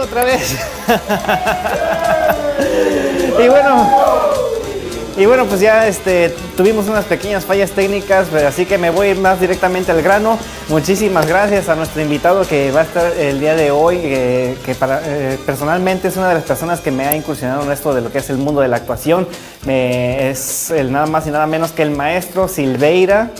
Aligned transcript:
Otra 0.00 0.24
vez. 0.24 0.56
y 3.38 3.48
bueno, 3.48 3.88
y 5.16 5.26
bueno, 5.26 5.44
pues 5.46 5.60
ya 5.60 5.86
este, 5.86 6.34
tuvimos 6.56 6.88
unas 6.88 7.04
pequeñas 7.04 7.44
fallas 7.44 7.70
técnicas, 7.70 8.32
así 8.32 8.66
que 8.66 8.78
me 8.78 8.90
voy 8.90 9.14
más 9.14 9.40
directamente 9.40 9.92
al 9.92 10.02
grano. 10.02 10.38
Muchísimas 10.68 11.26
gracias 11.26 11.68
a 11.68 11.76
nuestro 11.76 12.02
invitado 12.02 12.42
que 12.46 12.72
va 12.72 12.80
a 12.80 12.84
estar 12.84 13.12
el 13.12 13.38
día 13.38 13.54
de 13.54 13.70
hoy, 13.70 13.98
que 13.98 14.74
para, 14.78 15.02
eh, 15.04 15.38
personalmente 15.46 16.08
es 16.08 16.16
una 16.16 16.28
de 16.28 16.34
las 16.34 16.44
personas 16.44 16.80
que 16.80 16.90
me 16.90 17.06
ha 17.06 17.14
incursionado 17.14 17.62
en 17.62 17.70
esto 17.70 17.94
de 17.94 18.00
lo 18.00 18.10
que 18.10 18.18
es 18.18 18.30
el 18.30 18.38
mundo 18.38 18.60
de 18.60 18.68
la 18.68 18.78
actuación. 18.78 19.28
es 19.66 20.70
el 20.70 20.90
nada 20.90 21.06
más 21.06 21.26
y 21.26 21.30
nada 21.30 21.46
menos 21.46 21.70
que 21.72 21.82
el 21.82 21.90
maestro 21.90 22.48
Silveira. 22.48 23.30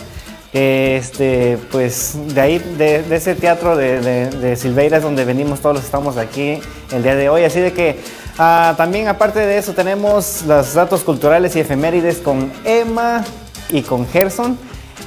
Este, 0.53 1.57
pues 1.71 2.17
de 2.33 2.41
ahí, 2.41 2.59
de, 2.59 3.05
ese 3.15 3.35
teatro 3.35 3.77
de, 3.77 4.55
Silveira 4.57 4.97
es 4.97 5.03
donde 5.03 5.23
venimos 5.23 5.61
todos 5.61 5.77
los 5.77 5.85
estamos 5.85 6.17
aquí 6.17 6.59
el 6.91 7.03
día 7.03 7.15
de 7.15 7.29
hoy. 7.29 7.43
Así 7.45 7.59
de 7.59 7.71
que 7.71 7.99
ah, 8.37 8.73
también 8.75 9.07
aparte 9.07 9.39
de 9.39 9.57
eso 9.57 9.73
tenemos 9.73 10.43
los 10.45 10.73
datos 10.73 11.03
culturales 11.03 11.55
y 11.55 11.61
efemérides 11.61 12.17
con 12.17 12.51
Emma 12.65 13.23
y 13.69 13.81
con 13.81 14.05
Gerson. 14.07 14.57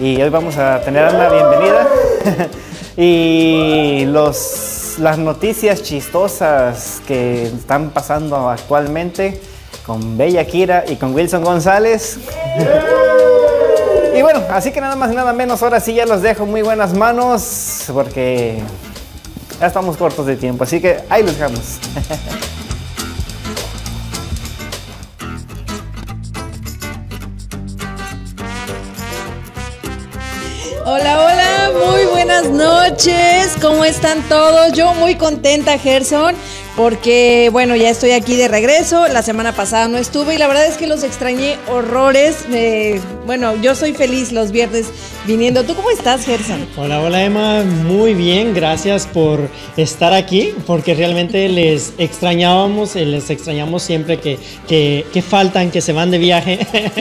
Y 0.01 0.21
hoy 0.21 0.31
vamos 0.31 0.57
a 0.57 0.81
tener 0.81 1.13
una 1.15 1.29
bienvenida. 1.29 1.89
y 2.97 4.07
los, 4.07 4.97
las 4.99 5.19
noticias 5.19 5.83
chistosas 5.83 7.03
que 7.07 7.45
están 7.47 7.91
pasando 7.91 8.49
actualmente 8.49 9.41
con 9.85 10.17
Bella 10.17 10.47
Kira 10.47 10.85
y 10.89 10.97
con 10.97 11.15
Wilson 11.15 11.45
González. 11.45 12.19
Bueno, 14.25 14.43
así 14.49 14.73
que 14.73 14.81
nada 14.81 14.97
más 14.97 15.13
y 15.13 15.15
nada 15.15 15.35
menos, 15.35 15.63
ahora 15.63 15.81
sí 15.81 15.93
ya 15.93 16.07
los 16.07 16.23
dejo 16.23 16.47
muy 16.47 16.63
buenas 16.63 16.95
manos 16.95 17.85
porque 17.93 18.59
ya 19.61 19.67
estamos 19.67 19.99
cortos 19.99 20.25
de 20.25 20.37
tiempo, 20.37 20.65
así 20.65 20.81
que 20.81 21.05
ahí 21.11 21.23
los 21.23 21.33
dejamos. 21.33 21.61
Hola, 30.87 31.21
hola, 31.21 31.71
muy 31.87 32.07
buenas 32.07 32.49
noches. 32.49 33.57
¿Cómo 33.61 33.85
están 33.85 34.23
todos? 34.23 34.73
Yo 34.73 34.95
muy 34.95 35.17
contenta, 35.17 35.77
Gerson 35.77 36.35
porque 36.77 37.49
bueno, 37.53 37.77
ya 37.77 37.91
estoy 37.91 38.13
aquí 38.13 38.37
de 38.37 38.49
regreso. 38.49 39.07
La 39.09 39.23
semana 39.23 39.53
pasada 39.53 39.89
no 39.89 39.99
estuve 39.99 40.35
y 40.35 40.39
la 40.39 40.49
verdad 40.49 40.67
es 40.67 40.77
que 40.77 40.87
los 40.87 41.03
extrañé 41.03 41.59
horrores. 41.69 42.45
bueno, 43.27 43.55
yo 43.57 43.75
soy 43.75 43.95
feliz 43.95 44.33
los 44.33 44.51
viernes 44.51 44.87
viniendo. 45.27 45.65
¿Tú 45.65 45.75
cómo 45.75 45.91
estás, 45.91 46.27
Gerson? 46.27 46.67
Hola, 46.77 47.01
hola 47.01 47.25
Emma, 47.25 47.63
muy 47.63 48.15
bien, 48.15 48.53
gracias 48.53 49.07
por 49.07 49.49
estar 49.77 50.13
aquí, 50.13 50.53
porque 50.67 50.95
realmente 50.95 51.49
les 51.49 51.95
extrañábamos, 51.99 52.95
les 52.95 53.31
extrañamos 53.31 53.83
siempre 53.83 54.19
que, 54.19 54.39
que, 54.69 55.23
faltan, 55.23 55.71
que 55.71 55.81
se 55.81 55.93
van 55.93 56.11
de 56.11 56.19
viaje. 56.19 56.59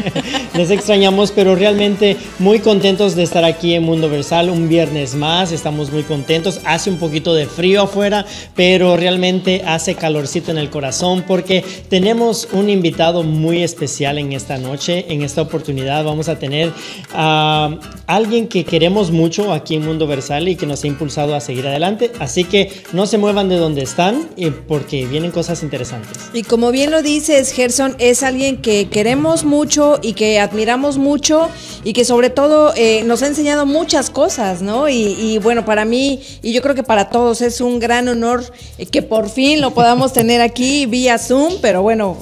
les 0.55 0.71
extrañamos, 0.71 1.31
pero 1.31 1.55
realmente 1.55 2.17
muy 2.39 2.59
contentos 2.59 3.15
de 3.15 3.23
estar 3.23 3.43
aquí 3.43 3.73
en 3.73 3.83
Mundo 3.83 4.09
Versal 4.09 4.49
un 4.49 4.69
viernes 4.69 5.15
más. 5.15 5.51
Estamos 5.51 5.91
muy 5.91 6.03
contentos. 6.03 6.61
Hace 6.65 6.89
un 6.89 6.97
poquito 6.97 7.33
de 7.33 7.45
frío 7.45 7.83
afuera, 7.83 8.25
pero 8.55 8.95
realmente 8.95 9.63
hace 9.65 9.95
calorcito 9.95 10.51
en 10.51 10.57
el 10.57 10.69
corazón 10.69 11.23
porque 11.27 11.63
tenemos 11.89 12.47
un 12.53 12.69
invitado 12.69 13.23
muy 13.23 13.63
especial 13.63 14.17
en 14.17 14.31
esta 14.33 14.57
noche. 14.57 15.05
En 15.09 15.23
esta 15.23 15.41
oportunidad 15.41 16.03
vamos 16.03 16.29
a 16.29 16.39
tener 16.39 16.71
a 17.13 17.69
alguien 18.07 18.47
que 18.47 18.65
queremos 18.65 19.11
mucho 19.11 19.53
aquí 19.53 19.75
en 19.75 19.85
Mundo 19.85 20.07
Versal 20.07 20.47
y 20.47 20.55
que 20.55 20.65
nos 20.65 20.83
ha 20.83 20.87
impulsado 20.87 21.35
a 21.35 21.39
seguir 21.39 21.67
adelante. 21.67 22.11
Así 22.19 22.43
que 22.43 22.71
no 22.93 23.05
se 23.05 23.17
muevan 23.17 23.49
de 23.49 23.57
donde 23.57 23.81
están 23.81 24.29
eh, 24.37 24.51
porque 24.51 25.05
vienen 25.05 25.31
cosas 25.31 25.63
interesantes. 25.63 26.29
Y 26.33 26.43
como 26.43 26.71
bien 26.71 26.91
lo 26.91 27.01
dices, 27.01 27.51
Gerson, 27.51 27.95
es 27.99 28.23
alguien 28.23 28.61
que 28.61 28.89
queremos 28.89 29.43
mucho 29.43 29.99
y 30.01 30.13
que 30.13 30.39
admiramos 30.39 30.97
mucho 30.97 31.49
y 31.83 31.93
que 31.93 32.05
sobre 32.05 32.29
todo 32.29 32.73
eh, 32.75 33.03
nos 33.05 33.23
ha 33.23 33.27
enseñado 33.27 33.65
muchas 33.65 34.09
cosas, 34.09 34.61
¿no? 34.61 34.89
Y, 34.89 35.39
bueno, 35.39 35.65
para 35.65 35.85
mí 35.85 36.21
y 36.41 36.53
yo 36.53 36.61
creo 36.61 36.75
que 36.75 36.83
para 36.83 37.09
todos 37.09 37.41
es 37.41 37.61
un 37.61 37.79
gran 37.79 38.07
honor 38.07 38.43
eh, 38.77 38.85
que 38.85 39.01
por 39.01 39.29
fin 39.29 39.61
lo 39.61 39.71
podamos 39.73 40.13
tener 40.13 40.41
aquí 40.41 40.85
vía 40.85 41.17
Zoom, 41.17 41.55
pero 41.61 41.81
bueno, 41.81 42.17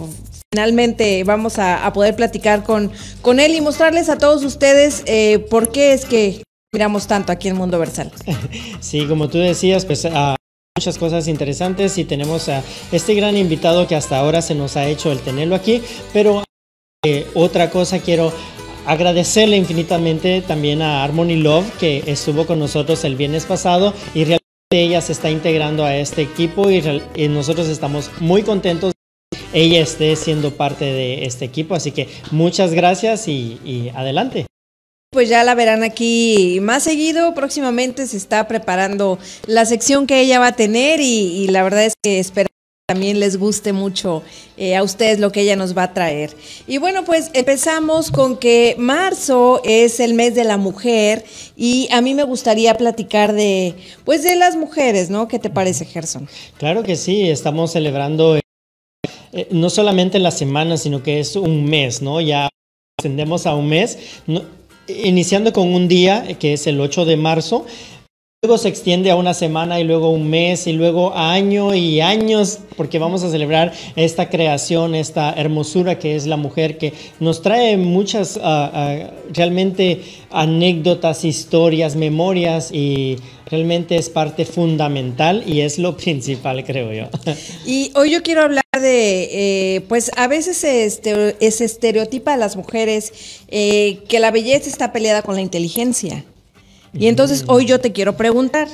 finalmente 0.53 1.23
vamos 1.23 1.59
a, 1.59 1.91
poder 1.93 2.15
platicar 2.15 2.63
con, 2.63 2.91
con 3.21 3.39
él 3.39 3.55
y 3.55 3.61
mostrarles 3.61 4.09
a 4.09 4.17
todos 4.17 4.43
ustedes 4.43 5.01
eh, 5.05 5.39
por 5.39 5.71
qué 5.71 5.93
es 5.93 6.03
que 6.03 6.43
miramos 6.73 7.07
tanto 7.07 7.31
aquí 7.31 7.47
en 7.47 7.55
Mundo 7.55 7.79
Versal. 7.79 8.11
Sí, 8.81 9.07
como 9.07 9.29
tú 9.29 9.37
decías, 9.37 9.85
pues... 9.85 10.05
Uh, 10.05 10.35
muchas 10.77 10.97
cosas 10.97 11.27
interesantes 11.27 11.97
y 11.97 12.05
tenemos 12.05 12.47
a 12.47 12.63
este 12.93 13.13
gran 13.13 13.35
invitado 13.35 13.87
que 13.87 13.95
hasta 13.95 14.17
ahora 14.17 14.41
se 14.41 14.55
nos 14.55 14.77
ha 14.77 14.87
hecho 14.87 15.11
el 15.11 15.19
tenerlo 15.19 15.53
aquí, 15.53 15.81
pero 16.13 16.43
eh, 17.05 17.27
otra 17.35 17.69
cosa 17.69 17.99
quiero 17.99 18.31
agradecerle 18.87 19.57
infinitamente 19.57 20.41
también 20.41 20.81
a 20.81 21.03
Harmony 21.03 21.35
Love 21.35 21.69
que 21.77 22.03
estuvo 22.07 22.47
con 22.47 22.57
nosotros 22.57 23.03
el 23.03 23.15
viernes 23.15 23.45
pasado 23.45 23.93
y 24.15 24.23
realmente 24.23 24.41
ella 24.71 25.01
se 25.01 25.11
está 25.11 25.29
integrando 25.29 25.83
a 25.83 25.95
este 25.97 26.21
equipo 26.21 26.71
y, 26.71 26.81
nosotros 27.27 27.67
estamos 27.67 28.09
muy 28.19 28.41
contentos 28.41 28.93
ella 29.53 29.81
esté 29.81 30.15
siendo 30.15 30.51
parte 30.55 30.85
de 30.85 31.25
este 31.25 31.45
equipo. 31.45 31.75
Así 31.75 31.91
que 31.91 32.07
muchas 32.31 32.73
gracias 32.73 33.27
y, 33.27 33.91
adelante. 33.95 34.45
Pues 35.11 35.27
ya 35.27 35.43
la 35.43 35.55
verán 35.55 35.83
aquí 35.83 36.59
más 36.61 36.83
seguido. 36.83 37.33
Próximamente 37.33 38.07
se 38.07 38.17
está 38.17 38.47
preparando 38.47 39.19
la 39.45 39.65
sección 39.65 40.07
que 40.07 40.21
ella 40.21 40.39
va 40.39 40.47
a 40.47 40.55
tener 40.55 41.01
y, 41.01 41.43
y 41.43 41.47
la 41.47 41.63
verdad 41.63 41.85
es 41.85 41.93
que 42.01 42.19
espero 42.19 42.47
también 42.91 43.21
les 43.21 43.37
guste 43.37 43.71
mucho 43.71 44.21
eh, 44.57 44.75
a 44.75 44.83
ustedes 44.83 45.17
lo 45.17 45.31
que 45.31 45.39
ella 45.39 45.55
nos 45.55 45.77
va 45.77 45.83
a 45.83 45.93
traer. 45.93 46.31
Y 46.67 46.77
bueno, 46.77 47.05
pues 47.05 47.31
empezamos 47.33 48.11
con 48.11 48.35
que 48.35 48.75
marzo 48.77 49.61
es 49.63 50.01
el 50.01 50.13
mes 50.13 50.35
de 50.35 50.43
la 50.43 50.57
mujer 50.57 51.23
y 51.55 51.87
a 51.93 52.01
mí 52.01 52.13
me 52.15 52.23
gustaría 52.23 52.75
platicar 52.75 53.31
de, 53.31 53.75
pues 54.03 54.23
de 54.23 54.35
las 54.35 54.57
mujeres, 54.57 55.09
¿no? 55.09 55.29
¿Qué 55.29 55.39
te 55.39 55.49
parece, 55.49 55.85
Gerson? 55.85 56.27
Claro 56.57 56.83
que 56.83 56.97
sí, 56.97 57.29
estamos 57.29 57.71
celebrando 57.71 58.40
eh, 59.33 59.47
no 59.51 59.69
solamente 59.69 60.19
la 60.19 60.31
semana, 60.31 60.77
sino 60.77 61.03
que 61.03 61.19
es 61.19 61.35
un 61.35 61.65
mes, 61.65 62.01
¿no? 62.01 62.21
Ya 62.21 62.49
ascendemos 62.99 63.45
a 63.45 63.55
un 63.55 63.69
mes, 63.69 64.21
iniciando 64.87 65.53
con 65.53 65.73
un 65.73 65.87
día 65.87 66.37
que 66.39 66.53
es 66.53 66.67
el 66.67 66.79
8 66.79 67.05
de 67.05 67.17
marzo. 67.17 67.65
Luego 68.43 68.57
se 68.57 68.69
extiende 68.69 69.11
a 69.11 69.15
una 69.15 69.35
semana 69.35 69.79
y 69.79 69.83
luego 69.83 70.09
un 70.09 70.27
mes 70.27 70.65
y 70.65 70.73
luego 70.73 71.13
año 71.15 71.75
y 71.75 72.01
años 72.01 72.57
porque 72.75 72.97
vamos 72.97 73.23
a 73.23 73.29
celebrar 73.29 73.71
esta 73.95 74.29
creación, 74.29 74.95
esta 74.95 75.31
hermosura 75.33 75.99
que 75.99 76.15
es 76.15 76.25
la 76.25 76.37
mujer 76.37 76.79
que 76.79 76.91
nos 77.19 77.43
trae 77.43 77.77
muchas 77.77 78.39
ah, 78.41 78.71
ah, 78.73 79.11
realmente 79.31 80.01
anécdotas, 80.31 81.23
historias, 81.23 81.95
memorias 81.95 82.71
y 82.71 83.17
realmente 83.45 83.97
es 83.97 84.09
parte 84.09 84.45
fundamental 84.45 85.43
y 85.45 85.61
es 85.61 85.77
lo 85.77 85.95
principal 86.03 86.63
creo 86.65 86.91
yo. 86.91 87.09
Y 87.67 87.91
hoy 87.93 88.09
yo 88.09 88.23
quiero 88.23 88.41
hablar 88.41 88.60
de, 88.79 89.75
eh, 89.75 89.81
pues 89.89 90.11
a 90.15 90.27
veces 90.27 90.55
se, 90.55 90.85
estereotipa 90.85 92.35
a 92.35 92.37
las 92.37 92.55
mujeres 92.55 93.11
eh, 93.49 93.99
que 94.07 94.21
la 94.21 94.31
belleza 94.31 94.69
está 94.69 94.93
peleada 94.93 95.23
con 95.23 95.35
la 95.35 95.41
inteligencia. 95.41 96.23
Y 96.93 97.07
entonces 97.07 97.43
hoy 97.47 97.65
yo 97.65 97.81
te 97.81 97.91
quiero 97.91 98.15
preguntar. 98.15 98.69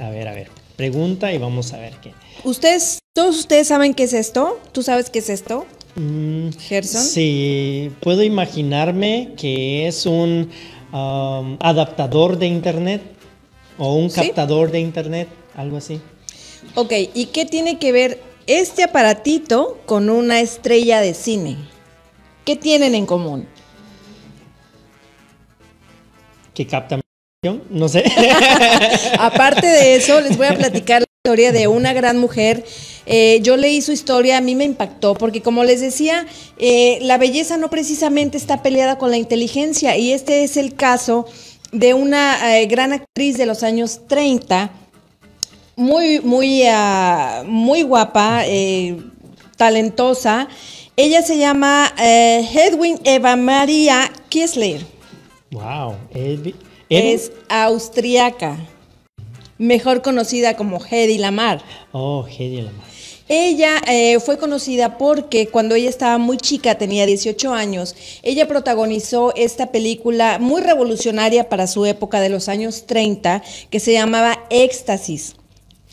A 0.00 0.08
ver, 0.08 0.26
a 0.26 0.32
ver, 0.32 0.48
pregunta 0.76 1.34
y 1.34 1.38
vamos 1.38 1.74
a 1.74 1.76
ver 1.76 1.92
qué. 2.02 2.14
¿Ustedes, 2.44 2.98
todos 3.12 3.38
ustedes 3.38 3.68
saben 3.68 3.92
qué 3.92 4.04
es 4.04 4.14
esto? 4.14 4.58
¿Tú 4.72 4.82
sabes 4.82 5.10
qué 5.10 5.18
es 5.18 5.28
esto? 5.28 5.66
Mm, 5.96 6.52
Gerson. 6.58 7.02
Sí, 7.02 7.90
puedo 8.00 8.22
imaginarme 8.22 9.32
que 9.36 9.86
es 9.86 10.06
un 10.06 10.48
um, 10.94 11.58
adaptador 11.60 12.38
de 12.38 12.46
internet 12.46 13.02
o 13.76 13.96
un 13.96 14.08
captador 14.08 14.70
de 14.70 14.80
internet, 14.80 15.28
algo 15.54 15.76
así. 15.76 16.00
Ok, 16.74 16.92
¿y 17.12 17.26
qué 17.26 17.44
tiene 17.44 17.78
que 17.78 17.92
ver 17.92 18.29
este 18.58 18.82
aparatito 18.82 19.78
con 19.86 20.10
una 20.10 20.40
estrella 20.40 21.00
de 21.00 21.14
cine? 21.14 21.56
¿Qué 22.44 22.56
tienen 22.56 22.94
en 22.94 23.06
común? 23.06 23.46
Que 26.52 26.66
captan 26.66 27.00
no 27.70 27.88
sé. 27.88 28.04
Aparte 29.18 29.66
de 29.66 29.96
eso, 29.96 30.20
les 30.20 30.36
voy 30.36 30.48
a 30.48 30.54
platicar 30.54 31.00
la 31.00 31.06
historia 31.24 31.52
de 31.52 31.68
una 31.68 31.94
gran 31.94 32.18
mujer. 32.18 32.66
Eh, 33.06 33.40
yo 33.42 33.56
leí 33.56 33.80
su 33.80 33.92
historia, 33.92 34.36
a 34.36 34.40
mí 34.42 34.54
me 34.54 34.64
impactó, 34.64 35.14
porque 35.14 35.40
como 35.40 35.64
les 35.64 35.80
decía, 35.80 36.26
eh, 36.58 36.98
la 37.00 37.16
belleza 37.16 37.56
no 37.56 37.70
precisamente 37.70 38.36
está 38.36 38.62
peleada 38.62 38.98
con 38.98 39.10
la 39.10 39.16
inteligencia, 39.16 39.96
y 39.96 40.12
este 40.12 40.44
es 40.44 40.58
el 40.58 40.74
caso 40.74 41.24
de 41.72 41.94
una 41.94 42.58
eh, 42.58 42.66
gran 42.66 42.92
actriz 42.92 43.38
de 43.38 43.46
los 43.46 43.62
años 43.62 44.02
30, 44.06 44.70
muy, 45.80 46.20
muy, 46.20 46.62
ah, 46.66 47.42
muy 47.46 47.82
guapa, 47.82 48.44
talentosa. 49.56 50.48
Ella 50.96 51.22
se 51.22 51.38
llama 51.38 51.92
Hedwig 51.96 53.00
Eva 53.04 53.36
Maria 53.36 54.10
Kissler. 54.28 54.80
Wow, 55.50 55.96
es 56.88 57.32
austriaca. 57.48 58.56
mejor 59.58 60.00
conocida 60.02 60.56
como 60.56 60.78
Hedy 60.84 61.18
Lamar. 61.18 61.62
Oh, 61.92 62.26
Hedy 62.26 62.62
Lamar. 62.62 62.90
Ella 63.32 63.80
eh, 63.86 64.18
fue 64.18 64.38
conocida 64.38 64.98
porque 64.98 65.46
cuando 65.46 65.76
ella 65.76 65.88
estaba 65.88 66.18
muy 66.18 66.36
chica, 66.36 66.76
tenía 66.78 67.06
18 67.06 67.54
años, 67.54 67.94
ella 68.24 68.48
protagonizó 68.48 69.32
esta 69.36 69.70
película 69.70 70.38
muy 70.40 70.60
revolucionaria 70.62 71.48
para 71.48 71.68
su 71.68 71.86
época 71.86 72.20
de 72.20 72.28
los 72.28 72.48
años 72.48 72.86
30 72.86 73.44
que 73.70 73.78
se 73.78 73.92
llamaba 73.92 74.46
Éxtasis. 74.50 75.36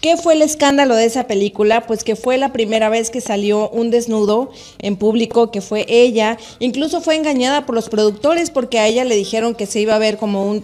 ¿Qué 0.01 0.15
fue 0.15 0.35
el 0.35 0.43
escándalo 0.43 0.95
de 0.95 1.05
esa 1.05 1.25
película? 1.25 1.81
Pues 1.87 2.03
que 2.03 2.15
fue 2.15 2.37
la 2.37 2.53
primera 2.53 2.89
vez 2.89 3.09
que 3.09 3.19
salió 3.19 3.69
un 3.69 3.89
desnudo 3.89 4.51
en 4.79 4.95
público, 4.95 5.49
que 5.49 5.61
fue 5.61 5.85
ella. 5.89 6.37
Incluso 6.59 7.01
fue 7.01 7.15
engañada 7.15 7.65
por 7.65 7.73
los 7.73 7.89
productores 7.89 8.51
porque 8.51 8.79
a 8.79 8.87
ella 8.87 9.05
le 9.05 9.15
dijeron 9.15 9.55
que 9.55 9.65
se 9.65 9.79
iba 9.79 9.95
a 9.95 9.99
ver 9.99 10.17
como 10.17 10.47
un, 10.47 10.63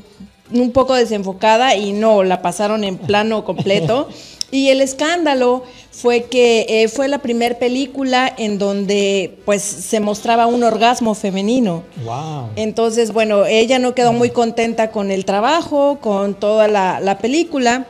un 0.52 0.72
poco 0.72 0.94
desenfocada 0.94 1.76
y 1.76 1.94
no, 1.94 2.24
la 2.24 2.44
pasaron 2.44 2.84
en 2.84 2.98
plano 2.98 3.44
completo. 3.44 4.08
Y 4.54 4.70
el 4.70 4.82
escándalo 4.82 5.64
fue 5.90 6.26
que 6.26 6.68
eh, 6.70 6.88
fue 6.88 7.08
la 7.08 7.18
primera 7.18 7.58
película 7.58 8.32
en 8.38 8.60
donde 8.60 9.40
pues 9.46 9.64
se 9.64 10.00
mostraba 10.00 10.46
un 10.46 10.64
orgasmo 10.64 11.16
femenino. 11.16 11.82
Wow. 12.06 12.50
Entonces, 12.56 13.14
bueno, 13.14 13.48
ella 13.48 13.80
no 13.80 13.96
quedó 13.96 14.14
muy 14.14 14.30
contenta 14.30 14.92
con 14.92 15.10
el 15.10 15.26
trabajo, 15.26 15.98
con 16.02 16.36
toda 16.36 16.68
la, 16.68 17.00
la 17.00 17.18
película, 17.18 17.88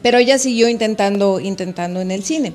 pero 0.00 0.18
ella 0.18 0.38
siguió 0.38 0.68
intentando, 0.68 1.40
intentando 1.40 2.00
en 2.00 2.10
el 2.10 2.24
cine. 2.24 2.54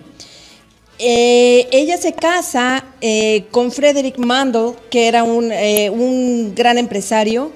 Eh, 1.00 1.68
ella 1.72 1.98
se 1.98 2.14
casa 2.14 2.84
eh, 3.02 3.46
con 3.52 3.72
Frederick 3.72 4.18
Mandel, 4.18 4.72
que 4.90 5.08
era 5.08 5.24
un, 5.24 5.52
eh, 5.52 5.92
un 5.92 6.56
gran 6.56 6.78
empresario, 6.80 7.52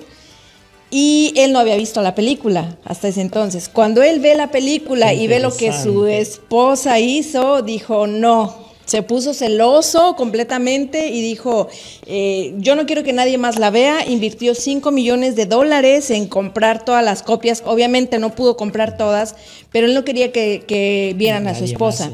y 0.92 1.33
él 1.38 1.54
no 1.54 1.60
había 1.60 1.78
visto 1.78 2.01
la 2.01 2.13
película 2.13 2.78
hasta 2.83 3.07
ese 3.07 3.22
entonces. 3.22 3.69
Cuando 3.69 4.04
él 4.04 4.19
ve 4.19 4.36
la 4.36 4.51
película 4.51 5.13
y 5.13 5.25
ve 5.25 5.39
lo 5.39 5.56
que 5.56 5.72
su 5.72 6.06
esposa 6.06 7.00
hizo, 7.00 7.62
dijo, 7.62 8.06
no, 8.07 8.70
se 8.92 9.04
puso 9.04 9.34
celoso 9.34 10.18
completamente 10.18 11.08
y 11.08 11.22
dijo, 11.22 11.70
eh, 12.08 12.54
yo 12.58 12.76
no 12.76 12.86
quiero 12.86 13.04
que 13.04 13.14
nadie 13.14 13.38
más 13.38 13.58
la 13.58 13.70
vea, 13.70 14.06
invirtió 14.06 14.54
5 14.54 14.92
millones 14.92 15.38
de 15.38 15.46
dólares 15.46 16.12
en 16.12 16.28
comprar 16.28 16.84
todas 16.84 17.02
las 17.02 17.24
copias, 17.24 17.64
obviamente 17.66 18.20
no 18.20 18.36
pudo 18.36 18.58
comprar 18.58 18.98
todas, 18.98 19.36
pero 19.72 19.88
él 19.88 19.94
no 19.94 20.04
quería 20.04 20.34
que, 20.34 20.66
que 20.68 21.14
vieran 21.16 21.48
a 21.48 21.56
su 21.56 21.64
esposa. 21.64 22.12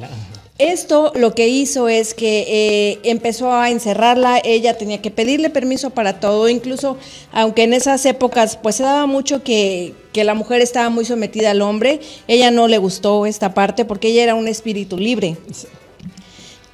Esto 0.59 1.11
lo 1.15 1.33
que 1.33 1.47
hizo 1.47 1.89
es 1.89 2.13
que 2.13 2.45
eh, 2.47 2.99
empezó 3.03 3.53
a 3.53 3.71
encerrarla, 3.71 4.39
ella 4.43 4.77
tenía 4.77 5.01
que 5.01 5.09
pedirle 5.09 5.49
permiso 5.49 5.89
para 5.89 6.19
todo, 6.19 6.47
incluso 6.47 6.97
aunque 7.31 7.63
en 7.63 7.73
esas 7.73 8.05
épocas 8.05 8.55
pues 8.61 8.75
se 8.75 8.83
daba 8.83 9.07
mucho 9.07 9.41
que, 9.41 9.95
que 10.13 10.23
la 10.23 10.35
mujer 10.35 10.61
estaba 10.61 10.91
muy 10.91 11.05
sometida 11.05 11.49
al 11.49 11.63
hombre, 11.63 12.01
ella 12.27 12.51
no 12.51 12.67
le 12.67 12.77
gustó 12.77 13.25
esta 13.25 13.55
parte 13.55 13.83
porque 13.83 14.09
ella 14.09 14.21
era 14.21 14.35
un 14.35 14.47
espíritu 14.47 14.99
libre. 14.99 15.37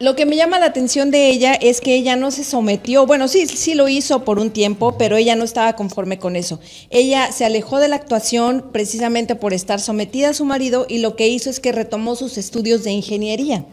Lo 0.04 0.18
que 0.18 0.26
me 0.26 0.36
llama 0.36 0.60
la 0.60 0.66
atención 0.66 1.12
de 1.12 1.30
ella 1.30 1.54
es 1.54 1.80
que 1.80 1.96
ella 1.96 2.18
no 2.18 2.30
se 2.32 2.44
sometió, 2.44 3.06
bueno, 3.06 3.30
sí, 3.30 3.48
sí 3.48 3.74
lo 3.74 3.88
hizo 3.88 4.26
por 4.26 4.38
un 4.38 4.52
tiempo, 4.52 4.98
pero 4.98 5.16
ella 5.16 5.38
no 5.38 5.46
estaba 5.46 5.78
conforme 5.78 6.20
con 6.20 6.36
eso. 6.36 6.60
Ella 6.90 7.32
se 7.32 7.46
alejó 7.46 7.80
de 7.80 7.88
la 7.88 7.96
actuación 7.96 8.66
precisamente 8.74 9.36
por 9.36 9.54
estar 9.54 9.80
sometida 9.80 10.32
a 10.32 10.34
su 10.34 10.44
marido 10.44 10.86
y 10.90 10.98
lo 10.98 11.16
que 11.16 11.30
hizo 11.30 11.50
es 11.50 11.62
que 11.62 11.72
retomó 11.72 12.18
sus 12.18 12.38
estudios 12.38 12.84
de 12.84 12.92
ingeniería. 12.92 13.66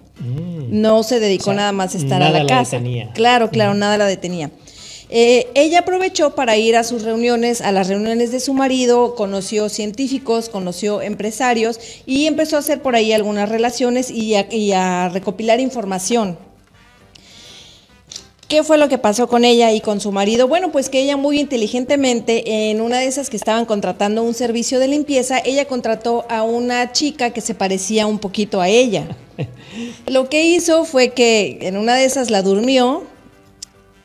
No 0.69 1.03
se 1.03 1.19
dedicó 1.19 1.51
O 1.51 1.53
sea, 1.53 1.55
nada 1.55 1.73
más 1.73 1.97
a 1.97 1.99
estar 1.99 2.23
a 2.23 2.27
nada 2.27 2.39
la 2.39 2.45
la 2.45 2.49
casa. 2.49 2.77
detenía. 2.77 3.11
Claro, 3.13 3.51
claro, 3.51 3.75
nada 3.75 3.99
la 3.99 4.07
detenía. 4.07 4.53
Eh, 5.13 5.49
ella 5.55 5.81
aprovechó 5.81 6.37
para 6.37 6.57
ir 6.57 6.77
a 6.77 6.85
sus 6.85 7.03
reuniones, 7.03 7.61
a 7.61 7.73
las 7.73 7.89
reuniones 7.89 8.31
de 8.31 8.39
su 8.39 8.55
marido, 8.55 9.17
conoció 9.17 9.69
científicos, 9.69 10.49
conoció 10.49 11.03
empresarios 11.03 11.81
y 12.07 12.27
empezó 12.27 12.57
a 12.57 12.61
hacer 12.61 12.81
por 12.81 12.95
ahí 12.95 13.13
algunas 13.13 13.49
relaciones 13.49 14.11
y 14.11 14.37
a, 14.37 14.47
y 14.53 14.73
a 14.73 15.09
recopilar 15.09 15.59
información. 15.59 16.39
¿Qué 18.51 18.65
fue 18.65 18.79
lo 18.79 18.89
que 18.89 18.99
pasó 18.99 19.29
con 19.29 19.45
ella 19.45 19.73
y 19.73 19.81
con 19.81 20.01
su 20.01 20.11
marido? 20.11 20.49
Bueno, 20.49 20.73
pues 20.73 20.89
que 20.89 21.01
ella 21.01 21.17
muy 21.17 21.39
inteligentemente, 21.39 22.71
en 22.71 22.81
una 22.81 22.99
de 22.99 23.07
esas 23.07 23.31
que 23.31 23.37
estaban 23.37 23.65
contratando 23.65 24.25
un 24.25 24.35
servicio 24.35 24.81
de 24.81 24.89
limpieza, 24.89 25.39
ella 25.45 25.67
contrató 25.67 26.25
a 26.29 26.43
una 26.43 26.91
chica 26.91 27.31
que 27.31 27.41
se 27.41 27.55
parecía 27.55 28.09
un 28.09 28.19
poquito 28.19 28.61
a 28.61 28.69
ella. 28.69 29.07
Lo 30.09 30.29
que 30.29 30.47
hizo 30.47 30.85
fue 30.85 31.11
que 31.11 31.59
en 31.63 31.77
una 31.77 31.95
de 31.95 32.05
esas 32.05 32.31
la 32.31 32.43
durmió, 32.43 33.05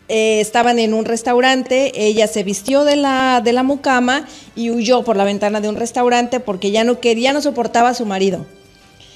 eh, 0.08 0.40
estaban 0.40 0.80
en 0.80 0.94
un 0.94 1.06
restaurante, 1.06 1.92
ella 1.96 2.28
se 2.28 2.44
vistió 2.44 2.84
de 2.84 2.96
la, 2.96 3.42
de 3.44 3.54
la 3.54 3.64
mucama 3.64 4.28
y 4.56 4.70
huyó 4.70 5.04
por 5.04 5.16
la 5.16 5.24
ventana 5.24 5.62
de 5.62 5.70
un 5.70 5.76
restaurante 5.76 6.40
porque 6.40 6.72
ya 6.72 6.84
no 6.84 7.00
quería, 7.00 7.34
no 7.34 7.42
soportaba 7.42 7.90
a 7.90 7.94
su 7.94 8.06
marido. 8.06 8.46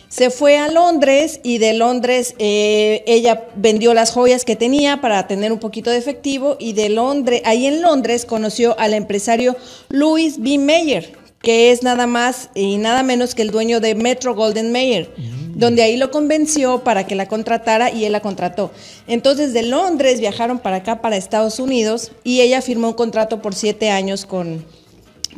Se 0.09 0.31
fue 0.31 0.57
a 0.57 0.67
Londres 0.69 1.39
y 1.43 1.59
de 1.59 1.73
Londres 1.73 2.33
eh, 2.39 3.03
ella 3.05 3.45
vendió 3.55 3.93
las 3.93 4.11
joyas 4.11 4.43
que 4.43 4.55
tenía 4.55 5.01
para 5.01 5.27
tener 5.27 5.51
un 5.51 5.59
poquito 5.59 5.91
de 5.91 5.97
efectivo 5.97 6.57
y 6.59 6.73
de 6.73 6.89
Londres, 6.89 7.43
ahí 7.45 7.67
en 7.67 7.83
Londres 7.83 8.25
conoció 8.25 8.77
al 8.79 8.95
empresario 8.95 9.55
Louis 9.89 10.41
B. 10.41 10.57
Mayer, 10.57 11.13
que 11.41 11.71
es 11.71 11.83
nada 11.83 12.05
más 12.05 12.49
y 12.53 12.77
nada 12.77 13.03
menos 13.03 13.33
que 13.33 13.41
el 13.41 13.51
dueño 13.51 13.79
de 13.79 13.95
Metro 13.95 14.35
Golden 14.35 14.71
Mayer, 14.71 15.13
donde 15.55 15.83
ahí 15.83 15.97
lo 15.97 16.11
convenció 16.11 16.83
para 16.83 17.07
que 17.07 17.15
la 17.15 17.27
contratara 17.27 17.91
y 17.91 18.05
él 18.05 18.11
la 18.11 18.21
contrató. 18.21 18.71
Entonces 19.07 19.53
de 19.53 19.63
Londres 19.63 20.19
viajaron 20.19 20.59
para 20.59 20.77
acá, 20.77 21.01
para 21.01 21.17
Estados 21.17 21.59
Unidos, 21.59 22.11
y 22.23 22.41
ella 22.41 22.61
firmó 22.61 22.89
un 22.89 22.93
contrato 22.93 23.41
por 23.41 23.55
siete 23.55 23.89
años 23.89 24.25
con, 24.25 24.65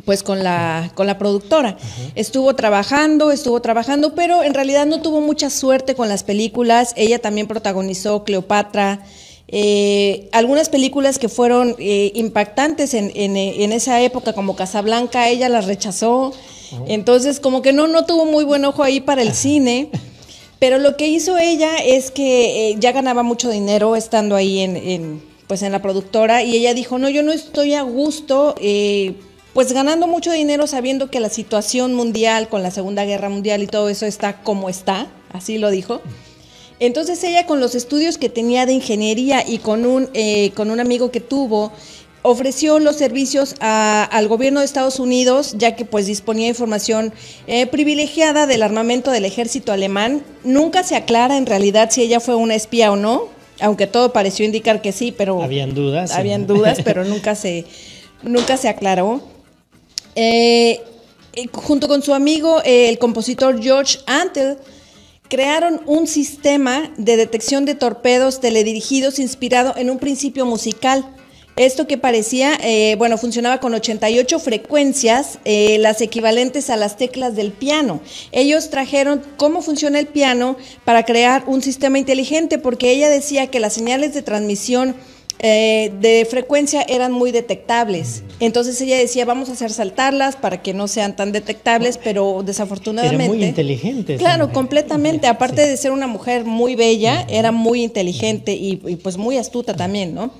pues 0.04 0.22
con 0.22 0.42
la, 0.42 0.90
con 0.94 1.06
la 1.06 1.18
productora. 1.18 1.76
Estuvo 2.16 2.54
trabajando, 2.56 3.30
estuvo 3.30 3.60
trabajando, 3.62 4.14
pero 4.14 4.42
en 4.42 4.54
realidad 4.54 4.86
no 4.86 5.02
tuvo 5.02 5.20
mucha 5.20 5.50
suerte 5.50 5.94
con 5.94 6.08
las 6.08 6.24
películas. 6.24 6.94
Ella 6.96 7.20
también 7.20 7.46
protagonizó 7.46 8.24
Cleopatra. 8.24 9.04
Eh, 9.48 10.28
algunas 10.32 10.68
películas 10.68 11.18
que 11.18 11.28
fueron 11.28 11.74
eh, 11.78 12.12
impactantes 12.14 12.94
en, 12.94 13.12
en, 13.14 13.36
en 13.36 13.72
esa 13.72 14.00
época, 14.00 14.32
como 14.32 14.56
Casablanca, 14.56 15.28
ella 15.28 15.48
las 15.48 15.66
rechazó. 15.66 16.32
Entonces, 16.86 17.38
como 17.38 17.60
que 17.60 17.72
no, 17.72 17.86
no 17.86 18.06
tuvo 18.06 18.24
muy 18.24 18.44
buen 18.44 18.64
ojo 18.64 18.82
ahí 18.82 19.00
para 19.00 19.20
el 19.22 19.34
cine. 19.34 19.90
Pero 20.58 20.78
lo 20.78 20.96
que 20.96 21.08
hizo 21.08 21.38
ella 21.38 21.78
es 21.78 22.12
que 22.12 22.70
eh, 22.70 22.76
ya 22.78 22.92
ganaba 22.92 23.24
mucho 23.24 23.50
dinero 23.50 23.96
estando 23.96 24.36
ahí 24.36 24.60
en, 24.60 24.76
en, 24.76 25.22
pues 25.48 25.62
en 25.62 25.72
la 25.72 25.82
productora 25.82 26.44
y 26.44 26.56
ella 26.56 26.72
dijo, 26.72 26.98
no, 26.98 27.08
yo 27.08 27.24
no 27.24 27.32
estoy 27.32 27.74
a 27.74 27.82
gusto, 27.82 28.54
eh, 28.60 29.14
pues 29.54 29.72
ganando 29.72 30.06
mucho 30.06 30.30
dinero 30.30 30.68
sabiendo 30.68 31.10
que 31.10 31.18
la 31.18 31.30
situación 31.30 31.94
mundial 31.94 32.48
con 32.48 32.62
la 32.62 32.70
Segunda 32.70 33.04
Guerra 33.04 33.28
Mundial 33.28 33.64
y 33.64 33.66
todo 33.66 33.88
eso 33.88 34.06
está 34.06 34.44
como 34.44 34.68
está, 34.68 35.08
así 35.32 35.58
lo 35.58 35.68
dijo. 35.70 36.00
Entonces 36.84 37.22
ella 37.22 37.46
con 37.46 37.60
los 37.60 37.74
estudios 37.76 38.18
que 38.18 38.28
tenía 38.28 38.66
de 38.66 38.72
ingeniería 38.72 39.44
y 39.46 39.58
con 39.58 39.86
un, 39.86 40.10
eh, 40.14 40.50
con 40.56 40.70
un 40.72 40.80
amigo 40.80 41.12
que 41.12 41.20
tuvo, 41.20 41.70
ofreció 42.22 42.80
los 42.80 42.96
servicios 42.96 43.54
a- 43.60 44.02
al 44.04 44.26
gobierno 44.26 44.58
de 44.60 44.66
Estados 44.66 44.98
Unidos, 44.98 45.54
ya 45.58 45.76
que 45.76 45.84
pues 45.84 46.06
disponía 46.06 46.46
de 46.46 46.50
información 46.50 47.12
eh, 47.46 47.66
privilegiada 47.66 48.46
del 48.48 48.62
armamento 48.64 49.12
del 49.12 49.24
ejército 49.24 49.72
alemán. 49.72 50.24
Nunca 50.42 50.82
se 50.82 50.96
aclara 50.96 51.36
en 51.36 51.46
realidad 51.46 51.90
si 51.92 52.02
ella 52.02 52.18
fue 52.18 52.34
una 52.34 52.56
espía 52.56 52.90
o 52.90 52.96
no, 52.96 53.28
aunque 53.60 53.86
todo 53.86 54.12
pareció 54.12 54.44
indicar 54.44 54.82
que 54.82 54.90
sí, 54.90 55.12
pero 55.16 55.40
Habían 55.40 55.74
dudas. 55.74 56.10
habían 56.12 56.48
dudas, 56.48 56.78
pero 56.84 57.04
nunca 57.04 57.36
se, 57.36 57.64
nunca 58.24 58.56
se 58.56 58.68
aclaró. 58.68 59.20
Eh, 60.16 60.80
junto 61.52 61.86
con 61.86 62.02
su 62.02 62.12
amigo, 62.12 62.60
eh, 62.64 62.88
el 62.88 62.98
compositor 62.98 63.62
George 63.62 63.98
Antle, 64.06 64.56
crearon 65.32 65.80
un 65.86 66.06
sistema 66.06 66.92
de 66.98 67.16
detección 67.16 67.64
de 67.64 67.74
torpedos 67.74 68.38
teledirigidos 68.38 69.18
inspirado 69.18 69.74
en 69.78 69.88
un 69.88 69.98
principio 69.98 70.44
musical. 70.44 71.06
Esto 71.56 71.86
que 71.86 71.96
parecía, 71.96 72.58
eh, 72.62 72.96
bueno, 72.98 73.16
funcionaba 73.16 73.58
con 73.58 73.72
88 73.72 74.38
frecuencias, 74.38 75.38
eh, 75.46 75.78
las 75.78 76.02
equivalentes 76.02 76.68
a 76.68 76.76
las 76.76 76.98
teclas 76.98 77.34
del 77.34 77.50
piano. 77.50 78.02
Ellos 78.30 78.68
trajeron 78.68 79.22
cómo 79.38 79.62
funciona 79.62 79.98
el 79.98 80.06
piano 80.06 80.58
para 80.84 81.06
crear 81.06 81.44
un 81.46 81.62
sistema 81.62 81.98
inteligente, 81.98 82.58
porque 82.58 82.90
ella 82.90 83.08
decía 83.08 83.46
que 83.46 83.58
las 83.58 83.72
señales 83.72 84.12
de 84.12 84.20
transmisión 84.20 84.94
eh, 85.44 85.92
de 86.00 86.24
frecuencia 86.30 86.82
eran 86.88 87.10
muy 87.10 87.32
detectables. 87.32 88.22
Entonces 88.38 88.80
ella 88.80 88.96
decía, 88.96 89.24
vamos 89.24 89.48
a 89.48 89.52
hacer 89.52 89.72
saltarlas 89.72 90.36
para 90.36 90.62
que 90.62 90.72
no 90.72 90.86
sean 90.86 91.16
tan 91.16 91.32
detectables, 91.32 91.98
pero 91.98 92.42
desafortunadamente... 92.44 93.24
Era 93.24 93.34
muy 93.34 93.44
inteligente. 93.44 94.16
Claro, 94.16 94.52
completamente. 94.52 95.26
Aparte 95.26 95.64
Sí. 95.64 95.68
de 95.68 95.76
ser 95.76 95.90
una 95.90 96.06
mujer 96.06 96.44
muy 96.44 96.76
bella, 96.76 97.26
era 97.28 97.50
muy 97.50 97.82
inteligente 97.82 98.52
y, 98.52 98.80
y, 98.86 98.96
pues 98.96 99.16
muy 99.16 99.36
astuta 99.36 99.74
también, 99.74 100.14
¿no? 100.14 100.30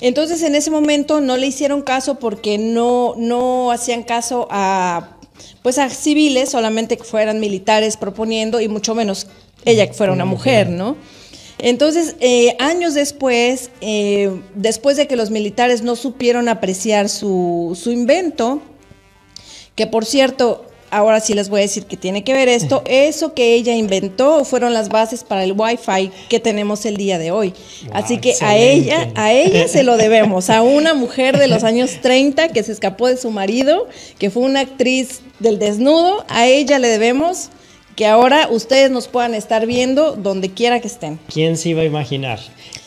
Entonces 0.00 0.42
en 0.42 0.54
ese 0.54 0.70
momento 0.70 1.20
no 1.20 1.36
le 1.36 1.46
hicieron 1.46 1.82
caso 1.82 2.18
porque 2.18 2.56
no, 2.56 3.14
no 3.16 3.70
hacían 3.70 4.02
caso 4.02 4.48
a 4.50 5.16
pues 5.62 5.78
a 5.78 5.90
civiles, 5.90 6.50
solamente 6.50 6.96
que 6.96 7.04
fueran 7.04 7.40
militares 7.40 7.96
proponiendo 7.96 8.60
y 8.60 8.68
mucho 8.68 8.94
menos 8.94 9.26
ella 9.64 9.86
que 9.86 9.92
fuera 9.92 10.12
una 10.12 10.24
mujer, 10.24 10.70
¿no? 10.70 10.96
Entonces, 11.58 12.16
eh, 12.20 12.56
años 12.58 12.94
después, 12.94 13.70
eh, 13.80 14.40
después 14.54 14.96
de 14.96 15.06
que 15.06 15.16
los 15.16 15.30
militares 15.30 15.82
no 15.82 15.96
supieron 15.96 16.48
apreciar 16.48 17.08
su, 17.08 17.76
su 17.80 17.90
invento, 17.90 18.62
que 19.74 19.86
por 19.86 20.04
cierto, 20.04 20.64
ahora 20.90 21.20
sí 21.20 21.34
les 21.34 21.48
voy 21.48 21.60
a 21.60 21.62
decir 21.62 21.84
que 21.86 21.96
tiene 21.96 22.24
que 22.24 22.32
ver 22.32 22.48
esto. 22.48 22.82
Eso 22.86 23.34
que 23.34 23.54
ella 23.54 23.74
inventó 23.74 24.44
fueron 24.44 24.74
las 24.74 24.88
bases 24.88 25.24
para 25.24 25.44
el 25.44 25.52
Wi-Fi 25.52 26.10
que 26.28 26.40
tenemos 26.40 26.84
el 26.86 26.96
día 26.96 27.18
de 27.18 27.30
hoy. 27.30 27.54
Así 27.92 28.18
que 28.18 28.34
a 28.40 28.56
ella, 28.56 29.10
a 29.14 29.32
ella 29.32 29.68
se 29.68 29.82
lo 29.82 29.96
debemos, 29.96 30.50
a 30.50 30.62
una 30.62 30.94
mujer 30.94 31.38
de 31.38 31.48
los 31.48 31.64
años 31.64 31.98
30 32.00 32.48
que 32.48 32.62
se 32.62 32.72
escapó 32.72 33.08
de 33.08 33.16
su 33.16 33.30
marido, 33.30 33.88
que 34.18 34.30
fue 34.30 34.42
una 34.42 34.60
actriz 34.60 35.20
del 35.38 35.58
desnudo, 35.58 36.24
a 36.28 36.46
ella 36.46 36.78
le 36.78 36.88
debemos 36.88 37.50
que 37.98 38.06
ahora 38.06 38.46
ustedes 38.48 38.92
nos 38.92 39.08
puedan 39.08 39.34
estar 39.34 39.66
viendo 39.66 40.12
donde 40.12 40.50
quiera 40.50 40.78
que 40.78 40.86
estén. 40.86 41.18
¿Quién 41.34 41.56
se 41.56 41.70
iba 41.70 41.82
a 41.82 41.84
imaginar? 41.84 42.38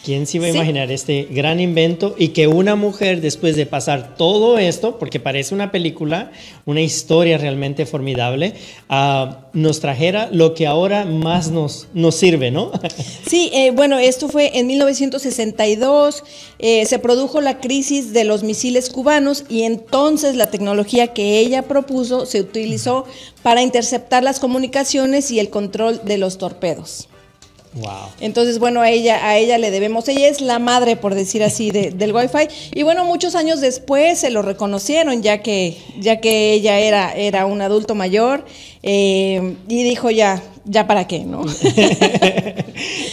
¿Quién 0.04 0.26
se 0.26 0.38
iba 0.38 0.48
a 0.48 0.50
imaginar 0.50 0.92
este 0.92 1.28
gran 1.30 1.60
invento 1.60 2.16
y 2.18 2.30
que 2.30 2.48
una 2.48 2.76
mujer 2.76 3.22
después 3.22 3.56
de 3.56 3.68
pasar 3.68 4.16
todo 4.16 4.58
esto, 4.58 4.98
porque 4.98 5.20
parece 5.20 5.54
una 5.54 5.72
película, 5.72 6.32
una 6.66 6.82
historia 6.82 7.38
realmente 7.38 7.86
formidable, 7.86 8.56
uh, 8.90 9.36
nos 9.54 9.80
trajera 9.80 10.28
lo 10.32 10.56
que 10.56 10.66
ahora 10.66 11.06
más 11.06 11.52
nos, 11.52 11.88
nos 11.94 12.16
sirve, 12.16 12.50
¿no? 12.50 12.72
Sí, 13.28 13.50
eh, 13.54 13.72
bueno, 13.72 14.00
esto 14.00 14.28
fue 14.28 14.58
en 14.58 14.68
1962, 14.68 16.24
eh, 16.60 16.86
se 16.86 17.00
produjo 17.00 17.40
la 17.40 17.60
crisis 17.60 18.12
de 18.12 18.24
los 18.24 18.44
misiles 18.44 18.90
cubanos 18.90 19.46
y 19.48 19.64
entonces 19.64 20.36
la 20.36 20.48
tecnología 20.48 21.08
que 21.14 21.40
ella 21.40 21.62
propuso 21.62 22.26
se 22.26 22.42
utilizó 22.42 23.06
para 23.44 23.62
interceptar 23.62 24.24
las 24.24 24.40
comunicaciones 24.40 25.30
y 25.32 25.40
el 25.40 25.50
control 25.50 26.02
de 26.04 26.18
los 26.18 26.38
torpedos. 26.40 27.08
Entonces, 28.20 28.60
bueno, 28.60 28.82
a 28.82 28.90
ella, 28.90 29.26
a 29.28 29.38
ella 29.38 29.58
le 29.58 29.72
debemos. 29.72 30.08
Ella 30.10 30.28
es 30.28 30.42
la 30.42 30.60
madre, 30.60 30.98
por 30.98 31.16
decir 31.16 31.44
así, 31.44 31.72
del 31.72 32.14
Wi-Fi. 32.14 32.48
Y 32.74 32.84
bueno, 32.84 33.06
muchos 33.06 33.36
años 33.36 33.62
después 33.62 34.20
se 34.20 34.30
lo 34.30 34.42
reconocieron, 34.42 35.22
ya 35.22 35.42
que, 35.42 35.78
ya 36.00 36.20
que 36.20 36.54
ella 36.54 36.80
era, 36.80 37.14
era 37.14 37.46
un 37.46 37.62
adulto 37.62 37.96
mayor. 37.96 38.46
Eh, 38.84 39.56
y 39.68 39.84
dijo 39.84 40.10
ya, 40.10 40.44
ya 40.66 40.88
para 40.88 41.08
qué, 41.08 41.20
¿no? 41.20 41.46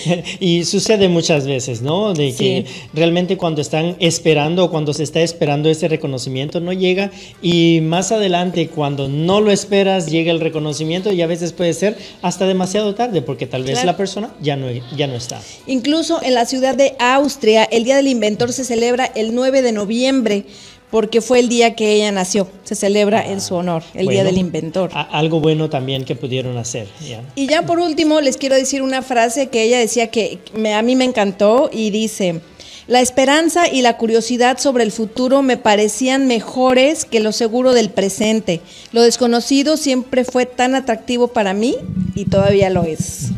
y 0.41 0.65
sucede 0.65 1.09
muchas 1.09 1.47
veces, 1.47 1.83
¿no? 1.83 2.15
De 2.15 2.35
que 2.35 2.67
realmente 2.95 3.37
cuando 3.37 3.61
están 3.61 3.97
esperando, 4.01 4.71
cuando 4.71 4.93
se 4.95 5.03
está 5.03 5.21
esperando 5.21 5.69
ese 5.69 5.89
reconocimiento, 5.89 6.61
no 6.61 6.73
llega 6.73 7.11
y 7.43 7.81
más 7.83 8.13
adelante 8.13 8.69
cuando 8.69 9.09
no 9.09 9.41
lo 9.41 9.51
esperas, 9.51 10.07
llega 10.07 10.31
el 10.31 10.41
reconocimiento 10.41 11.13
y 11.13 11.23
a 11.23 11.27
veces 11.27 11.53
puede 11.53 11.75
ser 11.75 11.97
hasta 12.23 12.47
demasiado 12.47 12.95
tarde 12.95 13.23
porque 13.23 13.47
tal 13.47 13.65
vez 13.65 13.85
la 13.85 13.97
persona 13.97 14.35
ya 14.41 14.57
no, 14.57 14.67
ya 14.97 15.07
no 15.07 15.15
está. 15.15 15.41
Incluso 15.67 16.23
en 16.23 16.35
la 16.35 16.47
ciudad 16.47 16.75
de 16.75 16.95
Austria, 16.99 17.65
el 17.65 17.85
Día 17.85 17.97
del 17.97 18.09
Inventor 18.09 18.53
se 18.53 18.65
celebra 18.65 19.07
el 19.15 19.35
9 19.35 19.63
de 19.63 19.73
noviembre 19.73 20.45
porque 20.91 21.21
fue 21.21 21.41
el 21.41 21.49
día 21.49 21.75
que 21.75 21.93
ella 21.93 22.11
nació. 22.13 22.49
Se 22.65 22.75
celebra 22.75 23.27
en 23.27 23.41
su 23.41 23.55
honor, 23.55 23.83
el 23.95 24.09
Día 24.09 24.25
del 24.25 24.39
Inventor. 24.39 24.91
algo 24.93 25.41
bueno 25.41 25.69
también 25.69 26.05
que 26.05 26.17
pudieron 26.17 26.57
hacer. 26.57 26.89
Y 27.35 27.47
ya 27.47 27.63
por 27.63 27.79
último, 27.79 28.21
les 28.21 28.37
quiero 28.37 28.57
decir 28.57 28.83
una 28.83 29.03
frase 29.03 29.49
que 29.49 29.63
ella 29.63 29.79
decía 29.79 30.09
que 30.09 30.39
a 30.75 30.83
mí 30.83 30.97
me 30.97 31.05
encantó 31.05 31.71
y 31.73 31.91
dice, 31.91 32.41
la 32.89 33.03
esperanza 33.03 33.69
y 33.69 33.83
la 33.83 33.99
curiosidad 33.99 34.57
sobre 34.57 34.83
el 34.83 34.93
futuro 34.93 35.43
me 35.43 35.59
parecían 35.59 36.27
mejores 36.27 37.05
que 37.05 37.21
lo 37.21 37.33
seguro 37.33 37.75
del 37.75 37.91
presente. 37.91 38.63
Lo 38.93 39.03
desconocido 39.03 39.77
siempre 39.77 40.25
fue 40.25 40.47
tan 40.47 40.75
atractivo 40.75 41.29
para 41.29 41.53
mí 41.53 41.77
y 42.15 42.25
todavía 42.25 42.71
lo 42.71 42.85
es. 42.85 43.29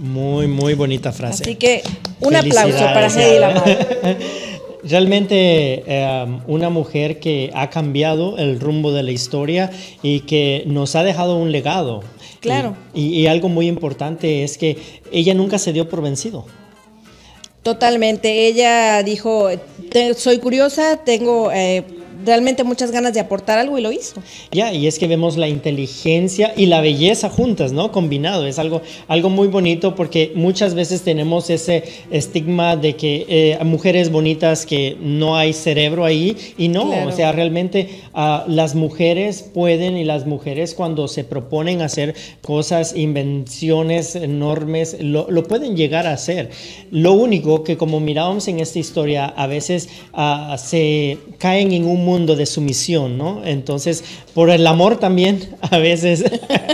Mm, 0.00 0.08
muy, 0.08 0.46
muy 0.46 0.72
bonita 0.72 1.12
frase. 1.12 1.42
Así 1.44 1.56
que 1.56 1.82
un 2.20 2.36
aplauso 2.36 2.78
para 2.78 3.08
Heidi 3.08 3.38
Lamar. 3.38 4.16
realmente 4.88 5.84
em, 5.86 6.40
una 6.46 6.70
mujer 6.70 7.20
que 7.20 7.50
ha 7.54 7.70
cambiado 7.70 8.38
el 8.38 8.60
rumbo 8.60 8.92
de 8.92 9.02
la 9.02 9.10
historia 9.10 9.70
y 10.02 10.20
que 10.20 10.64
nos 10.66 10.96
ha 10.96 11.02
dejado 11.02 11.36
un 11.36 11.52
legado. 11.52 12.02
Claro. 12.40 12.76
Y, 12.94 13.26
algo 13.26 13.48
muy 13.48 13.66
importante 13.66 14.44
es 14.44 14.56
que 14.56 14.76
ella 15.10 15.34
nunca 15.34 15.58
se 15.58 15.72
dio 15.72 15.88
por 15.88 16.02
vencido. 16.02 16.46
Totalmente. 17.62 18.46
Ella 18.46 19.02
dijo, 19.02 19.48
soy 20.16 20.38
curiosa, 20.38 20.98
tengo... 21.04 21.50
Eh, 21.52 21.84
realmente 22.26 22.64
muchas 22.64 22.90
ganas 22.90 23.14
de 23.14 23.20
aportar 23.20 23.58
algo 23.58 23.78
y 23.78 23.80
lo 23.80 23.92
hizo. 23.92 24.20
Ya, 24.50 24.72
y 24.72 24.86
es 24.86 24.98
que 24.98 25.06
vemos 25.06 25.36
la 25.36 25.48
inteligencia 25.48 26.52
y 26.56 26.66
la 26.66 26.80
belleza 26.80 27.30
juntas, 27.30 27.72
¿no? 27.72 27.92
Combinado. 27.92 28.46
Es 28.46 28.58
algo, 28.58 28.82
algo 29.06 29.30
muy 29.30 29.48
bonito 29.48 29.94
porque 29.94 30.32
muchas 30.34 30.74
veces 30.74 31.02
tenemos 31.02 31.48
ese 31.50 31.84
estigma 32.10 32.76
de 32.76 32.96
que 32.96 33.26
eh, 33.28 33.64
mujeres 33.64 34.10
bonitas 34.10 34.66
que 34.66 34.96
no 35.00 35.36
hay 35.36 35.52
cerebro 35.52 36.04
ahí 36.04 36.36
y 36.58 36.68
no, 36.68 37.06
o 37.06 37.12
sea, 37.12 37.30
realmente 37.30 37.88
uh, 38.14 38.50
las 38.50 38.74
mujeres 38.74 39.42
pueden 39.42 39.96
y 39.96 40.04
las 40.04 40.26
mujeres 40.26 40.74
cuando 40.74 41.06
se 41.06 41.22
proponen 41.22 41.80
hacer 41.80 42.14
cosas, 42.42 42.96
invenciones 42.96 44.16
enormes, 44.16 44.96
lo, 45.00 45.30
lo 45.30 45.44
pueden 45.44 45.76
llegar 45.76 46.06
a 46.06 46.12
hacer. 46.12 46.50
Lo 46.90 47.12
único 47.12 47.62
que 47.62 47.76
como 47.76 48.00
mirábamos 48.00 48.48
en 48.48 48.58
esta 48.58 48.80
historia, 48.80 49.26
a 49.26 49.46
veces 49.46 49.88
uh, 50.12 50.58
se 50.58 51.18
caen 51.38 51.72
en 51.72 51.84
un 51.84 52.04
mundo 52.04 52.15
de 52.24 52.46
sumisión, 52.46 53.18
¿no? 53.18 53.44
Entonces, 53.44 54.02
por 54.32 54.48
el 54.48 54.66
amor 54.66 54.98
también, 54.98 55.50
a 55.60 55.78
veces, 55.78 56.24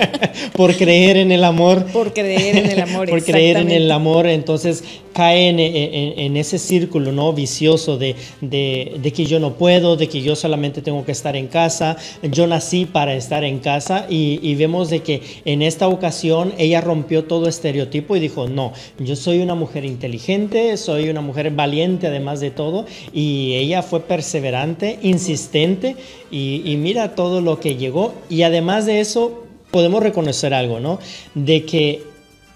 por 0.56 0.76
creer 0.76 1.16
en 1.16 1.32
el 1.32 1.42
amor. 1.42 1.86
Por 1.86 2.12
creer 2.12 2.56
en 2.56 2.70
el 2.70 2.80
amor, 2.88 3.10
Por 3.10 3.24
creer 3.24 3.56
en 3.56 3.70
el 3.70 3.90
amor, 3.90 4.28
entonces 4.28 4.84
caen 5.12 5.58
en, 5.58 6.36
ese 6.38 6.58
círculo, 6.58 7.12
¿no? 7.12 7.34
Vicioso 7.34 7.98
de, 7.98 8.16
de, 8.40 9.12
que 9.14 9.26
yo 9.26 9.40
no 9.40 9.54
puedo, 9.54 9.96
de 9.96 10.08
que 10.08 10.22
yo 10.22 10.34
solamente 10.36 10.80
tengo 10.80 11.04
que 11.04 11.12
estar 11.12 11.36
en 11.36 11.48
casa, 11.48 11.98
yo 12.22 12.46
nací 12.46 12.86
para 12.86 13.14
estar 13.14 13.44
en 13.44 13.58
casa 13.58 14.06
y, 14.08 14.40
y 14.42 14.54
vemos 14.54 14.88
de 14.88 15.00
que 15.00 15.20
en 15.44 15.60
esta 15.60 15.86
ocasión 15.88 16.54
ella 16.56 16.80
rompió 16.80 17.24
todo 17.24 17.46
estereotipo 17.46 18.16
y 18.16 18.20
dijo, 18.20 18.48
no, 18.48 18.72
yo 18.98 19.14
soy 19.14 19.40
una 19.40 19.54
mujer 19.54 19.84
inteligente, 19.84 20.78
soy 20.78 21.10
una 21.10 21.20
mujer 21.20 21.50
valiente 21.50 22.06
además 22.06 22.40
de 22.40 22.50
todo 22.50 22.86
y 23.12 23.52
ella 23.56 23.82
fue 23.82 24.00
perseverante, 24.00 24.98
insistente 25.02 25.31
y, 26.30 26.76
mira 26.78 27.14
todo 27.14 27.40
lo 27.40 27.60
que 27.60 27.76
llegó. 27.76 28.14
Y 28.28 28.42
además 28.42 28.86
de 28.86 29.00
eso, 29.00 29.44
podemos 29.70 30.02
reconocer 30.02 30.54
algo, 30.54 30.80
¿no? 30.80 30.98
De 31.34 31.64
que 31.64 32.02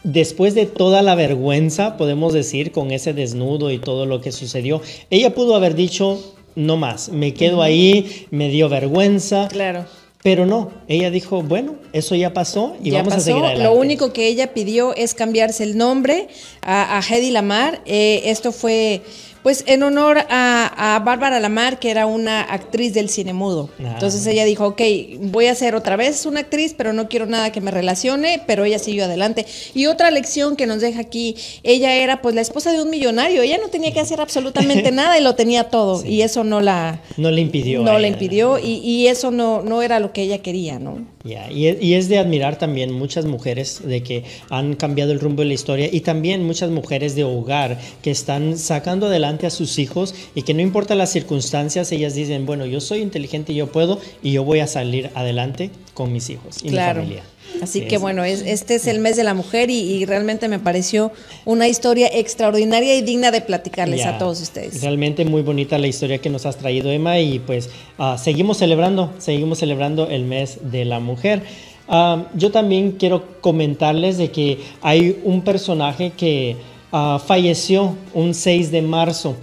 después 0.04 0.54
de 0.54 0.66
toda 0.66 1.02
la 1.02 1.14
vergüenza, 1.14 1.96
podemos 1.96 2.32
decir, 2.32 2.72
con 2.72 2.90
ese 2.90 3.12
desnudo 3.12 3.70
y 3.70 3.78
todo 3.78 4.06
lo 4.06 4.20
que 4.20 4.32
sucedió, 4.32 4.80
ella 5.10 5.34
pudo 5.34 5.54
haber 5.54 5.74
dicho, 5.74 6.34
no 6.54 6.76
más, 6.76 7.08
me 7.10 7.34
quedo 7.34 7.62
ahí, 7.62 8.26
me 8.30 8.48
dio 8.48 8.68
vergüenza. 8.68 9.48
Claro. 9.48 9.84
Pero 10.22 10.44
no, 10.44 10.72
ella 10.88 11.10
dijo, 11.10 11.42
bueno, 11.42 11.76
eso 11.92 12.16
ya 12.16 12.32
pasó 12.32 12.76
y 12.82 12.90
vamos 12.90 13.14
a 13.14 13.20
seguir 13.20 13.44
adelante. 13.44 13.62
Lo 13.62 13.74
único 13.74 14.12
que 14.12 14.26
ella 14.26 14.52
pidió 14.54 14.92
es 14.96 15.14
cambiarse 15.14 15.62
el 15.62 15.76
nombre 15.76 16.26
a, 16.62 16.98
a 16.98 17.00
Hedy 17.00 17.30
Lamar. 17.30 17.80
Eh, 17.86 18.22
esto 18.24 18.50
fue 18.50 19.02
pues 19.46 19.62
en 19.68 19.84
honor 19.84 20.26
a, 20.28 21.00
Bárbara 21.04 21.38
Lamar, 21.38 21.78
que 21.78 21.92
era 21.92 22.06
una 22.06 22.40
actriz 22.40 22.92
del 22.94 23.08
cine 23.08 23.32
mudo. 23.32 23.70
Ah. 23.78 23.92
Entonces 23.92 24.26
ella 24.26 24.44
dijo, 24.44 24.66
ok, 24.66 24.82
voy 25.20 25.46
a 25.46 25.54
ser 25.54 25.76
otra 25.76 25.94
vez 25.94 26.26
una 26.26 26.40
actriz, 26.40 26.74
pero 26.76 26.92
no 26.92 27.08
quiero 27.08 27.26
nada 27.26 27.52
que 27.52 27.60
me 27.60 27.70
relacione, 27.70 28.42
pero 28.44 28.64
ella 28.64 28.80
siguió 28.80 29.04
adelante. 29.04 29.46
Y 29.72 29.86
otra 29.86 30.10
lección 30.10 30.56
que 30.56 30.66
nos 30.66 30.80
deja 30.80 31.00
aquí, 31.00 31.36
ella 31.62 31.94
era 31.94 32.22
pues 32.22 32.34
la 32.34 32.40
esposa 32.40 32.72
de 32.72 32.82
un 32.82 32.90
millonario, 32.90 33.40
ella 33.40 33.58
no 33.62 33.68
tenía 33.68 33.92
que 33.92 34.00
hacer 34.00 34.20
absolutamente 34.20 34.90
nada 34.90 35.16
y 35.16 35.22
lo 35.22 35.36
tenía 35.36 35.70
todo, 35.70 36.04
y 36.04 36.22
eso 36.22 36.42
no 36.42 36.60
la... 36.60 37.00
No 37.16 37.30
le 37.30 37.40
impidió. 37.40 37.82
No 37.82 38.00
le 38.00 38.08
impidió, 38.08 38.58
y, 38.58 38.78
y, 38.78 39.06
eso 39.06 39.30
no, 39.30 39.62
no 39.62 39.80
era 39.80 40.00
lo 40.00 40.12
que 40.12 40.22
ella 40.22 40.38
quería, 40.38 40.80
¿no? 40.80 41.06
Y, 41.50 41.94
es, 41.94 42.08
de 42.08 42.18
admirar 42.18 42.58
también 42.58 42.92
muchas 42.92 43.24
mujeres 43.24 43.82
de 43.84 44.02
que 44.02 44.24
han 44.50 44.74
cambiado 44.74 45.12
el 45.12 45.20
rumbo 45.20 45.42
de 45.42 45.48
la 45.48 45.54
historia 45.54 45.88
y 45.90 46.00
también 46.00 46.44
muchas 46.44 46.70
mujeres 46.70 47.14
de 47.14 47.24
hogar 47.24 47.78
que 48.02 48.10
están 48.10 48.58
sacando 48.58 49.06
adelante 49.06 49.46
a 49.46 49.50
sus 49.50 49.78
hijos 49.78 50.14
y 50.34 50.42
que 50.42 50.54
no 50.54 50.62
importa 50.62 50.94
las 50.94 51.10
circunstancias, 51.10 51.90
ellas 51.92 52.14
dicen, 52.14 52.46
bueno, 52.46 52.66
yo 52.66 52.80
soy 52.80 53.00
inteligente, 53.00 53.54
yo 53.54 53.70
puedo 53.72 54.00
y 54.22 54.32
yo 54.32 54.44
voy 54.44 54.60
a 54.60 54.66
salir 54.66 55.10
adelante 55.14 55.70
con 55.94 56.12
mis 56.12 56.30
hijos 56.30 56.58
y 56.62 56.70
mi 56.70 56.76
familia. 56.76 57.22
Así 57.62 57.82
que 57.82 57.98
bueno, 57.98 58.24
es, 58.24 58.42
este 58.42 58.74
es 58.74 58.86
el 58.86 58.98
mes 58.98 59.16
de 59.16 59.24
la 59.24 59.34
mujer 59.34 59.70
y, 59.70 60.04
realmente 60.04 60.48
me 60.48 60.58
pareció 60.58 61.10
una 61.44 61.68
historia 61.68 62.08
extraordinaria 62.12 62.96
y 62.96 63.02
digna 63.02 63.30
de 63.30 63.40
platicarles 63.40 64.04
a 64.04 64.18
todos 64.18 64.40
ustedes. 64.40 64.82
Realmente 64.82 65.24
muy 65.24 65.42
bonita 65.42 65.78
la 65.78 65.86
historia 65.86 66.18
que 66.18 66.30
nos 66.30 66.46
has 66.46 66.56
traído, 66.56 66.90
Emma, 66.90 67.18
y 67.18 67.38
pues 67.38 67.70
ah, 67.98 68.18
seguimos 68.18 68.58
celebrando, 68.58 69.12
seguimos 69.18 69.58
celebrando 69.58 70.08
el 70.08 70.24
mes 70.24 70.58
de 70.70 70.84
la 70.84 71.00
mujer. 71.00 71.42
Ah, 71.88 72.26
yo 72.34 72.50
también 72.50 72.92
quiero 72.92 73.40
comentarles 73.40 74.18
de 74.18 74.30
que 74.30 74.58
hay 74.82 75.20
un 75.24 75.42
personaje 75.42 76.12
que 76.16 76.56
ah, 76.92 77.20
falleció 77.24 77.96
un 78.12 78.34
6 78.34 78.70
de 78.70 78.82
marzo. 78.82 79.36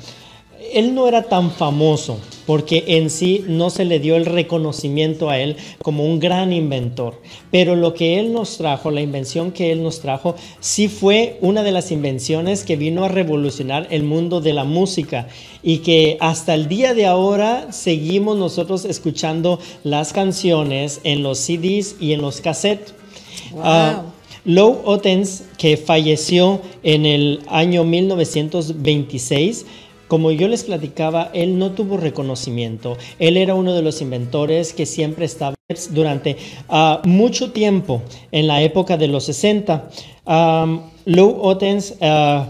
Él 0.74 0.94
no 0.96 1.08
era 1.08 1.24
tan 1.24 1.52
famoso, 1.52 2.20
porque 2.46 2.84
en 2.88 3.10
sí 3.10 3.44
no 3.48 3.70
se 3.70 3.86
le 3.86 4.00
dio 4.00 4.16
el 4.16 4.26
reconocimiento 4.26 5.30
a 5.30 5.40
él 5.40 5.58
como 5.82 6.06
un 6.06 6.20
gran 6.20 6.54
inventor. 6.54 7.22
Pero 7.52 7.76
lo 7.76 7.94
que 7.94 8.20
él 8.20 8.34
nos 8.34 8.58
trajo, 8.58 8.92
la 8.92 9.02
invención 9.02 9.52
que 9.52 9.72
él 9.72 9.84
nos 9.84 10.00
trajo, 10.00 10.36
sí 10.60 10.88
fue 10.88 11.38
una 11.42 11.64
de 11.64 11.72
las 11.72 11.92
invenciones 11.92 12.64
que 12.64 12.76
vino 12.76 13.04
a 13.04 13.10
revolucionar 13.10 13.88
el 13.92 14.04
mundo 14.04 14.42
de 14.42 14.54
la 14.54 14.64
música 14.64 15.28
y 15.62 15.80
que 15.80 16.18
hasta 16.20 16.54
el 16.54 16.68
día 16.68 16.94
de 16.94 17.06
ahora 17.06 17.72
seguimos 17.72 18.38
nosotros 18.38 18.86
escuchando 18.86 19.60
las 19.84 20.14
canciones 20.14 21.02
en 21.04 21.24
los 21.24 21.40
CDs 21.40 21.96
y 22.00 22.14
en 22.14 22.22
los 22.22 22.42
cassettes. 22.42 22.94
Ah, 23.62 24.04
Lou 24.46 24.82
Ottens, 24.84 25.46
que 25.58 25.78
falleció 25.78 26.60
en 26.84 27.06
el 27.06 27.40
año 27.48 27.86
1926, 27.86 29.66
como 30.14 30.30
yo 30.30 30.48
les 30.48 30.64
platicaba, 30.66 31.32
él 31.34 31.58
no 31.58 31.72
tuvo 31.72 31.98
reconocimiento. 31.98 32.98
Él 33.18 33.36
era 33.36 33.56
uno 33.56 33.74
de 33.74 33.82
los 33.82 34.00
inventores 34.00 34.72
que 34.72 34.86
siempre 34.86 35.26
estaba 35.26 35.56
durante 35.90 36.38
ah, 36.70 37.02
mucho 37.04 37.52
tiempo, 37.52 38.04
en 38.32 38.46
la 38.46 38.62
época 38.62 38.96
de 38.96 39.08
los 39.08 39.24
60. 39.24 39.90
Lou 41.06 41.40
Ottens 41.42 41.96
ah, 42.00 42.48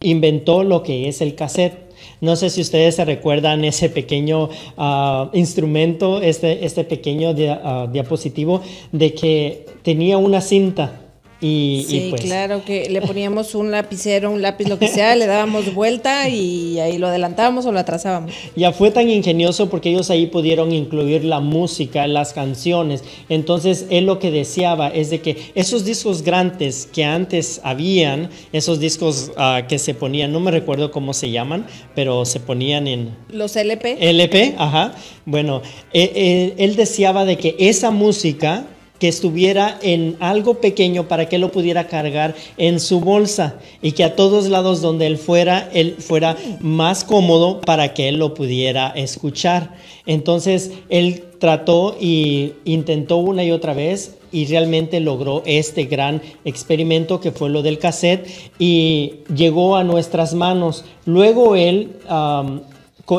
inventó 0.00 0.64
lo 0.64 0.82
que 0.82 1.06
es 1.06 1.20
el 1.20 1.34
cassette. 1.34 1.76
No 2.22 2.34
sé 2.34 2.48
si 2.48 2.62
ustedes 2.62 2.94
se 2.94 3.04
recuerdan 3.04 3.66
ese 3.66 3.90
pequeño 3.90 4.48
ah, 4.78 5.28
instrumento, 5.34 6.22
este, 6.22 6.64
este 6.64 6.84
pequeño 6.84 7.34
diapositivo, 7.34 8.62
de 8.92 9.12
que 9.12 9.66
tenía 9.82 10.16
una 10.16 10.40
cinta 10.40 11.05
y, 11.40 11.84
sí, 11.86 12.06
pues 12.10 12.22
claro 12.22 12.64
que 12.64 12.88
le 12.88 13.02
poníamos 13.02 13.54
un 13.54 13.70
lapicero, 13.70 14.30
un 14.30 14.40
lápiz, 14.40 14.68
lo 14.68 14.78
que 14.78 14.88
sea, 14.88 15.14
le 15.16 15.26
dábamos 15.26 15.74
vuelta 15.74 16.30
y 16.30 16.80
ahí 16.80 16.96
lo 16.96 17.08
adelantábamos 17.08 17.66
o 17.66 17.72
lo 17.72 17.78
atrasábamos. 17.78 18.32
Ya 18.56 18.72
fue 18.72 18.90
tan 18.90 19.10
ingenioso 19.10 19.68
porque 19.68 19.90
ellos 19.90 20.08
ahí 20.10 20.28
pudieron 20.28 20.72
incluir 20.72 21.24
la 21.24 21.40
música, 21.40 22.06
las 22.06 22.32
canciones. 22.32 23.04
Entonces 23.28 23.86
él 23.90 24.06
lo 24.06 24.18
que 24.18 24.30
deseaba 24.30 24.88
es 24.88 25.10
de 25.10 25.20
que 25.20 25.36
esos 25.54 25.84
discos 25.84 26.22
grandes 26.22 26.88
que 26.90 27.04
antes 27.04 27.60
habían, 27.64 28.30
esos 28.52 28.80
discos 28.80 29.32
ah, 29.36 29.62
que 29.68 29.78
se 29.78 29.92
ponían, 29.92 30.32
no 30.32 30.40
me 30.40 30.50
recuerdo 30.50 30.90
cómo 30.90 31.12
se 31.12 31.30
llaman, 31.30 31.66
pero 31.94 32.24
se 32.24 32.40
ponían 32.40 32.86
en... 32.86 33.14
Los 33.30 33.56
LP. 33.56 33.98
LP, 34.00 34.54
ajá. 34.56 34.94
Bueno, 35.26 35.60
eh, 35.92 36.12
eh, 36.14 36.54
él 36.56 36.76
deseaba 36.76 37.26
de 37.26 37.36
que 37.36 37.56
esa 37.58 37.90
música 37.90 38.64
que 38.98 39.08
estuviera 39.08 39.78
en 39.82 40.16
algo 40.20 40.54
pequeño 40.60 41.08
para 41.08 41.28
que 41.28 41.38
lo 41.38 41.52
pudiera 41.52 41.86
cargar 41.86 42.34
en 42.56 42.80
su 42.80 43.00
bolsa 43.00 43.58
y 43.82 43.92
que 43.92 44.04
a 44.04 44.16
todos 44.16 44.48
lados 44.48 44.80
donde 44.80 45.06
él 45.06 45.18
fuera, 45.18 45.70
él 45.72 45.96
fuera 45.98 46.36
más 46.60 47.04
cómodo 47.04 47.60
para 47.60 47.94
que 47.94 48.08
él 48.08 48.16
lo 48.16 48.34
pudiera 48.34 48.88
escuchar. 48.90 49.74
Entonces 50.06 50.72
él 50.88 51.24
trató 51.38 51.96
y 52.00 52.54
intentó 52.64 53.18
una 53.18 53.44
y 53.44 53.50
otra 53.50 53.74
vez 53.74 54.16
y 54.32 54.46
realmente 54.46 55.00
logró 55.00 55.42
este 55.46 55.84
gran 55.84 56.22
experimento 56.44 57.20
que 57.20 57.32
fue 57.32 57.50
lo 57.50 57.62
del 57.62 57.78
cassette 57.78 58.26
y 58.58 59.14
llegó 59.34 59.76
a 59.76 59.84
nuestras 59.84 60.34
manos. 60.34 60.84
Luego 61.04 61.56
él 61.56 61.92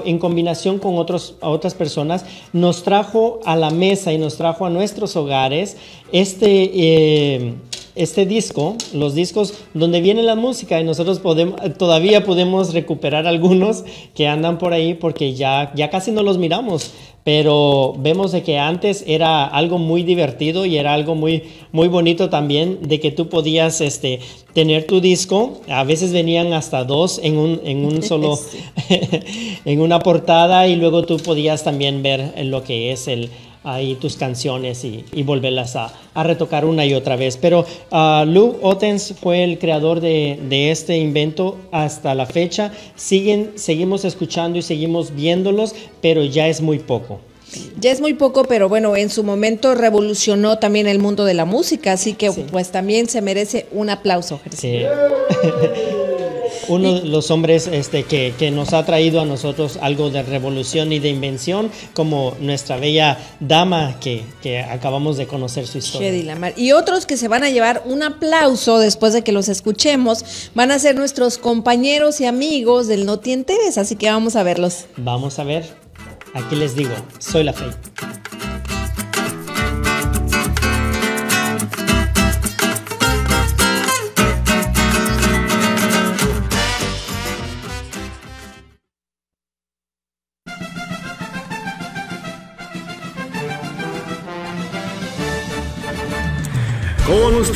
en 0.05 0.19
combinación 0.19 0.79
con 0.79 0.97
otros, 0.97 1.35
otras 1.41 1.73
personas, 1.73 2.25
nos 2.53 2.83
trajo 2.83 3.39
a 3.45 3.55
la 3.55 3.69
mesa 3.69 4.11
y 4.11 4.17
nos 4.17 4.37
trajo 4.37 4.65
a 4.65 4.69
nuestros 4.69 5.15
hogares 5.15 5.77
este, 6.11 6.71
eh, 6.73 7.53
este 7.95 8.25
disco, 8.25 8.75
los 8.93 9.15
discos 9.15 9.53
donde 9.73 10.01
viene 10.01 10.23
la 10.23 10.35
música 10.35 10.79
y 10.79 10.83
nosotros 10.83 11.19
podemos, 11.19 11.59
todavía 11.77 12.23
podemos 12.23 12.73
recuperar 12.73 13.27
algunos 13.27 13.83
que 14.13 14.27
andan 14.27 14.57
por 14.57 14.73
ahí 14.73 14.93
porque 14.93 15.33
ya, 15.33 15.71
ya 15.75 15.89
casi 15.89 16.11
no 16.11 16.21
los 16.21 16.37
miramos, 16.37 16.91
pero 17.27 17.93
vemos 17.97 18.31
de 18.31 18.41
que 18.41 18.57
antes 18.57 19.03
era 19.05 19.43
algo 19.43 19.79
muy 19.79 20.03
divertido 20.03 20.65
y 20.65 20.77
era 20.77 20.93
algo 20.93 21.13
muy, 21.13 21.43
muy 21.73 21.89
bonito 21.89 22.29
también 22.29 22.87
de 22.87 23.01
que 23.01 23.11
tú 23.11 23.27
podías 23.27 23.81
este, 23.81 24.21
tener 24.53 24.87
tu 24.87 25.01
disco, 25.01 25.59
a 25.67 25.83
veces 25.83 26.13
venían 26.13 26.53
hasta 26.53 26.85
dos 26.85 27.19
en 27.21 27.37
un, 27.37 27.59
en 27.65 27.83
un 27.83 28.01
solo, 28.11 28.39
en 29.65 29.81
una 29.81 29.99
portada 29.99 30.69
y 30.69 30.77
luego 30.77 31.03
tú 31.03 31.17
podías 31.17 31.65
también 31.65 32.01
ver 32.01 32.31
lo 32.45 32.63
que 32.63 32.93
es 32.93 33.09
el 33.09 33.29
ahí 33.67 33.95
tus 33.95 34.15
canciones 34.15 34.83
y, 34.83 35.03
volverlas 35.23 35.75
a, 35.75 35.93
retocar 36.15 36.65
una 36.65 36.85
y 36.85 36.93
otra 36.93 37.15
vez. 37.15 37.37
Pero 37.37 37.65
uh, 37.91 38.25
Lou 38.25 38.57
Ottens 38.61 39.13
fue 39.21 39.43
el 39.43 39.59
creador 39.59 39.99
de, 39.99 40.71
este 40.71 40.97
invento 40.97 41.57
hasta 41.71 42.15
la 42.15 42.25
fecha. 42.25 42.71
Siguen, 42.95 43.51
seguimos 43.55 44.05
escuchando 44.05 44.57
y 44.57 44.61
seguimos 44.61 45.13
viéndolos, 45.13 45.75
pero 46.01 46.23
ya 46.23 46.47
es 46.47 46.61
muy 46.61 46.79
poco. 46.79 47.19
Ya 47.79 47.91
es 47.91 48.01
muy 48.01 48.13
poco, 48.13 48.43
pero 48.43 48.67
bueno, 48.67 48.97
en 48.97 49.09
su 49.09 49.23
momento 49.23 49.73
revolucionó 49.73 50.59
también 50.59 50.87
el 50.87 50.99
mundo 50.99 51.23
de 51.23 51.33
la 51.33 51.45
música, 51.45 51.93
así 51.93 52.13
que 52.13 52.31
pues 52.31 52.71
también 52.71 53.07
se 53.07 53.21
merece 53.21 53.67
un 53.71 53.89
aplauso. 53.89 54.41
Sí. 54.51 54.81
uno 56.67 56.99
de 56.99 57.07
los 57.07 57.31
hombres 57.31 57.67
este, 57.67 58.03
que, 58.03 58.51
nos 58.51 58.73
ha 58.73 58.85
traído 58.85 59.21
a 59.21 59.25
nosotros 59.25 59.77
algo 59.81 60.09
de 60.09 60.23
revolución 60.23 60.91
y 60.91 60.99
de 60.99 61.09
invención, 61.09 61.69
como 61.93 62.35
nuestra 62.39 62.77
bella 62.77 63.17
dama 63.39 63.99
que, 63.99 64.25
acabamos 64.69 65.17
de 65.17 65.27
conocer 65.27 65.67
su 65.67 65.77
historia. 65.77 66.53
Y 66.55 66.71
otros 66.71 67.05
que 67.05 67.17
se 67.17 67.27
van 67.27 67.43
a 67.43 67.49
llevar 67.49 67.83
un 67.85 68.03
aplauso 68.03 68.79
después 68.79 69.13
de 69.13 69.23
que 69.23 69.31
los 69.31 69.49
escuchemos, 69.49 70.49
van 70.55 70.71
a 70.71 70.79
ser 70.79 70.95
nuestros 70.95 71.37
compañeros 71.37 72.21
y 72.21 72.25
amigos 72.25 72.87
del 72.87 73.05
No 73.05 73.19
Te 73.19 73.37
así 73.77 73.95
que 73.95 74.09
vamos 74.09 74.35
a 74.35 74.43
verlos. 74.43 74.85
Vamos 74.97 75.39
a 75.39 75.43
ver. 75.43 75.65
Aquí 76.33 76.55
les 76.55 76.75
digo, 76.75 76.93
soy 77.19 77.43
la 77.43 77.53
fe. 77.53 77.65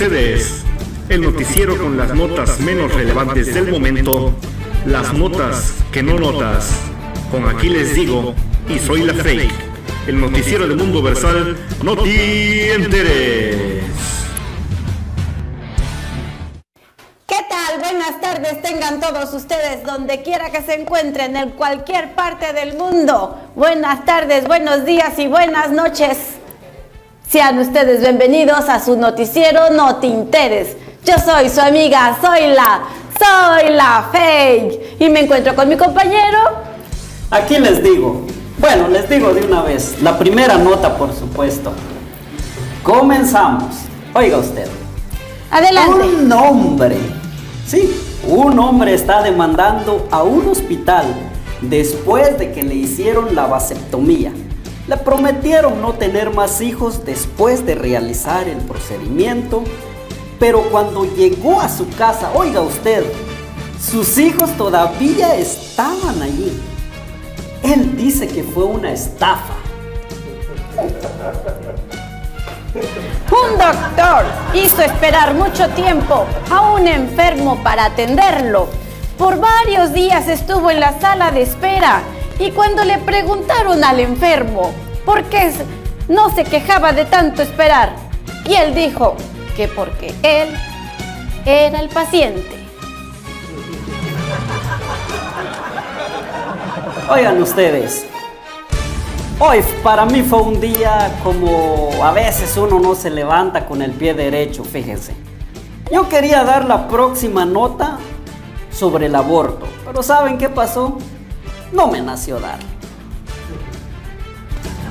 Ustedes, 0.01 0.63
el 1.09 1.21
noticiero 1.21 1.77
con 1.77 1.95
las 1.95 2.11
notas 2.15 2.59
menos 2.59 2.91
relevantes 2.91 3.53
del 3.53 3.69
momento, 3.69 4.33
las 4.83 5.13
notas 5.13 5.75
que 5.91 6.01
no 6.01 6.17
notas. 6.17 6.71
Con 7.29 7.47
aquí 7.47 7.69
les 7.69 7.93
digo, 7.93 8.33
y 8.67 8.79
soy 8.79 9.03
la 9.03 9.13
fake, 9.13 9.53
el 10.07 10.19
noticiero 10.19 10.67
del 10.67 10.77
mundo 10.77 11.03
versal, 11.03 11.55
no 11.83 11.95
te 11.95 12.73
enteres. 12.73 13.83
¿Qué 17.27 17.45
tal? 17.47 17.79
Buenas 17.79 18.19
tardes 18.19 18.59
tengan 18.63 18.99
todos 18.99 19.31
ustedes 19.35 19.85
donde 19.85 20.23
quiera 20.23 20.49
que 20.49 20.63
se 20.63 20.81
encuentren 20.81 21.35
en 21.35 21.51
cualquier 21.51 22.15
parte 22.15 22.53
del 22.53 22.75
mundo. 22.75 23.39
Buenas 23.55 24.03
tardes, 24.03 24.47
buenos 24.47 24.83
días 24.83 25.19
y 25.19 25.27
buenas 25.27 25.69
noches. 25.69 26.40
Sean 27.31 27.59
ustedes 27.59 28.01
bienvenidos 28.01 28.67
a 28.67 28.83
su 28.83 28.97
noticiero 28.97 29.69
No 29.69 29.95
Te 29.95 30.07
Interes. 30.07 30.75
Yo 31.05 31.13
soy 31.17 31.47
su 31.47 31.61
amiga, 31.61 32.17
soy 32.21 32.47
la, 32.47 32.81
soy 33.17 33.73
la 33.73 34.09
fake. 34.11 34.97
Y 34.99 35.07
me 35.07 35.21
encuentro 35.21 35.55
con 35.55 35.69
mi 35.69 35.77
compañero. 35.77 36.39
Aquí 37.29 37.57
les 37.57 37.81
digo, 37.81 38.27
bueno, 38.57 38.89
les 38.89 39.09
digo 39.09 39.33
de 39.33 39.45
una 39.45 39.61
vez, 39.61 40.01
la 40.01 40.19
primera 40.19 40.57
nota 40.57 40.97
por 40.97 41.15
supuesto. 41.15 41.71
Comenzamos. 42.83 43.75
Oiga 44.13 44.37
usted. 44.37 44.67
Adelante. 45.51 46.05
Un 46.05 46.33
hombre, 46.33 46.97
sí, 47.65 47.97
un 48.27 48.59
hombre 48.59 48.93
está 48.93 49.23
demandando 49.23 50.05
a 50.11 50.21
un 50.23 50.49
hospital 50.49 51.05
después 51.61 52.37
de 52.37 52.51
que 52.51 52.61
le 52.61 52.75
hicieron 52.75 53.33
la 53.35 53.47
vasectomía. 53.47 54.33
Le 54.87 54.97
prometieron 54.97 55.81
no 55.81 55.93
tener 55.93 56.31
más 56.31 56.59
hijos 56.61 57.05
después 57.05 57.65
de 57.65 57.75
realizar 57.75 58.47
el 58.47 58.57
procedimiento, 58.57 59.63
pero 60.39 60.63
cuando 60.71 61.05
llegó 61.05 61.61
a 61.61 61.69
su 61.69 61.87
casa, 61.89 62.31
oiga 62.33 62.61
usted, 62.61 63.03
sus 63.79 64.17
hijos 64.17 64.49
todavía 64.57 65.35
estaban 65.35 66.21
allí. 66.21 66.59
Él 67.63 67.95
dice 67.95 68.27
que 68.27 68.43
fue 68.43 68.63
una 68.63 68.91
estafa. 68.91 69.53
Un 73.31 73.57
doctor 73.57 74.25
hizo 74.53 74.81
esperar 74.81 75.33
mucho 75.33 75.69
tiempo 75.69 76.25
a 76.49 76.71
un 76.71 76.87
enfermo 76.87 77.61
para 77.63 77.85
atenderlo. 77.85 78.67
Por 79.17 79.39
varios 79.39 79.93
días 79.93 80.27
estuvo 80.27 80.69
en 80.71 80.79
la 80.79 80.99
sala 80.99 81.31
de 81.31 81.43
espera 81.43 82.01
y 82.41 82.49
cuando 82.51 82.83
le 82.83 82.97
preguntaron 82.97 83.83
al 83.83 83.99
enfermo 83.99 84.71
por 85.05 85.23
qué 85.25 85.51
no 86.09 86.33
se 86.33 86.43
quejaba 86.43 86.91
de 86.91 87.05
tanto 87.05 87.43
esperar, 87.43 87.93
y 88.45 88.55
él 88.55 88.73
dijo 88.73 89.15
que 89.55 89.67
porque 89.67 90.13
él 90.23 90.49
era 91.45 91.79
el 91.79 91.89
paciente. 91.89 92.57
Oigan 97.09 97.41
ustedes, 97.41 98.07
Hoy 99.43 99.63
para 99.81 100.05
mí 100.05 100.21
fue 100.21 100.39
un 100.41 100.61
día 100.61 101.19
como 101.23 101.89
a 102.03 102.11
veces 102.11 102.55
uno 102.57 102.79
no 102.79 102.93
se 102.93 103.09
levanta 103.09 103.65
con 103.65 103.81
el 103.81 103.91
pie 103.91 104.13
derecho, 104.13 104.63
fíjense. 104.63 105.15
Yo 105.91 106.07
quería 106.07 106.43
dar 106.43 106.65
la 106.65 106.87
próxima 106.87 107.43
nota 107.43 107.97
sobre 108.71 109.07
el 109.07 109.15
aborto, 109.15 109.65
pero 109.83 110.03
¿saben 110.03 110.37
qué 110.37 110.47
pasó? 110.47 110.99
No 111.71 111.87
me 111.87 112.01
nació 112.01 112.39
dar. 112.39 112.59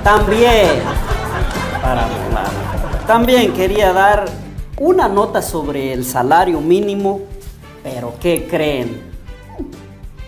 También, 0.02 0.82
para 1.82 2.08
también 3.06 3.52
quería 3.52 3.92
dar 3.92 4.24
una 4.78 5.08
nota 5.08 5.42
sobre 5.42 5.92
el 5.92 6.04
salario 6.04 6.60
mínimo, 6.60 7.22
pero 7.82 8.14
¿qué 8.20 8.46
creen? 8.48 9.02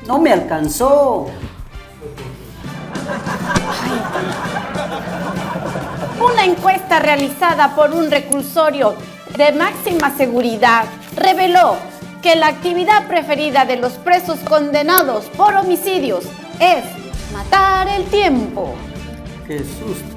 No 0.06 0.18
me 0.18 0.32
alcanzó. 0.32 1.28
Una 6.20 6.44
encuesta 6.44 6.98
realizada 6.98 7.76
por 7.76 7.92
un 7.92 8.10
reclusorio 8.10 8.94
de 9.36 9.52
máxima 9.52 10.14
seguridad 10.16 10.84
reveló 11.16 11.76
que 12.20 12.34
la 12.34 12.48
actividad 12.48 13.06
preferida 13.06 13.64
de 13.64 13.76
los 13.76 13.92
presos 13.92 14.40
condenados 14.40 15.26
por 15.36 15.54
homicidios 15.54 16.24
es 16.62 16.84
matar 17.32 17.88
el 17.88 18.04
tiempo. 18.04 18.74
¡Qué 19.46 19.58
susto! 19.58 20.12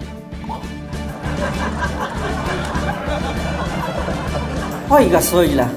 Oiga, 4.90 5.20
Zoila, 5.22 5.70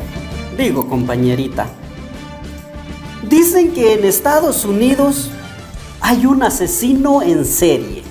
digo 0.58 0.86
compañerita, 0.86 1.66
dicen 3.22 3.72
que 3.72 3.94
en 3.94 4.04
Estados 4.04 4.66
Unidos 4.66 5.30
hay 6.00 6.26
un 6.26 6.42
asesino 6.42 7.22
en 7.22 7.46
serie. 7.46 8.02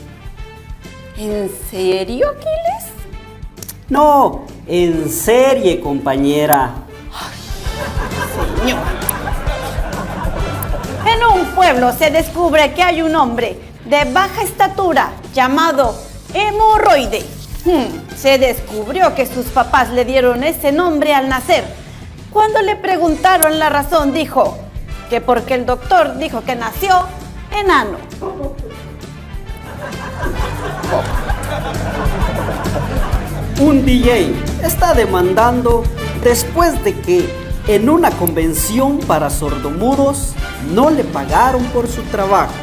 ¿En 1.16 1.52
serio, 1.70 2.30
Aquiles? 2.30 2.92
No, 3.90 4.46
en 4.66 5.10
serie, 5.10 5.80
compañera. 5.80 6.74
señor. 8.60 9.17
Un 11.34 11.46
pueblo 11.56 11.92
se 11.94 12.10
descubre 12.10 12.74
que 12.74 12.84
hay 12.84 13.02
un 13.02 13.16
hombre 13.16 13.60
de 13.86 14.06
baja 14.06 14.44
estatura 14.44 15.12
llamado 15.34 15.96
hemorroide. 16.34 17.26
Hmm, 17.66 18.16
se 18.16 18.38
descubrió 18.38 19.14
que 19.14 19.26
sus 19.26 19.48
papás 19.48 19.90
le 19.90 20.06
dieron 20.06 20.44
ese 20.44 20.72
nombre 20.72 21.14
al 21.14 21.28
nacer. 21.28 21.66
Cuando 22.32 22.62
le 22.62 22.76
preguntaron 22.76 23.60
la 23.60 23.70
razón, 23.70 24.14
dijo 24.14 24.58
que 25.10 25.22
porque 25.22 25.56
el 25.56 25.66
doctor 25.66 26.18
dijo 26.18 26.44
que 26.44 26.56
nació 26.56 27.08
enano. 27.52 27.98
Un 33.60 33.86
DJ 33.86 34.34
está 34.64 34.94
demandando 34.94 35.84
después 36.24 36.84
de 36.84 36.94
que 37.00 37.47
en 37.68 37.90
una 37.90 38.12
convención 38.12 39.00
para 39.00 39.30
sordomudos 39.30 40.34
no 40.74 40.90
le 40.90 41.04
pagaron 41.04 41.64
por 41.66 41.88
su 41.88 42.02
trabajo. 42.04 42.54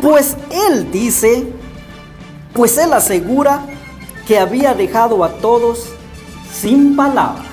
Pues 0.00 0.36
él 0.50 0.90
dice, 0.90 1.52
pues 2.54 2.78
él 2.78 2.92
asegura 2.94 3.66
que 4.26 4.38
había 4.38 4.74
dejado 4.74 5.22
a 5.22 5.28
todos 5.28 5.90
sin 6.50 6.96
palabras. 6.96 7.44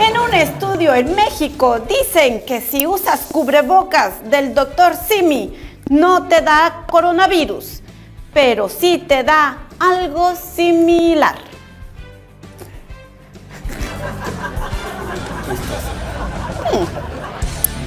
En 0.00 0.18
un 0.18 0.32
estudio 0.32 0.94
en 0.94 1.14
México 1.14 1.80
dicen 1.80 2.44
que 2.46 2.62
si 2.62 2.86
usas 2.86 3.26
cubrebocas 3.30 4.30
del 4.30 4.54
doctor 4.54 4.94
Simi 4.96 5.54
no 5.90 6.28
te 6.28 6.40
da 6.40 6.86
coronavirus, 6.88 7.82
pero 8.32 8.70
sí 8.70 9.04
te 9.06 9.22
da 9.22 9.69
algo 9.80 10.36
similar. 10.36 11.36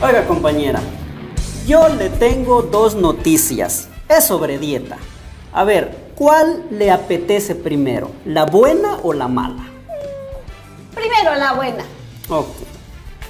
Oiga 0.02 0.28
compañera, 0.28 0.82
yo 1.66 1.88
le 1.88 2.10
tengo 2.10 2.64
dos 2.64 2.96
noticias. 2.96 3.88
Es 4.10 4.26
sobre 4.26 4.58
dieta. 4.58 4.98
A 5.54 5.64
ver, 5.64 6.12
¿cuál 6.16 6.66
le 6.72 6.92
apetece 6.92 7.56
primero? 7.56 8.12
¿La 8.26 8.46
buena 8.46 8.98
o 9.04 9.14
la 9.14 9.28
mala? 9.28 9.64
Primero 10.94 11.36
la 11.36 11.54
buena. 11.54 11.86
Ok. 12.28 12.48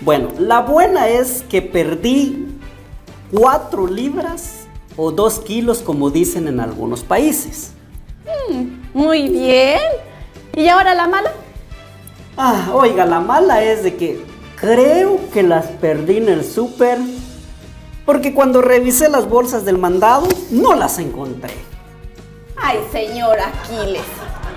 Bueno, 0.02 0.30
la 0.39 0.62
buena 0.62 1.08
es 1.10 1.43
que 1.43 1.62
perdí 1.62 2.47
4 3.32 3.88
libras 3.88 4.67
o 4.97 5.12
2 5.12 5.39
kilos 5.41 5.80
como 5.80 6.10
dicen 6.10 6.47
en 6.47 6.60
algunos 6.60 7.04
países. 7.04 7.73
Muy 8.93 9.29
bien. 9.29 9.79
¿Y 10.55 10.67
ahora 10.67 10.93
la 10.93 11.07
mala? 11.07 11.31
Ah, 12.38 12.69
oiga, 12.73 13.05
la 13.05 13.19
mala 13.19 13.63
es 13.63 13.83
de 13.83 13.95
que 13.95 14.23
creo 14.55 15.19
que 15.31 15.43
las 15.43 15.65
perdí 15.65 16.17
en 16.17 16.29
el 16.29 16.43
súper 16.43 16.97
porque 18.05 18.33
cuando 18.33 18.62
revisé 18.62 19.09
las 19.09 19.29
bolsas 19.29 19.65
del 19.65 19.77
mandado 19.77 20.27
no 20.51 20.75
las 20.75 20.99
encontré. 20.99 21.53
Ay, 22.57 22.79
señor 22.91 23.38
Aquiles. 23.39 24.01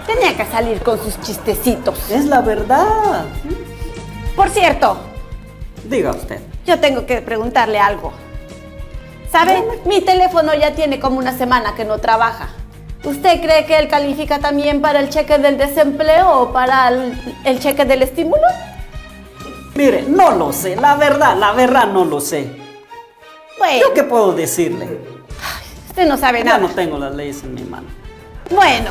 Tenía 0.06 0.36
que 0.36 0.44
salir 0.46 0.80
con 0.82 0.98
sus 1.02 1.20
chistecitos. 1.20 2.10
Es 2.10 2.26
la 2.26 2.40
verdad. 2.40 3.24
Por 4.34 4.48
cierto, 4.50 4.98
Diga 5.88 6.10
usted. 6.10 6.40
yo 6.66 6.78
tengo 6.80 7.06
que 7.06 7.20
preguntarle 7.22 7.78
algo. 7.78 8.12
¿Sabe? 9.30 9.62
Mi 9.84 10.00
teléfono 10.00 10.54
ya 10.54 10.74
tiene 10.74 11.00
como 11.00 11.18
una 11.18 11.36
semana 11.36 11.74
que 11.74 11.84
no 11.84 11.98
trabaja. 11.98 12.48
¿Usted 13.06 13.40
cree 13.40 13.64
que 13.66 13.78
él 13.78 13.88
califica 13.88 14.38
también 14.40 14.80
para 14.80 15.00
el 15.00 15.08
cheque 15.10 15.38
del 15.38 15.56
desempleo 15.56 16.28
o 16.40 16.52
para 16.52 16.88
el, 16.88 17.36
el 17.44 17.60
cheque 17.60 17.84
del 17.84 18.02
estímulo? 18.02 18.42
Mire, 19.74 20.02
no 20.08 20.32
lo 20.32 20.52
sé, 20.52 20.74
la 20.76 20.96
verdad, 20.96 21.36
la 21.36 21.52
verdad 21.52 21.86
no 21.86 22.04
lo 22.04 22.20
sé. 22.20 22.50
Bueno, 23.58 23.80
¿Yo 23.80 23.94
qué 23.94 24.02
puedo 24.02 24.32
decirle? 24.32 24.98
usted 25.88 26.06
no 26.08 26.16
sabe 26.16 26.38
Ya 26.40 26.44
nada. 26.44 26.58
no 26.58 26.68
tengo 26.70 26.98
las 26.98 27.14
leyes 27.14 27.42
en 27.44 27.54
mi 27.54 27.62
mano. 27.62 27.86
Bueno, 28.50 28.90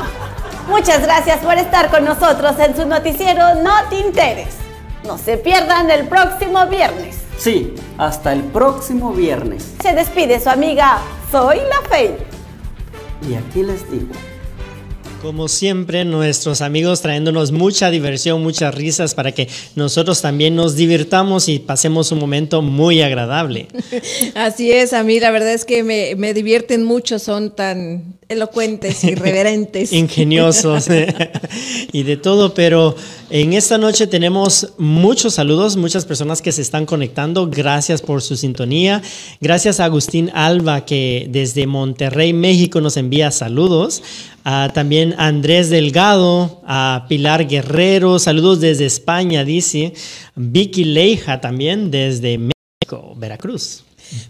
muchas 0.68 1.02
gracias 1.02 1.38
por 1.40 1.54
estar 1.58 1.90
con 1.90 2.04
nosotros 2.04 2.58
en 2.58 2.74
su 2.76 2.86
noticiero 2.86 3.54
No 3.56 3.72
te 3.90 3.98
Interes. 4.00 4.56
No 5.04 5.18
se 5.18 5.36
pierdan 5.36 5.90
el 5.90 6.08
próximo 6.08 6.66
viernes. 6.66 7.18
Sí, 7.38 7.74
hasta 7.98 8.32
el 8.32 8.42
próximo 8.44 9.12
viernes. 9.12 9.74
Se 9.82 9.92
despide 9.92 10.40
su 10.40 10.48
amiga 10.48 10.98
Soy 11.30 11.58
la 11.58 11.88
Fey. 11.88 12.16
Y 13.28 13.34
aquí 13.34 13.62
les 13.62 13.90
digo. 13.90 14.12
Como 15.22 15.48
siempre, 15.48 16.04
nuestros 16.04 16.60
amigos 16.60 17.00
trayéndonos 17.00 17.50
mucha 17.50 17.90
diversión, 17.90 18.42
muchas 18.42 18.74
risas 18.74 19.14
para 19.14 19.32
que 19.32 19.48
nosotros 19.74 20.20
también 20.20 20.54
nos 20.54 20.76
divirtamos 20.76 21.48
y 21.48 21.58
pasemos 21.58 22.12
un 22.12 22.18
momento 22.18 22.62
muy 22.62 23.00
agradable. 23.00 23.66
Así 24.34 24.70
es, 24.70 24.92
a 24.92 25.02
mí 25.02 25.18
la 25.18 25.30
verdad 25.30 25.52
es 25.52 25.64
que 25.64 25.82
me, 25.82 26.14
me 26.16 26.34
divierten 26.34 26.84
mucho, 26.84 27.18
son 27.18 27.56
tan 27.56 28.18
elocuentes, 28.28 29.04
irreverentes. 29.04 29.92
Ingeniosos 29.92 30.86
y 31.92 32.02
de 32.02 32.16
todo, 32.16 32.54
pero 32.54 32.96
en 33.30 33.52
esta 33.52 33.78
noche 33.78 34.06
tenemos 34.06 34.74
muchos 34.78 35.34
saludos, 35.34 35.76
muchas 35.76 36.04
personas 36.04 36.42
que 36.42 36.52
se 36.52 36.62
están 36.62 36.86
conectando. 36.86 37.48
Gracias 37.48 38.02
por 38.02 38.22
su 38.22 38.36
sintonía. 38.36 39.02
Gracias 39.40 39.80
a 39.80 39.84
Agustín 39.84 40.30
Alba 40.34 40.84
que 40.84 41.26
desde 41.30 41.66
Monterrey, 41.66 42.32
México 42.32 42.80
nos 42.80 42.96
envía 42.96 43.30
saludos. 43.30 44.02
También 44.74 45.14
a 45.18 45.26
Andrés 45.26 45.70
Delgado, 45.70 46.62
a 46.66 47.06
Pilar 47.08 47.48
Guerrero, 47.48 48.20
saludos 48.20 48.60
desde 48.60 48.86
España, 48.86 49.44
dice. 49.44 49.92
Vicky 50.36 50.84
Leija 50.84 51.40
también 51.40 51.90
desde 51.90 52.38
México, 52.38 53.14
Veracruz. 53.16 53.82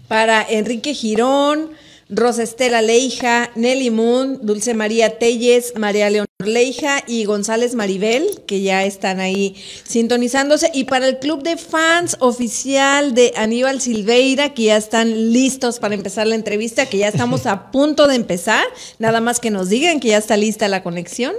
Para 0.07 0.43
Enrique 0.49 0.95
Girón, 0.95 1.69
Rosa 2.09 2.43
Estela 2.43 2.81
Leija, 2.81 3.51
Nelly 3.55 3.89
Moon, 3.89 4.39
Dulce 4.41 4.73
María 4.73 5.17
Telles, 5.19 5.73
María 5.75 6.09
Leonor 6.09 6.27
Leija 6.45 7.03
y 7.05 7.25
González 7.25 7.75
Maribel, 7.75 8.25
que 8.45 8.61
ya 8.61 8.85
están 8.85 9.19
ahí 9.19 9.55
sintonizándose. 9.83 10.71
Y 10.73 10.85
para 10.85 11.07
el 11.07 11.19
club 11.19 11.43
de 11.43 11.57
fans 11.57 12.15
oficial 12.19 13.13
de 13.13 13.33
Aníbal 13.35 13.81
Silveira, 13.81 14.53
que 14.53 14.63
ya 14.63 14.77
están 14.77 15.33
listos 15.33 15.79
para 15.79 15.95
empezar 15.95 16.27
la 16.27 16.35
entrevista, 16.35 16.85
que 16.85 16.99
ya 16.99 17.09
estamos 17.09 17.45
a 17.45 17.71
punto 17.71 18.07
de 18.07 18.15
empezar. 18.15 18.63
Nada 18.99 19.19
más 19.19 19.41
que 19.41 19.51
nos 19.51 19.67
digan 19.67 19.99
que 19.99 20.09
ya 20.09 20.17
está 20.17 20.37
lista 20.37 20.69
la 20.69 20.83
conexión. 20.83 21.33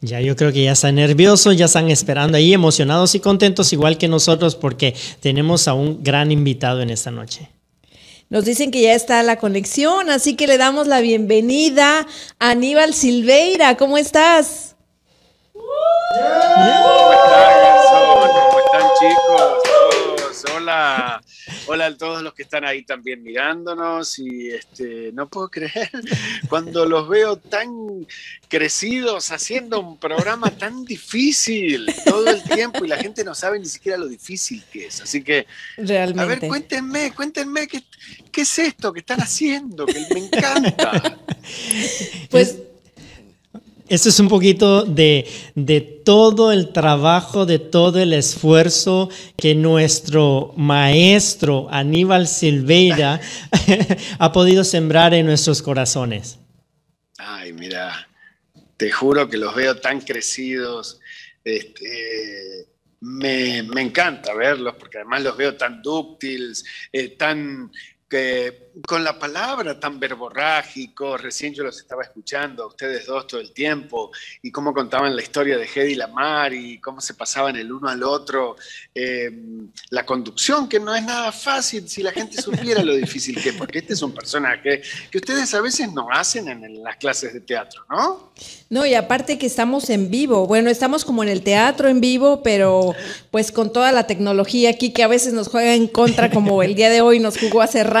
Ya 0.00 0.20
yo 0.20 0.36
creo 0.36 0.52
que 0.52 0.64
ya 0.64 0.72
están 0.72 0.94
nerviosos, 0.94 1.56
ya 1.56 1.66
están 1.66 1.90
esperando 1.90 2.38
ahí, 2.38 2.54
emocionados 2.54 3.14
y 3.14 3.20
contentos, 3.20 3.72
igual 3.72 3.98
que 3.98 4.08
nosotros, 4.08 4.54
porque 4.54 4.94
tenemos 5.20 5.68
a 5.68 5.74
un 5.74 6.02
gran 6.02 6.32
invitado 6.32 6.80
en 6.80 6.90
esta 6.90 7.10
noche. 7.10 7.50
Nos 8.28 8.44
dicen 8.44 8.72
que 8.72 8.82
ya 8.82 8.92
está 8.92 9.22
la 9.22 9.36
conexión, 9.36 10.10
así 10.10 10.34
que 10.34 10.48
le 10.48 10.58
damos 10.58 10.88
la 10.88 11.00
bienvenida 11.00 12.06
a 12.40 12.50
Aníbal 12.50 12.92
Silveira. 12.92 13.76
¿Cómo 13.76 13.98
estás? 13.98 14.74
¿Cómo 15.52 17.12
están? 17.12 17.90
¿Cómo 17.92 18.58
están, 18.58 18.90
chicos? 18.98 19.75
Hola, 20.54 21.22
hola 21.66 21.86
a 21.86 21.96
todos 21.96 22.22
los 22.22 22.34
que 22.34 22.42
están 22.42 22.64
ahí 22.64 22.82
también 22.84 23.22
mirándonos 23.22 24.18
y 24.18 24.50
este, 24.50 25.10
no 25.12 25.28
puedo 25.28 25.48
creer 25.48 25.90
cuando 26.48 26.86
los 26.86 27.08
veo 27.08 27.36
tan 27.36 28.06
crecidos 28.48 29.32
haciendo 29.32 29.80
un 29.80 29.98
programa 29.98 30.50
tan 30.50 30.84
difícil 30.84 31.86
todo 32.04 32.28
el 32.28 32.42
tiempo 32.42 32.84
y 32.84 32.88
la 32.88 32.96
gente 32.96 33.24
no 33.24 33.34
sabe 33.34 33.58
ni 33.58 33.66
siquiera 33.66 33.98
lo 33.98 34.06
difícil 34.06 34.62
que 34.72 34.86
es. 34.86 35.00
Así 35.00 35.22
que, 35.22 35.46
Realmente. 35.76 36.22
a 36.22 36.26
ver, 36.26 36.40
cuéntenme, 36.40 37.12
cuéntenme 37.12 37.66
qué, 37.66 37.82
qué 38.30 38.42
es 38.42 38.58
esto 38.58 38.92
que 38.92 39.00
están 39.00 39.20
haciendo, 39.20 39.86
que 39.86 40.06
me 40.12 40.20
encanta. 40.20 41.18
Pues 42.30 42.56
Esto 43.88 44.08
es 44.08 44.18
un 44.18 44.28
poquito 44.28 44.84
de, 44.84 45.28
de 45.54 45.80
todo 45.80 46.50
el 46.50 46.72
trabajo, 46.72 47.46
de 47.46 47.60
todo 47.60 48.00
el 48.00 48.12
esfuerzo 48.12 49.08
que 49.36 49.54
nuestro 49.54 50.52
maestro 50.56 51.68
Aníbal 51.70 52.26
Silveira 52.26 53.20
ha 54.18 54.32
podido 54.32 54.64
sembrar 54.64 55.14
en 55.14 55.26
nuestros 55.26 55.62
corazones. 55.62 56.40
Ay, 57.18 57.52
mira, 57.52 58.08
te 58.76 58.90
juro 58.90 59.28
que 59.28 59.36
los 59.36 59.54
veo 59.54 59.76
tan 59.76 60.00
crecidos. 60.00 60.98
Este, 61.44 62.66
me, 63.00 63.62
me 63.62 63.82
encanta 63.82 64.34
verlos 64.34 64.74
porque 64.80 64.98
además 64.98 65.22
los 65.22 65.36
veo 65.36 65.54
tan 65.54 65.80
dúctiles, 65.80 66.64
eh, 66.92 67.10
tan 67.10 67.70
que 68.08 68.70
con 68.86 69.02
la 69.02 69.18
palabra 69.18 69.80
tan 69.80 69.98
verborrágicos. 69.98 71.20
Recién 71.20 71.54
yo 71.54 71.64
los 71.64 71.78
estaba 71.78 72.02
escuchando 72.02 72.64
a 72.64 72.66
ustedes 72.66 73.06
dos 73.06 73.26
todo 73.26 73.40
el 73.40 73.52
tiempo 73.52 74.10
y 74.42 74.50
cómo 74.50 74.74
contaban 74.74 75.16
la 75.16 75.22
historia 75.22 75.56
de 75.56 75.64
Hedy 75.72 75.94
Lamar 75.94 76.52
y 76.52 76.78
cómo 76.80 77.00
se 77.00 77.14
pasaban 77.14 77.56
el 77.56 77.72
uno 77.72 77.88
al 77.88 78.02
otro. 78.02 78.56
eh, 78.94 79.30
la 79.90 80.04
conducción, 80.04 80.68
que 80.68 80.78
no 80.78 80.94
es 80.94 81.02
nada 81.04 81.32
fácil 81.32 81.88
si 81.88 82.02
la 82.02 82.12
gente 82.12 82.40
supiera 82.40 82.82
lo 82.82 82.94
difícil 82.94 83.40
que 83.42 83.50
es, 83.50 83.54
porque 83.54 83.78
este 83.78 83.94
es 83.94 84.02
un 84.02 84.12
personaje 84.12 84.82
que 85.10 85.18
ustedes 85.18 85.52
a 85.54 85.60
veces 85.60 85.92
no 85.92 86.08
hacen 86.10 86.48
en 86.48 86.64
en 86.64 86.82
las 86.82 86.96
clases 86.96 87.32
de 87.32 87.40
teatro, 87.40 87.84
¿no? 87.88 88.32
No, 88.68 88.84
y 88.84 88.94
aparte 88.94 89.38
que 89.38 89.46
estamos 89.46 89.88
en 89.90 90.10
vivo. 90.10 90.46
Bueno, 90.46 90.70
estamos 90.70 91.04
como 91.04 91.22
en 91.22 91.28
el 91.28 91.42
teatro 91.42 91.88
en 91.88 92.00
vivo, 92.00 92.42
pero 92.42 92.94
pues 93.30 93.52
con 93.52 93.72
toda 93.72 93.92
la 93.92 94.06
tecnología 94.06 94.70
aquí 94.70 94.92
que 94.92 95.04
a 95.04 95.08
veces 95.08 95.32
nos 95.32 95.48
juega 95.48 95.74
en 95.74 95.86
contra, 95.86 96.30
como 96.30 96.62
el 96.62 96.74
día 96.74 96.90
de 96.90 97.00
hoy 97.00 97.20
nos 97.20 97.38
jugó 97.38 97.62
hace 97.62 97.84
rato, 97.84 97.95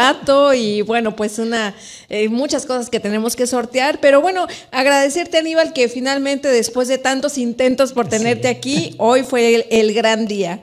y 0.54 0.82
bueno, 0.82 1.16
pues 1.16 1.38
una 1.38 1.74
eh, 2.08 2.28
muchas 2.28 2.66
cosas 2.66 2.90
que 2.90 3.00
tenemos 3.00 3.36
que 3.36 3.46
sortear. 3.46 4.00
Pero 4.00 4.20
bueno, 4.20 4.46
agradecerte, 4.70 5.38
Aníbal, 5.38 5.72
que 5.72 5.88
finalmente 5.88 6.48
después 6.48 6.88
de 6.88 6.98
tantos 6.98 7.38
intentos 7.38 7.92
por 7.92 8.08
tenerte 8.08 8.48
aquí, 8.48 8.94
hoy 8.98 9.22
fue 9.22 9.54
el, 9.54 9.66
el 9.70 9.94
gran 9.94 10.26
día. 10.26 10.60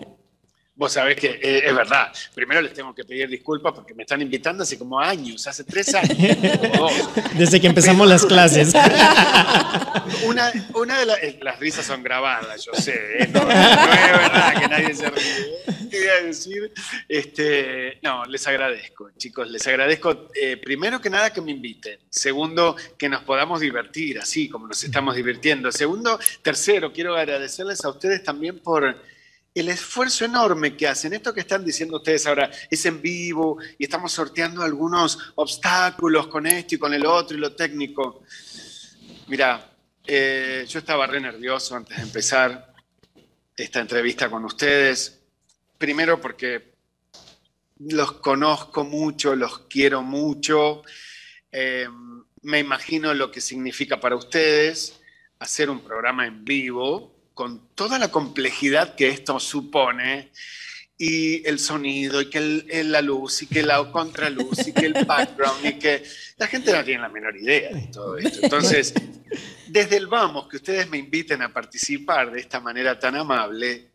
Vos 0.76 0.92
sabés 0.94 1.16
que 1.18 1.40
eh, 1.42 1.68
es 1.68 1.76
verdad. 1.76 2.12
Primero 2.34 2.60
les 2.62 2.74
tengo 2.74 2.96
que 2.96 3.04
pedir 3.04 3.30
disculpas 3.30 3.74
porque 3.74 3.94
me 3.94 4.04
están 4.04 4.22
invitando 4.24 4.64
hace 4.64 4.78
como 4.80 5.00
años, 5.00 5.46
hace 5.46 5.64
tres 5.64 5.94
años. 5.94 6.18
o 6.80 6.90
dos. 6.90 6.94
Desde 7.38 7.62
que 7.62 7.68
empezamos 7.68 8.08
las 8.08 8.26
clases. 8.26 8.74
Una, 10.26 10.52
una 10.76 11.00
de 11.00 11.06
la- 11.06 11.16
eh, 11.16 11.38
las 11.42 11.60
risas 11.60 11.86
son 11.86 12.02
grabadas, 12.04 12.66
yo 12.66 12.74
sé. 12.74 12.94
¿eh? 13.20 13.30
No, 13.32 13.44
no 13.46 13.52
es 13.52 14.12
verdad 14.12 14.60
que 14.60 14.68
nadie 14.68 14.96
se 14.96 15.10
ríe. 15.10 15.90
Quería 15.90 16.22
decir, 16.24 16.72
este, 17.08 18.00
no, 18.02 18.26
les 18.26 18.46
agradezco, 18.48 19.12
chicos, 19.18 19.50
les 19.50 19.66
agradezco 19.68 20.30
eh, 20.36 20.58
primero 20.58 21.00
que 21.00 21.10
nada 21.10 21.32
que 21.32 21.42
me 21.42 21.52
inviten. 21.52 22.00
Segundo, 22.10 22.76
que 22.98 23.10
nos 23.10 23.24
podamos 23.24 23.60
divertir, 23.62 24.18
así 24.20 24.50
como 24.50 24.68
nos 24.68 24.84
estamos 24.84 25.16
divirtiendo. 25.16 25.72
Segundo, 25.72 26.20
tercero, 26.42 26.92
quiero 26.92 27.16
agradecerles 27.16 27.84
a 27.86 27.90
ustedes 27.90 28.24
también 28.24 28.60
por 28.60 28.98
el 29.54 29.70
esfuerzo 29.70 30.26
enorme 30.26 30.76
que 30.76 30.88
hacen. 30.88 31.14
Esto 31.14 31.34
que 31.34 31.42
están 31.42 31.64
diciendo 31.64 31.98
ustedes 31.98 32.26
ahora 32.26 32.50
es 32.70 32.86
en 32.86 33.02
vivo 33.02 33.58
y 33.78 33.84
estamos 33.84 34.12
sorteando 34.12 34.64
algunos 34.64 35.34
obstáculos 35.36 36.28
con 36.28 36.48
esto 36.48 36.76
y 36.76 36.80
con 36.80 36.94
el 36.94 37.06
otro 37.06 37.38
y 37.38 37.40
lo 37.40 37.56
técnico. 37.56 38.24
Mira, 39.28 39.72
eh, 40.06 40.66
yo 40.68 40.80
estaba 40.80 41.06
re 41.06 41.22
nervioso 41.22 41.76
antes 41.76 41.98
de 41.98 42.04
empezar 42.04 42.74
esta 43.56 43.80
entrevista 43.80 44.30
con 44.30 44.44
ustedes. 44.46 45.20
Primero 45.78 46.20
porque 46.20 46.74
los 47.80 48.14
conozco 48.14 48.84
mucho, 48.84 49.36
los 49.36 49.60
quiero 49.60 50.02
mucho. 50.02 50.82
Eh, 51.52 51.88
me 52.42 52.60
imagino 52.60 53.14
lo 53.14 53.32
que 53.32 53.40
significa 53.40 54.00
para 54.00 54.16
ustedes 54.16 55.00
hacer 55.40 55.70
un 55.70 55.82
programa 55.82 56.26
en 56.26 56.44
vivo 56.44 57.13
con 57.34 57.70
toda 57.76 57.98
la 58.00 58.10
complejidad 58.12 58.96
que 58.96 59.10
esto 59.10 59.40
supone 59.40 60.32
y 60.98 61.46
el 61.48 61.58
sonido 61.60 62.22
y 62.22 62.30
que 62.30 62.38
el- 62.38 62.92
la 62.92 63.02
luz 63.02 63.42
y 63.42 63.48
que 63.48 63.64
la 63.64 63.92
contraluz 63.92 64.68
y 64.68 64.74
que 64.74 64.86
el 64.86 64.94
background 65.06 65.66
y 65.66 65.74
que 65.80 66.04
la 66.38 66.48
gente 66.48 66.72
no 66.72 66.84
tiene 66.84 67.02
la 67.02 67.10
menor 67.10 67.36
idea 67.36 67.74
de 67.74 67.88
todo 67.88 68.18
esto. 68.18 68.40
Entonces, 68.44 68.94
desde 69.68 69.98
el 69.98 70.08
vamos, 70.08 70.48
que 70.48 70.58
ustedes 70.58 70.88
me 70.90 70.98
inviten 70.98 71.42
a 71.42 71.52
participar 71.52 72.32
de 72.32 72.40
esta 72.42 72.60
manera 72.60 73.00
tan 73.00 73.16
amable, 73.16 73.90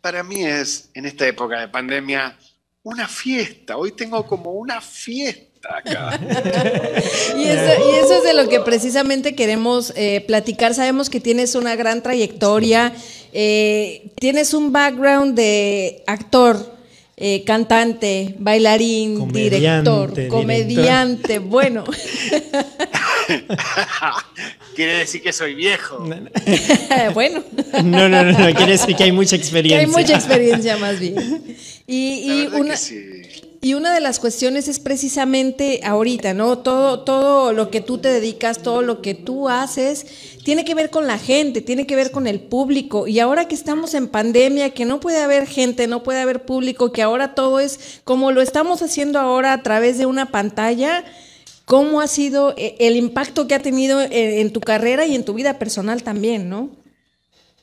para 0.00 0.22
mí 0.22 0.44
es, 0.44 0.90
en 0.94 1.06
esta 1.06 1.26
época 1.26 1.58
de 1.60 1.68
pandemia, 1.68 2.38
una 2.84 3.08
fiesta. 3.08 3.76
Hoy 3.76 3.92
tengo 3.92 4.24
como 4.24 4.52
una 4.52 4.80
fiesta. 4.80 5.47
Y 7.36 7.44
eso, 7.44 7.72
y 7.90 7.94
eso 8.04 8.14
es 8.18 8.22
de 8.24 8.34
lo 8.34 8.48
que 8.48 8.60
precisamente 8.60 9.34
queremos 9.34 9.92
eh, 9.96 10.22
platicar. 10.26 10.74
Sabemos 10.74 11.10
que 11.10 11.20
tienes 11.20 11.54
una 11.54 11.76
gran 11.76 12.02
trayectoria, 12.02 12.92
eh, 13.32 14.10
tienes 14.18 14.54
un 14.54 14.72
background 14.72 15.34
de 15.36 16.02
actor, 16.06 16.74
eh, 17.16 17.44
cantante, 17.44 18.34
bailarín, 18.38 19.18
Comediante, 19.18 19.56
director, 19.56 20.14
director. 20.14 20.40
comediante, 20.40 21.38
bueno. 21.38 21.84
Quiere 24.74 24.98
decir 24.98 25.22
que 25.22 25.32
soy 25.32 25.54
viejo. 25.54 25.98
bueno, 27.14 27.42
No, 27.84 28.08
no, 28.08 28.24
no, 28.24 28.32
no, 28.32 28.54
quiere 28.54 28.72
decir 28.72 28.94
que 28.96 29.04
hay 29.04 29.12
mucha 29.12 29.36
que 29.36 29.42
experiencia. 29.42 29.80
hay 29.80 29.86
mucha 29.86 30.14
experiencia 30.14 30.76
más 30.76 30.98
bien. 31.00 31.56
Y, 31.86 32.22
y 32.24 32.46
una, 32.54 32.70
que 32.72 32.76
sí. 32.76 33.47
Y 33.60 33.74
una 33.74 33.92
de 33.92 34.00
las 34.00 34.20
cuestiones 34.20 34.68
es 34.68 34.78
precisamente 34.78 35.80
ahorita, 35.82 36.32
¿no? 36.32 36.58
Todo, 36.58 37.00
todo 37.00 37.52
lo 37.52 37.70
que 37.70 37.80
tú 37.80 37.98
te 37.98 38.08
dedicas, 38.08 38.62
todo 38.62 38.82
lo 38.82 39.02
que 39.02 39.14
tú 39.14 39.48
haces, 39.48 40.06
tiene 40.44 40.64
que 40.64 40.76
ver 40.76 40.90
con 40.90 41.08
la 41.08 41.18
gente, 41.18 41.60
tiene 41.60 41.84
que 41.84 41.96
ver 41.96 42.12
con 42.12 42.28
el 42.28 42.38
público. 42.38 43.08
Y 43.08 43.18
ahora 43.18 43.48
que 43.48 43.56
estamos 43.56 43.94
en 43.94 44.06
pandemia, 44.06 44.70
que 44.70 44.84
no 44.84 45.00
puede 45.00 45.20
haber 45.20 45.48
gente, 45.48 45.88
no 45.88 46.04
puede 46.04 46.20
haber 46.20 46.44
público, 46.44 46.92
que 46.92 47.02
ahora 47.02 47.34
todo 47.34 47.58
es 47.58 48.00
como 48.04 48.30
lo 48.30 48.42
estamos 48.42 48.80
haciendo 48.80 49.18
ahora 49.18 49.52
a 49.52 49.62
través 49.64 49.98
de 49.98 50.06
una 50.06 50.30
pantalla. 50.30 51.04
¿Cómo 51.64 52.00
ha 52.00 52.06
sido 52.06 52.54
eh, 52.56 52.76
el 52.78 52.96
impacto 52.96 53.48
que 53.48 53.56
ha 53.56 53.58
tenido 53.60 54.00
en, 54.00 54.12
en 54.12 54.52
tu 54.52 54.60
carrera 54.60 55.04
y 55.04 55.16
en 55.16 55.24
tu 55.24 55.34
vida 55.34 55.58
personal 55.58 56.04
también, 56.04 56.48
no? 56.48 56.70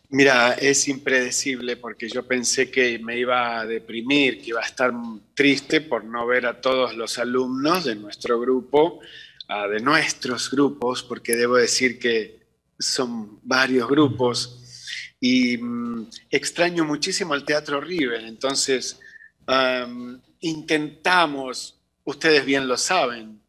Mira, 0.09 0.53
es 0.53 0.87
impredecible 0.87 1.77
porque 1.77 2.07
yo 2.07 2.27
pensé 2.27 2.69
que 2.69 2.99
me 2.99 3.17
iba 3.17 3.59
a 3.59 3.65
deprimir, 3.65 4.41
que 4.41 4.49
iba 4.49 4.61
a 4.61 4.65
estar 4.65 4.93
triste 5.33 5.81
por 5.81 6.03
no 6.03 6.27
ver 6.27 6.45
a 6.45 6.61
todos 6.61 6.95
los 6.95 7.17
alumnos 7.17 7.85
de 7.85 7.95
nuestro 7.95 8.39
grupo, 8.39 8.99
ah, 9.47 9.67
de 9.67 9.79
nuestros 9.79 10.51
grupos, 10.51 11.03
porque 11.03 11.35
debo 11.35 11.55
decir 11.55 11.97
que 11.97 12.39
son 12.77 13.39
varios 13.43 13.87
grupos. 13.87 15.15
Y 15.19 15.57
mm, 15.57 16.09
extraño 16.29 16.85
muchísimo 16.85 17.33
el 17.33 17.43
Teatro 17.43 17.81
River, 17.81 18.25
entonces 18.25 18.99
am, 19.47 20.21
intentamos, 20.41 21.79
ustedes 22.03 22.45
bien 22.45 22.67
lo 22.67 22.77
saben, 22.77 23.41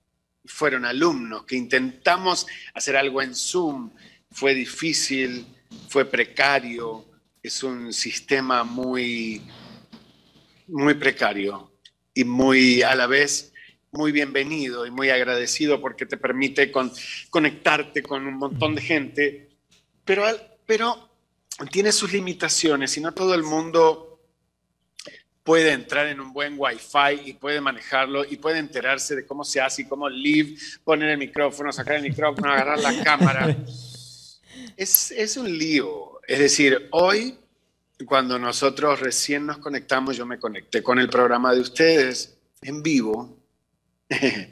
fueron 0.44 0.84
alumnos, 0.84 1.44
que 1.44 1.56
intentamos 1.56 2.46
hacer 2.72 2.96
algo 2.96 3.20
en 3.20 3.34
Zoom, 3.34 3.90
fue 4.30 4.54
difícil, 4.54 5.46
fue 5.88 6.04
precario, 6.04 7.04
es 7.42 7.62
un 7.62 7.92
sistema 7.92 8.64
muy, 8.64 9.42
muy 10.68 10.94
precario 10.94 11.72
y 12.14 12.24
muy 12.24 12.82
a 12.82 12.94
la 12.94 13.06
vez 13.06 13.52
muy 13.92 14.12
bienvenido 14.12 14.86
y 14.86 14.90
muy 14.90 15.10
agradecido 15.10 15.80
porque 15.80 16.06
te 16.06 16.16
permite 16.16 16.70
con- 16.70 16.92
conectarte 17.30 18.02
con 18.02 18.26
un 18.26 18.34
montón 18.34 18.74
de 18.74 18.82
gente, 18.82 19.48
pero, 20.04 20.24
pero 20.66 21.08
tiene 21.70 21.92
sus 21.92 22.12
limitaciones 22.12 22.96
y 22.96 23.00
no 23.00 23.12
todo 23.12 23.34
el 23.34 23.42
mundo 23.42 24.20
puede 25.42 25.70
entrar 25.70 26.08
en 26.08 26.20
un 26.20 26.32
buen 26.32 26.54
wifi 26.58 27.30
y 27.30 27.32
puede 27.34 27.60
manejarlo 27.60 28.24
y 28.24 28.36
puede 28.36 28.58
enterarse 28.58 29.14
de 29.14 29.24
cómo 29.24 29.44
se 29.44 29.60
hace 29.60 29.82
y 29.82 29.84
cómo 29.86 30.08
live, 30.08 30.58
poner 30.82 31.10
el 31.10 31.18
micrófono, 31.18 31.72
sacar 31.72 31.96
el 31.96 32.02
micrófono, 32.02 32.50
agarrar 32.50 32.80
la 32.80 33.04
cámara. 33.04 33.56
Es, 34.76 35.10
es 35.10 35.36
un 35.36 35.56
lío. 35.56 36.20
Es 36.26 36.38
decir, 36.38 36.88
hoy, 36.92 37.38
cuando 38.04 38.38
nosotros 38.38 39.00
recién 39.00 39.46
nos 39.46 39.58
conectamos, 39.58 40.16
yo 40.16 40.26
me 40.26 40.38
conecté 40.38 40.82
con 40.82 40.98
el 40.98 41.08
programa 41.08 41.54
de 41.54 41.60
ustedes 41.60 42.36
en 42.62 42.82
vivo. 42.82 43.36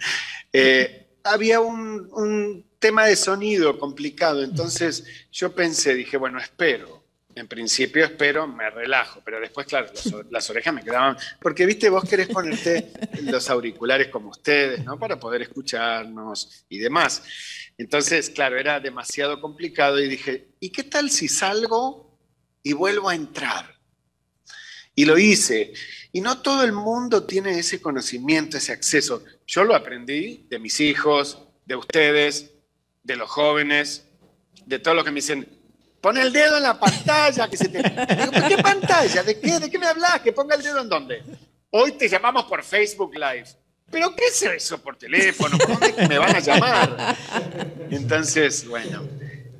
Eh, 0.56 1.08
había 1.24 1.58
un, 1.58 2.08
un 2.12 2.64
tema 2.78 3.06
de 3.06 3.16
sonido 3.16 3.76
complicado, 3.76 4.40
entonces 4.44 5.04
yo 5.32 5.52
pensé, 5.52 5.96
dije, 5.96 6.16
bueno, 6.16 6.38
espero, 6.38 7.04
en 7.34 7.48
principio 7.48 8.04
espero, 8.04 8.46
me 8.46 8.70
relajo, 8.70 9.20
pero 9.24 9.40
después, 9.40 9.66
claro, 9.66 9.88
las, 10.30 10.50
orejas 10.50 10.74
me 10.74 10.82
quedaban, 10.82 11.16
porque 11.40 11.66
viste, 11.66 11.88
vos 11.88 12.08
querés 12.08 12.28
ponerte 12.28 12.92
los 13.22 13.50
auriculares 13.50 14.08
como 14.08 14.30
ustedes, 14.30 14.84
¿no? 14.84 14.98
Para 14.98 15.18
poder 15.18 15.42
escucharnos 15.42 16.64
y 16.68 16.78
demás. 16.78 17.22
Entonces, 17.76 18.30
claro, 18.30 18.58
era 18.58 18.78
demasiado 18.80 19.40
complicado 19.40 20.00
y 20.00 20.08
dije, 20.08 20.48
¿y 20.60 20.70
qué 20.70 20.84
tal 20.84 21.10
si 21.10 21.28
salgo 21.28 22.18
y 22.62 22.72
vuelvo 22.72 23.08
a 23.08 23.14
entrar? 23.14 23.74
Y 24.94 25.04
lo 25.04 25.18
hice. 25.18 25.72
Y 26.12 26.20
no 26.20 26.40
todo 26.40 26.62
el 26.62 26.72
mundo 26.72 27.24
tiene 27.24 27.58
ese 27.58 27.82
conocimiento, 27.82 28.56
ese 28.56 28.72
acceso. 28.72 29.24
Yo 29.46 29.64
lo 29.64 29.74
aprendí 29.74 30.46
de 30.48 30.60
mis 30.60 30.78
hijos, 30.78 31.38
de 31.64 31.74
ustedes, 31.74 32.52
de 33.02 33.16
los 33.16 33.28
jóvenes, 33.28 34.06
de 34.66 34.78
todos 34.78 34.96
los 34.96 35.04
que 35.04 35.10
me 35.10 35.16
dicen, 35.16 35.48
pon 36.00 36.16
el 36.16 36.32
dedo 36.32 36.58
en 36.58 36.62
la 36.62 36.78
pantalla. 36.78 37.50
Que 37.50 37.56
se 37.56 37.68
te... 37.68 37.78
Digo, 37.78 38.48
qué 38.48 38.58
pantalla? 38.62 39.24
¿De 39.24 39.40
qué? 39.40 39.58
¿De 39.58 39.68
qué 39.68 39.78
me 39.78 39.86
hablas? 39.86 40.20
¿Que 40.20 40.32
ponga 40.32 40.54
el 40.54 40.62
dedo 40.62 40.80
en 40.80 40.88
dónde? 40.88 41.22
Hoy 41.70 41.92
te 41.92 42.08
llamamos 42.08 42.44
por 42.44 42.62
Facebook 42.62 43.14
Live. 43.14 43.63
¿Pero 43.90 44.14
qué 44.16 44.24
es 44.26 44.42
eso 44.42 44.78
por 44.82 44.96
teléfono? 44.96 45.56
¿Dónde 45.58 46.08
me 46.08 46.18
van 46.18 46.36
a 46.36 46.40
llamar? 46.40 47.16
Entonces, 47.90 48.66
bueno, 48.66 49.06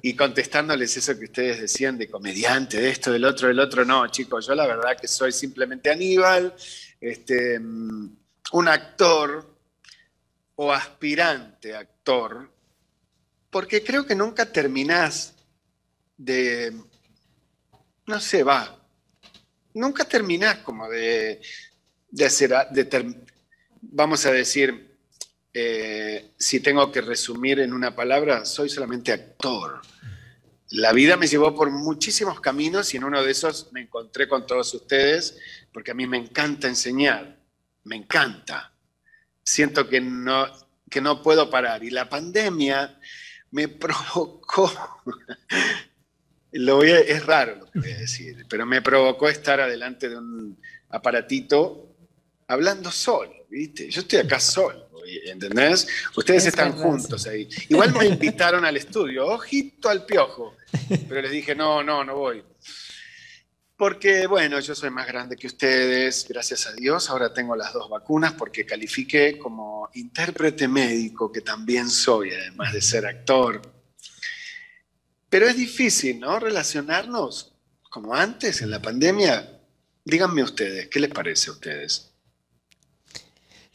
y 0.03 0.15
contestándoles 0.15 0.97
eso 0.97 1.19
que 1.19 1.25
ustedes 1.25 1.61
decían 1.61 1.97
de 1.97 2.11
comediante, 2.11 2.81
de 2.81 2.91
esto, 2.91 3.13
del 3.13 3.25
otro, 3.25 3.49
del 3.49 3.59
otro, 3.59 3.85
no, 3.85 4.07
chicos, 4.09 4.47
yo 4.47 4.55
la 4.55 4.67
verdad 4.67 4.99
que 5.01 5.09
soy 5.09 5.33
simplemente 5.33 5.91
Aníbal, 5.91 6.55
este, 7.01 7.59
mm, 7.59 8.17
un 8.53 8.69
actor 8.69 9.55
o 10.57 10.73
aspirante 10.73 11.75
actor, 11.75 12.51
porque 13.51 13.83
creo 13.83 14.05
que 14.07 14.15
nunca 14.15 14.51
terminás 14.53 15.35
de, 16.17 16.73
no 18.07 18.21
sé, 18.21 18.43
va, 18.43 18.79
nunca 19.73 20.05
terminás 20.05 20.59
como 20.59 20.89
de, 20.89 21.41
de 22.11 22.25
hacer, 22.25 22.55
de 22.71 22.85
vamos 23.93 24.25
a 24.27 24.33
decir, 24.33 24.97
eh, 25.53 26.33
si 26.37 26.61
tengo 26.61 26.91
que 26.91 27.01
resumir 27.01 27.61
en 27.61 27.73
una 27.73 27.95
palabra, 27.95 28.45
soy 28.45 28.69
solamente 28.69 29.13
actor. 29.13 29.81
La 30.71 30.93
vida 30.93 31.17
me 31.17 31.27
llevó 31.27 31.55
por 31.55 31.71
muchísimos 31.71 32.41
caminos 32.41 32.93
y 32.93 32.97
en 32.97 33.05
uno 33.05 33.23
de 33.23 33.31
esos 33.31 33.73
me 33.73 33.83
encontré 33.83 34.29
con 34.29 34.47
todos 34.47 34.75
ustedes, 34.75 35.39
porque 35.73 35.93
a 35.93 35.95
mí 35.95 36.07
me 36.07 36.17
encanta 36.17 36.67
enseñar, 36.67 37.39
me 37.85 37.97
encanta. 37.97 38.73
Siento 39.45 39.89
que 39.89 40.01
no, 40.01 40.47
que 40.91 41.01
no 41.01 41.23
puedo 41.23 41.51
parar. 41.51 41.85
Y 41.85 41.91
la 41.91 42.09
pandemia 42.09 42.99
me 43.53 43.69
provocó, 43.69 44.73
lo 46.53 46.83
es 46.83 47.27
raro 47.27 47.57
lo 47.57 47.71
que 47.71 47.79
voy 47.79 47.93
a 47.93 47.99
decir, 47.99 48.45
pero 48.49 48.67
me 48.67 48.83
provocó 48.83 49.29
estar 49.29 49.61
adelante 49.61 50.09
de 50.09 50.17
un 50.17 50.59
aparatito 50.89 51.94
hablando 52.49 52.91
solo, 52.91 53.47
¿viste? 53.51 53.91
Yo 53.91 54.01
estoy 54.03 54.21
acá 54.21 54.41
solo, 54.41 54.91
¿entendés? 55.27 55.87
Ustedes 56.17 56.47
están 56.47 56.73
juntos 56.73 57.27
ahí. 57.27 57.49
Igual 57.69 57.93
me 57.95 58.07
invitaron 58.15 58.65
al 58.65 58.77
estudio, 58.77 59.27
ojito 59.27 59.89
al 59.89 60.05
piojo, 60.05 60.57
pero 61.09 61.23
les 61.23 61.31
dije, 61.31 61.55
no, 61.55 61.83
no, 61.83 62.05
no 62.05 62.17
voy. 62.17 62.43
Porque, 63.77 64.29
bueno, 64.29 64.61
yo 64.61 64.75
soy 64.75 64.91
más 64.91 65.07
grande 65.07 65.37
que 65.37 65.49
ustedes, 65.49 66.27
gracias 66.29 66.67
a 66.69 66.73
Dios. 66.75 67.11
Ahora 67.11 67.35
tengo 67.35 67.57
las 67.57 67.73
dos 67.73 67.91
vacunas 67.91 68.33
porque 68.35 68.65
califiqué 68.65 69.37
como 69.37 69.91
intérprete 69.95 70.69
médico, 70.69 71.33
que 71.33 71.41
también 71.41 71.91
soy, 71.91 72.31
además 72.33 72.73
de 72.73 72.81
ser 72.81 73.05
actor. 73.05 73.61
Pero 75.29 75.49
es 75.49 75.57
difícil, 75.57 76.21
¿no? 76.21 76.39
Relacionarnos 76.39 77.57
como 77.91 78.15
antes, 78.15 78.63
en 78.63 78.71
la 78.71 78.81
pandemia. 78.81 79.61
Díganme 80.05 80.45
ustedes, 80.45 80.89
¿qué 80.89 81.01
les 81.01 81.11
parece 81.11 81.51
a 81.51 81.55
ustedes? 81.55 82.14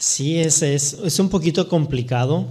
Sí, 0.01 0.39
es, 0.39 0.61
es, 0.61 0.95
es, 1.03 1.19
un 1.19 1.27
poquito 1.27 1.67
complicado 1.67 2.47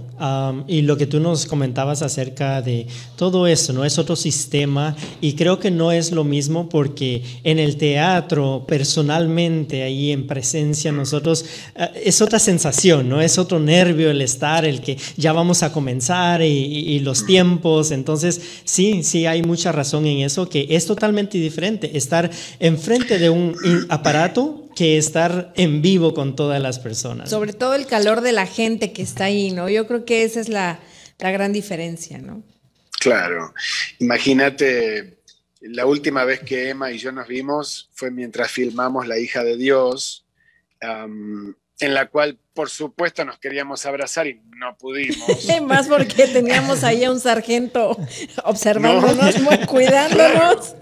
y 0.67 0.83
lo 0.83 0.97
que 0.97 1.07
tú 1.07 1.19
nos 1.19 1.47
comentabas 1.47 2.03
acerca 2.03 2.61
de 2.61 2.85
todo 3.15 3.47
eso, 3.47 3.73
¿no? 3.73 3.83
Es 3.85 3.97
otro 3.97 4.15
sistema 4.15 4.95
y 5.19 5.33
creo 5.33 5.57
que 5.57 5.71
no 5.71 5.91
es 5.91 6.11
lo 6.11 6.23
mismo 6.23 6.69
porque 6.69 7.23
en 7.43 7.57
el 7.57 7.77
teatro, 7.77 8.65
personalmente, 8.67 9.81
ahí 9.81 10.11
en 10.11 10.27
presencia, 10.27 10.91
nosotros, 10.91 11.43
eh, 11.75 11.89
es 12.05 12.21
otra 12.21 12.37
sensación, 12.37 13.09
¿no? 13.09 13.19
Es 13.19 13.39
otro 13.39 13.59
nervio 13.59 14.11
el 14.11 14.21
estar, 14.21 14.63
el 14.63 14.81
que 14.81 14.99
ya 15.17 15.33
vamos 15.33 15.63
a 15.63 15.73
comenzar 15.73 16.43
y, 16.43 16.45
y 16.45 16.99
los 16.99 17.25
tiempos, 17.25 17.89
entonces 17.89 18.39
sí, 18.63 19.01
sí 19.01 19.25
hay 19.25 19.41
mucha 19.41 19.71
razón 19.71 20.05
en 20.05 20.19
eso, 20.19 20.47
que 20.47 20.67
es 20.69 20.85
totalmente 20.85 21.39
diferente 21.39 21.97
estar 21.97 22.29
enfrente 22.59 23.17
de 23.17 23.31
un 23.31 23.55
aparato 23.89 24.68
que 24.75 24.97
estar 24.97 25.53
en 25.55 25.81
vivo 25.81 26.13
con 26.13 26.35
todas 26.35 26.61
las 26.61 26.79
personas. 26.79 27.29
Sobre 27.29 27.53
todo 27.53 27.75
el 27.75 27.85
calor 27.85 28.21
de 28.21 28.31
la 28.31 28.45
gente 28.45 28.93
que 28.93 29.01
está 29.01 29.25
ahí, 29.25 29.51
¿no? 29.51 29.69
Yo 29.69 29.87
creo 29.87 30.05
que 30.05 30.23
esa 30.23 30.39
es 30.39 30.49
la, 30.49 30.79
gran 31.17 31.53
diferencia, 31.53 32.17
¿no? 32.17 32.43
Claro. 32.99 33.53
Imagínate, 33.99 35.19
la 35.61 35.85
última 35.85 36.23
vez 36.23 36.41
que 36.41 36.69
Emma 36.69 36.91
y 36.91 36.97
yo 36.97 37.11
nos 37.11 37.27
vimos 37.27 37.89
fue 37.93 38.11
mientras 38.11 38.51
filmamos 38.51 39.07
La 39.07 39.19
hija 39.19 39.43
de 39.43 39.57
Dios 39.57 40.25
en 40.81 41.93
la 41.93 42.07
cual 42.07 42.37
por 42.59 42.69
supuesto 42.69 43.23
nos 43.23 43.39
queríamos 43.39 43.85
abrazar 43.85 44.27
y 44.27 44.41
no 44.57 44.75
pudimos. 44.77 45.47
Más 45.61 45.87
porque 45.87 46.27
teníamos 46.27 46.83
ahí 46.83 47.05
a 47.05 47.09
un 47.09 47.21
sargento 47.21 47.97
observándonos, 48.43 49.33
cuidándonos, 49.67 50.75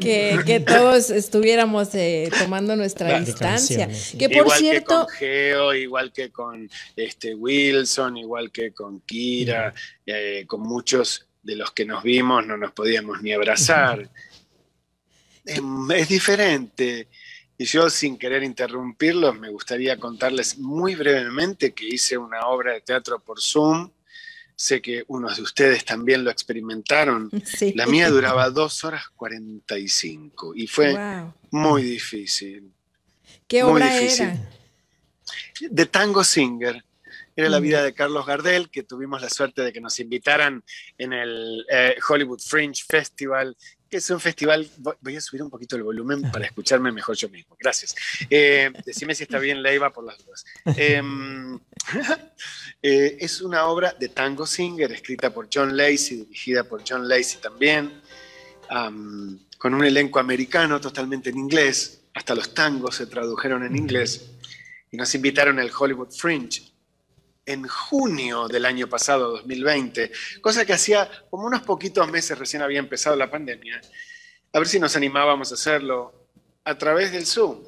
que, 0.00 0.64
todos 0.66 1.10
estuviéramos 1.10 1.94
eh, 1.94 2.32
tomando 2.36 2.74
nuestra 2.74 3.20
distancia. 3.20 3.88
Que 4.18 4.28
por 4.28 4.38
igual 4.38 4.58
cierto... 4.58 5.06
Que 5.06 5.06
con 5.06 5.18
Geo, 5.18 5.74
igual 5.74 6.12
que 6.12 6.30
con 6.32 6.68
este, 6.96 7.36
Wilson, 7.36 8.16
igual 8.16 8.50
que 8.50 8.72
con 8.72 9.00
Kira, 9.02 9.72
eh, 10.04 10.42
con 10.48 10.62
muchos 10.62 11.28
de 11.44 11.54
los 11.54 11.70
que 11.70 11.84
nos 11.84 12.02
vimos 12.02 12.44
no 12.44 12.56
nos 12.56 12.72
podíamos 12.72 13.22
ni 13.22 13.32
abrazar. 13.32 14.10
Es 15.44 16.08
diferente. 16.08 17.06
Y 17.60 17.66
yo, 17.66 17.90
sin 17.90 18.16
querer 18.16 18.42
interrumpirlos, 18.42 19.38
me 19.38 19.50
gustaría 19.50 19.98
contarles 19.98 20.56
muy 20.56 20.94
brevemente 20.94 21.74
que 21.74 21.86
hice 21.86 22.16
una 22.16 22.46
obra 22.46 22.72
de 22.72 22.80
teatro 22.80 23.20
por 23.20 23.38
Zoom. 23.38 23.90
Sé 24.56 24.80
que 24.80 25.04
unos 25.08 25.36
de 25.36 25.42
ustedes 25.42 25.84
también 25.84 26.24
lo 26.24 26.30
experimentaron. 26.30 27.28
La 27.74 27.84
mía 27.84 28.08
duraba 28.08 28.48
dos 28.48 28.82
horas 28.82 29.10
45 29.14 30.54
y 30.54 30.68
fue 30.68 30.96
muy 31.50 31.82
difícil. 31.82 32.72
¿Qué 33.46 33.62
obra 33.62 33.94
era? 33.94 34.38
De 35.60 35.84
Tango 35.84 36.24
Singer. 36.24 36.82
Era 37.36 37.50
la 37.50 37.60
mm. 37.60 37.62
vida 37.62 37.82
de 37.82 37.92
Carlos 37.92 38.24
Gardel, 38.24 38.70
que 38.70 38.84
tuvimos 38.84 39.20
la 39.20 39.28
suerte 39.28 39.60
de 39.60 39.72
que 39.72 39.82
nos 39.82 40.00
invitaran 40.00 40.64
en 40.96 41.12
el 41.12 41.66
eh, 41.70 41.96
Hollywood 42.08 42.40
Fringe 42.40 42.84
Festival 42.88 43.54
es 43.96 44.10
un 44.10 44.20
festival. 44.20 44.68
Voy 45.00 45.16
a 45.16 45.20
subir 45.20 45.42
un 45.42 45.50
poquito 45.50 45.76
el 45.76 45.82
volumen 45.82 46.22
para 46.30 46.44
escucharme 46.46 46.92
mejor 46.92 47.16
yo 47.16 47.28
mismo. 47.28 47.56
Gracias. 47.58 47.94
Eh, 48.28 48.70
decime 48.84 49.14
si 49.14 49.24
está 49.24 49.38
bien 49.38 49.62
Leiva 49.62 49.92
por 49.92 50.04
las 50.04 50.18
dudas. 50.24 50.44
Em, 50.76 51.58
eh, 52.82 53.16
es 53.20 53.40
una 53.40 53.66
obra 53.66 53.94
de 53.98 54.08
Tango 54.08 54.46
Singer, 54.46 54.90
escrita 54.92 55.32
por 55.32 55.48
John 55.52 55.76
Lacey, 55.76 56.18
dirigida 56.18 56.64
por 56.64 56.82
John 56.88 57.08
Lacey 57.08 57.40
también, 57.40 58.00
con 59.58 59.74
un 59.74 59.84
elenco 59.84 60.18
americano 60.18 60.80
totalmente 60.80 61.30
en 61.30 61.38
inglés. 61.38 62.02
Hasta 62.14 62.34
los 62.34 62.54
tangos 62.54 62.96
se 62.96 63.06
tradujeron 63.06 63.64
en 63.64 63.76
inglés. 63.76 64.30
Y 64.92 64.96
nos 64.96 65.14
invitaron 65.14 65.58
al 65.58 65.70
Hollywood 65.76 66.10
Fringe 66.10 66.69
en 67.52 67.66
junio 67.66 68.48
del 68.48 68.64
año 68.64 68.88
pasado, 68.88 69.32
2020, 69.32 70.12
cosa 70.40 70.64
que 70.64 70.72
hacía 70.72 71.10
como 71.30 71.46
unos 71.46 71.62
poquitos 71.62 72.08
meses 72.10 72.38
recién 72.38 72.62
había 72.62 72.78
empezado 72.78 73.16
la 73.16 73.30
pandemia, 73.30 73.80
a 74.52 74.58
ver 74.58 74.68
si 74.68 74.78
nos 74.78 74.96
animábamos 74.96 75.50
a 75.50 75.54
hacerlo 75.54 76.28
a 76.64 76.78
través 76.78 77.12
del 77.12 77.26
Zoom. 77.26 77.62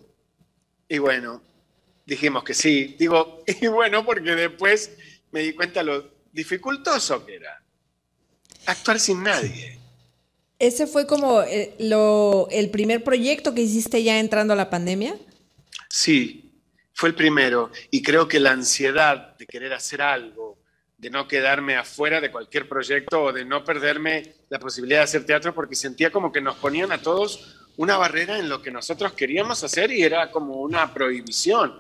Y 0.89 0.99
bueno, 0.99 1.43
dijimos 2.07 2.45
que 2.45 2.55
sí. 2.55 2.97
Digo, 2.99 3.43
y 3.61 3.67
bueno, 3.67 4.05
porque 4.05 4.35
después 4.35 4.93
me 5.31 5.41
di 5.41 5.53
cuenta 5.53 5.83
lo 5.83 6.11
dificultoso 6.33 7.25
que 7.25 7.37
era 7.37 7.63
actuar 8.67 9.01
sin 9.01 9.23
nadie. 9.23 9.79
¿Ese 10.59 10.87
fue 10.87 11.07
como 11.07 11.43
eh, 11.43 11.75
el 12.51 12.71
primer 12.71 13.03
proyecto 13.03 13.53
que 13.53 13.63
hiciste 13.63 14.03
ya 14.05 14.21
entrando 14.21 14.53
a 14.53 14.57
la 14.57 14.71
pandemia? 14.71 15.17
Sí, 15.89 16.42
fue 17.03 17.09
el 17.09 17.17
primero 17.17 17.73
y 17.91 18.01
creo 18.01 18.29
que 18.29 18.39
la 18.39 18.53
ansiedad 18.53 19.37
de 19.37 19.45
querer 19.45 19.73
hacer 19.73 20.01
algo, 20.01 20.61
de 20.97 21.11
no 21.11 21.27
quedarme 21.27 21.75
afuera 21.75 22.21
de 22.21 22.31
cualquier 22.31 22.69
proyecto 22.69 23.25
o 23.25 23.33
de 23.33 23.45
no 23.45 23.65
perderme 23.65 24.35
la 24.49 24.61
posibilidad 24.61 25.01
de 25.01 25.05
hacer 25.07 25.27
teatro 25.27 25.53
porque 25.53 25.75
sentía 25.75 26.13
como 26.13 26.31
que 26.31 26.41
nos 26.41 26.55
ponían 26.59 26.93
a 26.93 27.03
todos 27.03 27.57
una 27.77 27.97
barrera 27.97 28.39
en 28.39 28.49
lo 28.49 28.63
que 28.63 28.71
nosotros 28.71 29.15
queríamos 29.15 29.65
hacer 29.65 29.91
y 29.91 30.05
era 30.05 30.31
como 30.31 30.61
una 30.61 30.95
prohibición. 30.95 31.75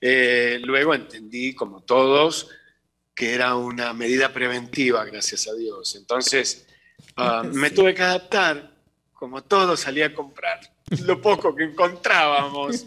Eh, 0.00 0.58
luego 0.64 0.96
entendí, 0.96 1.54
como 1.54 1.82
todos, 1.82 2.50
que 3.14 3.34
era 3.34 3.54
una 3.54 3.92
medida 3.92 4.32
preventiva, 4.32 5.04
gracias 5.04 5.46
a 5.46 5.54
Dios. 5.54 5.94
Entonces, 5.94 6.66
ah, 7.14 7.44
me 7.44 7.70
tuve 7.70 7.94
que 7.94 8.02
adaptar 8.02 8.74
como 9.12 9.44
todo, 9.44 9.76
salí 9.76 10.02
a 10.02 10.12
comprar 10.12 10.73
lo 11.06 11.20
poco 11.20 11.54
que 11.54 11.64
encontrábamos 11.64 12.86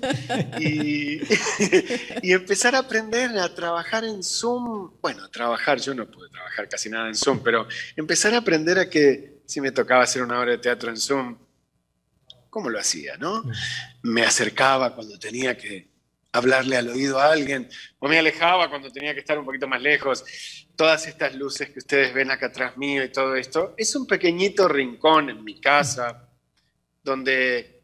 y, 0.59 1.19
y, 2.21 2.31
empezar 2.31 2.75
a 2.75 2.79
aprender 2.79 3.37
a 3.37 3.53
trabajar 3.53 4.03
en 4.03 4.23
Zoom. 4.23 4.91
Bueno, 5.01 5.29
trabajar, 5.29 5.79
yo 5.79 5.93
no 5.93 6.09
pude 6.09 6.29
trabajar 6.29 6.69
casi 6.69 6.89
nada 6.89 7.07
en 7.07 7.15
Zoom, 7.15 7.39
pero 7.43 7.67
empezar 7.95 8.33
a 8.33 8.37
aprender 8.37 8.79
a 8.79 8.89
que 8.89 9.41
si 9.45 9.61
me 9.61 9.71
tocaba 9.71 10.03
hacer 10.03 10.21
una 10.21 10.39
obra 10.39 10.51
de 10.51 10.57
teatro 10.57 10.89
en 10.89 10.97
Zoom, 10.97 11.37
¿cómo 12.49 12.69
lo 12.69 12.79
hacía? 12.79 13.17
¿no? 13.17 13.43
Me 14.03 14.23
acercaba 14.23 14.93
cuando 14.93 15.17
tenía 15.17 15.57
que 15.57 15.89
hablarle 16.31 16.77
al 16.77 16.89
oído 16.89 17.19
a 17.19 17.31
alguien, 17.31 17.69
o 17.99 18.07
me 18.07 18.19
alejaba 18.19 18.69
cuando 18.69 18.91
tenía 18.91 19.13
que 19.13 19.21
estar 19.21 19.37
un 19.37 19.45
poquito 19.45 19.67
más 19.67 19.81
lejos. 19.81 20.23
Todas 20.75 21.07
estas 21.07 21.33
luces 21.35 21.69
que 21.71 21.79
ustedes 21.79 22.13
ven 22.13 22.29
acá 22.29 22.47
atrás 22.47 22.77
mío 22.77 23.03
y 23.03 23.11
todo 23.11 23.35
esto, 23.35 23.73
es 23.77 23.95
un 23.95 24.05
pequeñito 24.05 24.67
rincón 24.67 25.29
en 25.29 25.43
mi 25.43 25.59
casa 25.59 26.29
donde 27.03 27.76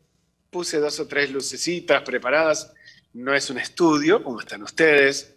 puse 0.54 0.80
dos 0.80 0.98
o 1.02 1.08
tres 1.08 1.30
lucecitas 1.30 2.02
preparadas. 2.04 2.72
No 3.12 3.34
es 3.34 3.50
un 3.50 3.58
estudio, 3.58 4.24
como 4.24 4.40
están 4.40 4.64
ustedes, 4.64 5.34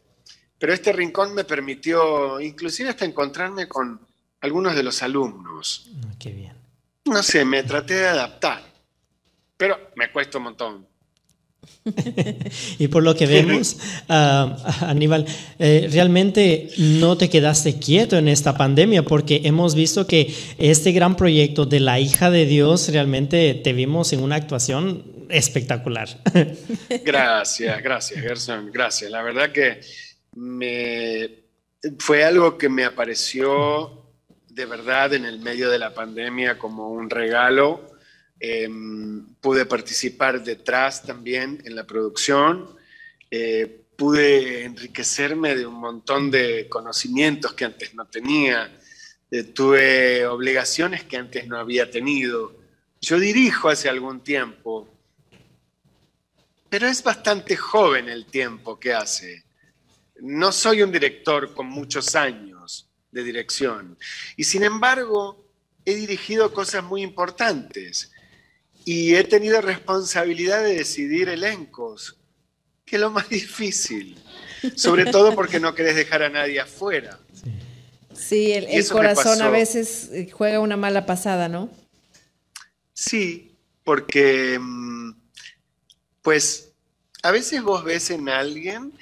pero 0.59 0.73
este 0.73 0.93
rincón 0.93 1.35
me 1.35 1.43
permitió 1.43 2.41
inclusive 2.41 2.91
hasta 2.91 3.05
encontrarme 3.05 3.67
con 3.67 4.01
algunos 4.41 4.77
de 4.77 4.85
los 4.85 5.03
alumnos. 5.03 5.91
Ah, 6.05 6.14
qué 6.19 6.31
bien. 6.31 6.57
No 7.07 7.23
sé, 7.23 7.45
me 7.45 7.62
traté 7.64 7.95
de 7.95 8.07
adaptar, 8.07 8.62
pero 9.57 9.91
me 9.97 10.12
cuesta 10.12 10.39
un 10.39 10.45
montón. 10.45 10.87
y 12.79 12.89
por 12.89 13.03
lo 13.03 13.14
que 13.14 13.27
vemos, 13.27 13.77
uh, 14.09 14.85
Aníbal, 14.85 15.27
eh, 15.59 15.89
realmente 15.93 16.71
no 16.79 17.17
te 17.17 17.31
quedaste 17.31 17.79
quieto 17.79 18.17
en 18.17 18.29
esta 18.29 18.57
pandemia 18.57 19.03
porque 19.03 19.43
hemos 19.45 19.75
visto 19.75 20.07
que 20.07 20.35
este 20.59 20.93
gran 20.93 21.17
proyecto 21.17 21.64
de 21.64 21.81
la 21.81 22.01
hija 22.01 22.31
de 22.31 22.47
Dios 22.47 22.89
realmente 22.89 23.55
te 23.55 23.73
vimos 23.73 24.12
en 24.12 24.23
una 24.23 24.37
actuación 24.37 25.05
espectacular. 25.29 26.09
gracias, 27.05 27.83
gracias, 27.83 28.21
Gerson, 28.21 28.71
gracias. 28.73 29.11
La 29.11 29.23
verdad 29.23 29.53
que 29.53 29.81
fue 31.99 32.25
algo 32.25 32.59
que 32.59 32.69
me 32.69 32.85
apareció 32.85 34.03
de 34.49 34.67
verdad 34.67 35.14
en 35.14 35.25
el 35.25 35.39
medio 35.39 35.71
de 35.71 35.79
la 35.79 35.95
pandemia 35.95 36.59
como 36.59 36.89
un 36.91 37.11
regalo 37.11 37.96
Em, 38.39 39.24
pude 39.41 39.64
participar 39.64 40.45
detrás 40.45 41.03
también 41.03 41.62
en 41.64 41.74
la 41.74 41.87
producción. 41.87 42.76
Eh, 43.30 43.84
pude 43.97 44.64
enriquecerme 44.64 45.55
de 45.55 45.66
un 45.66 45.74
montón 45.74 46.30
de 46.30 46.68
conocimientos 46.68 47.55
que 47.55 47.64
antes 47.64 47.95
no 47.95 48.07
tenía. 48.07 48.78
Eh, 49.30 49.43
tuve 49.43 50.26
obligaciones 50.26 51.05
que 51.05 51.16
antes 51.16 51.47
no 51.49 51.59
había 51.59 51.91
tenido. 51.91 52.55
Yo 53.01 53.18
dirijo 53.18 53.70
hace 53.70 53.89
algún 53.89 54.20
tiempo, 54.20 54.89
pero 56.68 56.87
es 56.87 57.03
bastante 57.03 57.57
joven 57.57 58.09
el 58.09 58.26
tiempo 58.26 58.78
que 58.78 58.93
hace. 58.93 59.45
No 60.20 60.53
soy 60.53 60.82
un 60.82 60.93
director 60.93 61.55
con 61.55 61.66
muchos 61.66 62.14
años 62.14 62.89
de 63.11 63.22
dirección. 63.22 63.99
Y 64.37 64.45
sin 64.45 64.62
embargo, 64.62 65.43
he 65.87 65.95
dirigido 65.95 66.53
cosas 66.53 66.84
muy 66.84 67.03
importantes 67.03 68.12
y 68.89 69.16
he 69.16 69.24
tenido 69.24 69.61
responsabilidad 69.61 70.62
de 70.62 70.76
decidir 70.76 71.28
elencos, 71.28 72.16
que 72.84 72.95
es 72.95 73.03
lo 73.03 73.11
más 73.11 73.28
difícil, 73.41 74.16
sobre 74.76 75.07
todo 75.07 75.34
porque 75.34 75.59
no 75.59 75.74
querés 75.74 75.97
dejar 75.97 76.22
a 76.22 76.30
nadie 76.30 76.61
afuera. 76.61 77.18
Sí, 78.14 78.53
el, 78.53 78.89
corazón 78.89 79.43
a 79.43 79.51
veces 79.51 80.09
eh, 80.12 80.30
juega 80.32 80.61
una 80.61 80.76
mala 80.76 81.05
pasada, 81.05 81.49
¿no? 81.49 81.68
Sí, 82.95 83.57
porque 83.82 84.57
mm, 84.59 85.12
pues 86.22 86.70
a 87.24 87.32
veces 87.32 87.62
vos 87.62 87.82
ves 87.82 88.11
en 88.11 88.28
alguien, 88.28 88.93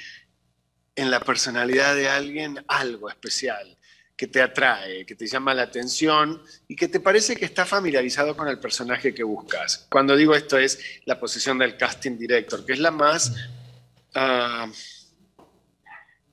en 0.96 1.10
la 1.10 1.20
personalidad 1.20 1.94
de 1.94 2.08
alguien, 2.08 2.64
algo 2.68 3.10
especial 3.10 3.76
que 4.16 4.28
te 4.28 4.40
atrae, 4.40 5.04
que 5.04 5.16
te 5.16 5.26
llama 5.26 5.54
la 5.54 5.62
atención 5.62 6.40
y 6.68 6.76
que 6.76 6.88
te 6.88 7.00
parece 7.00 7.36
que 7.36 7.44
está 7.44 7.66
familiarizado 7.66 8.36
con 8.36 8.48
el 8.48 8.60
personaje 8.60 9.12
que 9.12 9.24
buscas. 9.24 9.86
Cuando 9.90 10.16
digo 10.16 10.34
esto 10.34 10.56
es 10.56 10.78
la 11.04 11.18
posición 11.18 11.58
del 11.58 11.76
casting 11.76 12.16
director, 12.16 12.64
que 12.64 12.74
es 12.74 12.78
la 12.78 12.92
más, 12.92 13.34
ah, 14.14 14.70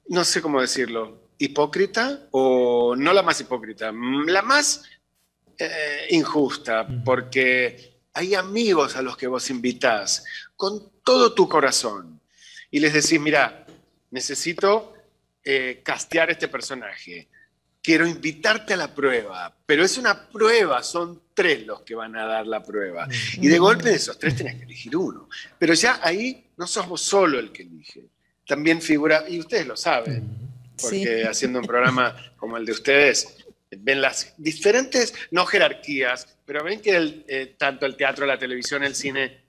no 0.08 0.24
sé 0.24 0.42
cómo 0.42 0.62
decirlo, 0.62 1.30
hipócrita 1.40 2.28
o 2.32 2.96
no 2.96 3.14
la 3.14 3.24
más 3.24 3.42
hipócrita, 3.42 3.92
la 3.92 4.44
más 4.44 4.84
eh, 5.58 6.08
injusta, 6.12 6.88
porque 7.04 8.00
hay 8.14 8.36
amigos 8.36 8.96
a 8.96 9.02
los 9.02 9.18
que 9.18 9.28
vos 9.28 9.50
invitás 9.50 10.24
con 10.56 10.92
todo 11.04 11.34
tu 11.34 11.50
corazón 11.50 12.22
y 12.70 12.80
les 12.80 12.94
decís, 12.94 13.20
mira, 13.20 13.66
necesito 14.12 14.94
eh, 15.44 15.82
castear 15.84 16.30
este 16.30 16.48
personaje 16.48 17.28
quiero 17.82 18.08
invitarte 18.08 18.74
a 18.74 18.78
la 18.78 18.94
prueba, 18.94 19.54
pero 19.66 19.84
es 19.84 19.98
una 19.98 20.30
prueba, 20.30 20.84
son 20.84 21.22
tres 21.34 21.66
los 21.66 21.82
que 21.82 21.96
van 21.96 22.16
a 22.16 22.26
dar 22.26 22.46
la 22.46 22.64
prueba. 22.64 23.08
Y 23.34 23.48
de 23.48 23.58
golpe 23.58 23.90
de 23.90 23.96
esos 23.96 24.20
tres 24.20 24.36
tenés 24.36 24.56
que 24.56 24.64
elegir 24.64 24.96
uno. 24.96 25.28
Pero 25.58 25.74
ya 25.74 26.00
ahí 26.04 26.46
no 26.58 26.68
sos 26.68 26.88
vos 26.88 27.02
solo 27.02 27.40
el 27.40 27.52
que 27.52 27.64
elige. 27.64 28.06
También 28.46 28.82
figura, 28.82 29.26
y 29.28 29.40
ustedes 29.40 29.66
lo 29.66 29.78
saben, 29.78 30.28
porque 30.80 31.26
haciendo 31.26 31.60
un 31.60 31.66
programa 31.66 32.16
como 32.38 32.58
el 32.58 32.66
de 32.66 32.72
ustedes, 32.72 33.38
ven 33.72 34.02
las 34.02 34.34
diferentes, 34.38 35.14
no 35.32 35.46
jerarquías, 35.46 36.28
pero 36.46 36.64
ven 36.64 36.82
que 36.82 37.24
eh, 37.28 37.56
tanto 37.58 37.86
el 37.86 37.96
teatro, 37.96 38.26
la 38.26 38.38
televisión, 38.38 38.84
el 38.84 38.94
cine 38.94 39.42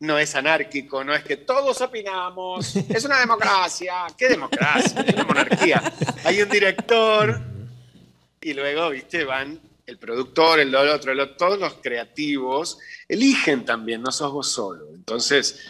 no 0.00 0.18
es 0.18 0.34
anárquico, 0.34 1.04
no 1.04 1.14
es 1.14 1.22
que 1.22 1.38
todos 1.38 1.80
opinamos, 1.80 2.76
es 2.76 3.04
una 3.04 3.20
democracia. 3.20 4.06
¿Qué 4.16 4.28
democracia? 4.28 5.02
Es 5.02 5.14
una 5.14 5.24
monarquía. 5.24 5.82
Hay 6.24 6.42
un 6.42 6.48
director 6.48 7.55
y 8.46 8.54
luego, 8.54 8.90
viste, 8.90 9.24
van 9.24 9.60
el 9.86 9.98
productor, 9.98 10.60
el 10.60 10.72
otro, 10.72 11.12
otro, 11.12 11.36
todos 11.36 11.58
los 11.58 11.74
creativos 11.82 12.78
eligen 13.08 13.64
también, 13.64 14.02
no 14.02 14.12
sos 14.12 14.30
vos 14.30 14.48
solo. 14.48 14.86
Entonces, 14.94 15.60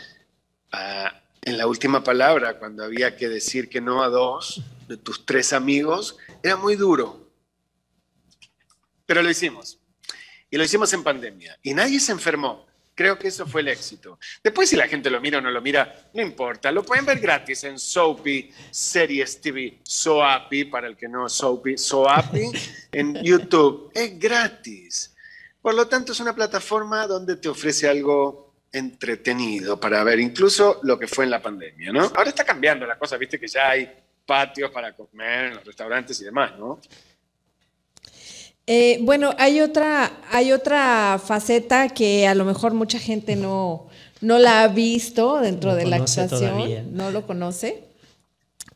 ah, 0.72 1.22
en 1.40 1.56
la 1.56 1.66
última 1.66 2.04
palabra, 2.04 2.58
cuando 2.58 2.84
había 2.84 3.16
que 3.16 3.30
decir 3.30 3.70
que 3.70 3.80
no 3.80 4.02
a 4.02 4.10
dos 4.10 4.62
de 4.88 4.98
tus 4.98 5.24
tres 5.24 5.54
amigos, 5.54 6.18
era 6.42 6.56
muy 6.56 6.76
duro. 6.76 7.30
Pero 9.06 9.22
lo 9.22 9.30
hicimos. 9.30 9.78
Y 10.50 10.58
lo 10.58 10.64
hicimos 10.64 10.92
en 10.92 11.02
pandemia. 11.02 11.58
Y 11.62 11.72
nadie 11.72 11.98
se 11.98 12.12
enfermó. 12.12 12.65
Creo 12.96 13.18
que 13.18 13.28
eso 13.28 13.46
fue 13.46 13.60
el 13.60 13.68
éxito. 13.68 14.18
Después, 14.42 14.70
si 14.70 14.74
la 14.74 14.88
gente 14.88 15.10
lo 15.10 15.20
mira 15.20 15.36
o 15.36 15.40
no 15.42 15.50
lo 15.50 15.60
mira, 15.60 16.08
no 16.14 16.22
importa. 16.22 16.72
Lo 16.72 16.82
pueden 16.82 17.04
ver 17.04 17.20
gratis 17.20 17.64
en 17.64 17.78
Soapy, 17.78 18.50
Series 18.70 19.38
TV, 19.38 19.80
Soapy, 19.82 20.64
para 20.64 20.86
el 20.86 20.96
que 20.96 21.06
no 21.06 21.28
Soapy, 21.28 21.76
Soapy, 21.76 22.50
en 22.90 23.14
YouTube. 23.22 23.92
Es 23.94 24.18
gratis. 24.18 25.14
Por 25.60 25.74
lo 25.74 25.86
tanto, 25.86 26.12
es 26.12 26.20
una 26.20 26.34
plataforma 26.34 27.06
donde 27.06 27.36
te 27.36 27.50
ofrece 27.50 27.86
algo 27.86 28.54
entretenido 28.72 29.78
para 29.78 30.02
ver, 30.02 30.18
incluso 30.18 30.80
lo 30.82 30.98
que 30.98 31.06
fue 31.06 31.26
en 31.26 31.32
la 31.32 31.42
pandemia, 31.42 31.92
¿no? 31.92 32.10
Ahora 32.14 32.30
está 32.30 32.44
cambiando 32.44 32.86
la 32.86 32.98
cosa, 32.98 33.18
viste 33.18 33.38
que 33.38 33.46
ya 33.46 33.70
hay 33.70 33.90
patios 34.24 34.70
para 34.70 34.94
comer 34.94 35.46
en 35.46 35.54
los 35.56 35.64
restaurantes 35.64 36.18
y 36.22 36.24
demás, 36.24 36.58
¿no? 36.58 36.80
Eh, 38.66 38.98
bueno, 39.02 39.32
hay 39.38 39.60
otra, 39.60 40.20
hay 40.30 40.52
otra 40.52 41.20
faceta 41.24 41.88
que 41.88 42.26
a 42.26 42.34
lo 42.34 42.44
mejor 42.44 42.74
mucha 42.74 42.98
gente 42.98 43.36
no, 43.36 43.86
no 44.20 44.38
la 44.38 44.64
ha 44.64 44.68
visto 44.68 45.40
dentro 45.40 45.74
de 45.76 45.86
la 45.86 45.96
actuación, 45.96 46.96
no 46.96 47.12
lo 47.12 47.26
conoce, 47.26 47.84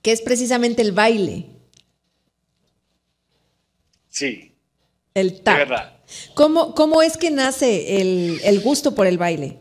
que 0.01 0.13
es 0.13 0.23
precisamente 0.23 0.83
el 0.83 0.93
baile. 0.93 1.47
Sí. 4.09 4.53
El 5.15 5.43
tap. 5.43 5.59
verdad. 5.59 5.97
¿Cómo, 6.35 6.75
¿Cómo, 6.75 7.03
es 7.03 7.17
que 7.17 7.31
nace 7.31 8.01
el, 8.01 8.41
el 8.45 8.61
gusto 8.61 8.95
por 8.95 9.07
el 9.07 9.19
baile? 9.19 9.59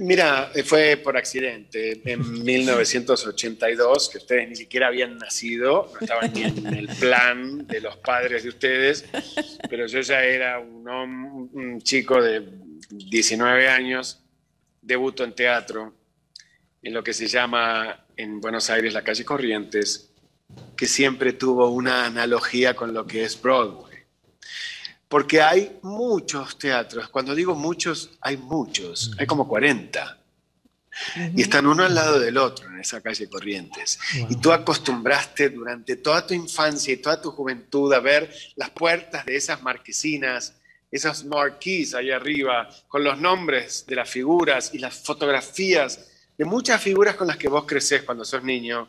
Mira, 0.00 0.50
fue 0.64 0.96
por 0.96 1.16
accidente. 1.16 2.00
En 2.04 2.42
1982, 2.42 4.08
que 4.08 4.18
ustedes 4.18 4.48
ni 4.48 4.56
siquiera 4.56 4.88
habían 4.88 5.18
nacido, 5.18 5.90
no 5.92 6.00
estaban 6.00 6.32
ni 6.32 6.42
en 6.42 6.66
el 6.74 6.88
plan 6.88 7.66
de 7.66 7.80
los 7.80 7.96
padres 7.98 8.44
de 8.44 8.48
ustedes, 8.48 9.04
pero 9.68 9.86
yo 9.86 10.00
ya 10.00 10.22
era 10.24 10.58
un, 10.58 11.50
un 11.52 11.82
chico 11.82 12.20
de 12.20 12.48
19 12.90 13.68
años, 13.68 14.22
debuto 14.80 15.24
en 15.24 15.34
teatro, 15.34 15.94
en 16.82 16.94
lo 16.94 17.02
que 17.02 17.12
se 17.12 17.26
llama 17.26 18.06
en 18.16 18.40
Buenos 18.40 18.70
Aires 18.70 18.92
la 18.92 19.02
calle 19.02 19.24
Corrientes, 19.24 20.10
que 20.76 20.86
siempre 20.86 21.32
tuvo 21.32 21.68
una 21.68 22.06
analogía 22.06 22.74
con 22.74 22.94
lo 22.94 23.06
que 23.06 23.24
es 23.24 23.40
Broadway 23.40 23.93
porque 25.08 25.40
hay 25.40 25.78
muchos 25.82 26.58
teatros. 26.58 27.08
Cuando 27.08 27.34
digo 27.34 27.54
muchos, 27.54 28.10
hay 28.20 28.36
muchos, 28.36 29.12
hay 29.18 29.26
como 29.26 29.46
40. 29.48 30.18
Y 31.34 31.42
están 31.42 31.66
uno 31.66 31.84
al 31.84 31.94
lado 31.94 32.20
del 32.20 32.36
otro 32.36 32.68
en 32.68 32.78
esa 32.78 33.00
calle 33.00 33.28
Corrientes. 33.28 33.98
Y 34.28 34.36
tú 34.36 34.52
acostumbraste 34.52 35.50
durante 35.50 35.96
toda 35.96 36.26
tu 36.26 36.34
infancia 36.34 36.94
y 36.94 36.98
toda 36.98 37.20
tu 37.20 37.30
juventud 37.32 37.92
a 37.92 38.00
ver 38.00 38.32
las 38.54 38.70
puertas 38.70 39.26
de 39.26 39.36
esas 39.36 39.62
marquesinas 39.62 40.54
esos 40.94 41.24
marquees 41.24 41.92
ahí 41.92 42.12
arriba, 42.12 42.68
con 42.86 43.02
los 43.02 43.18
nombres 43.18 43.84
de 43.84 43.96
las 43.96 44.08
figuras 44.08 44.70
y 44.72 44.78
las 44.78 44.94
fotografías 44.94 46.08
de 46.38 46.44
muchas 46.44 46.80
figuras 46.80 47.16
con 47.16 47.26
las 47.26 47.36
que 47.36 47.48
vos 47.48 47.64
creces 47.66 48.04
cuando 48.04 48.24
sos 48.24 48.44
niño. 48.44 48.86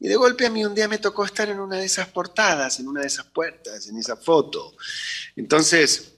Y 0.00 0.08
de 0.08 0.16
golpe 0.16 0.46
a 0.46 0.50
mí 0.50 0.64
un 0.64 0.74
día 0.74 0.86
me 0.86 0.98
tocó 0.98 1.24
estar 1.24 1.48
en 1.48 1.58
una 1.58 1.76
de 1.76 1.84
esas 1.84 2.08
portadas, 2.08 2.78
en 2.78 2.88
una 2.88 3.00
de 3.00 3.08
esas 3.08 3.26
puertas, 3.26 3.88
en 3.88 3.98
esa 3.98 4.16
foto. 4.16 4.74
Entonces, 5.34 6.12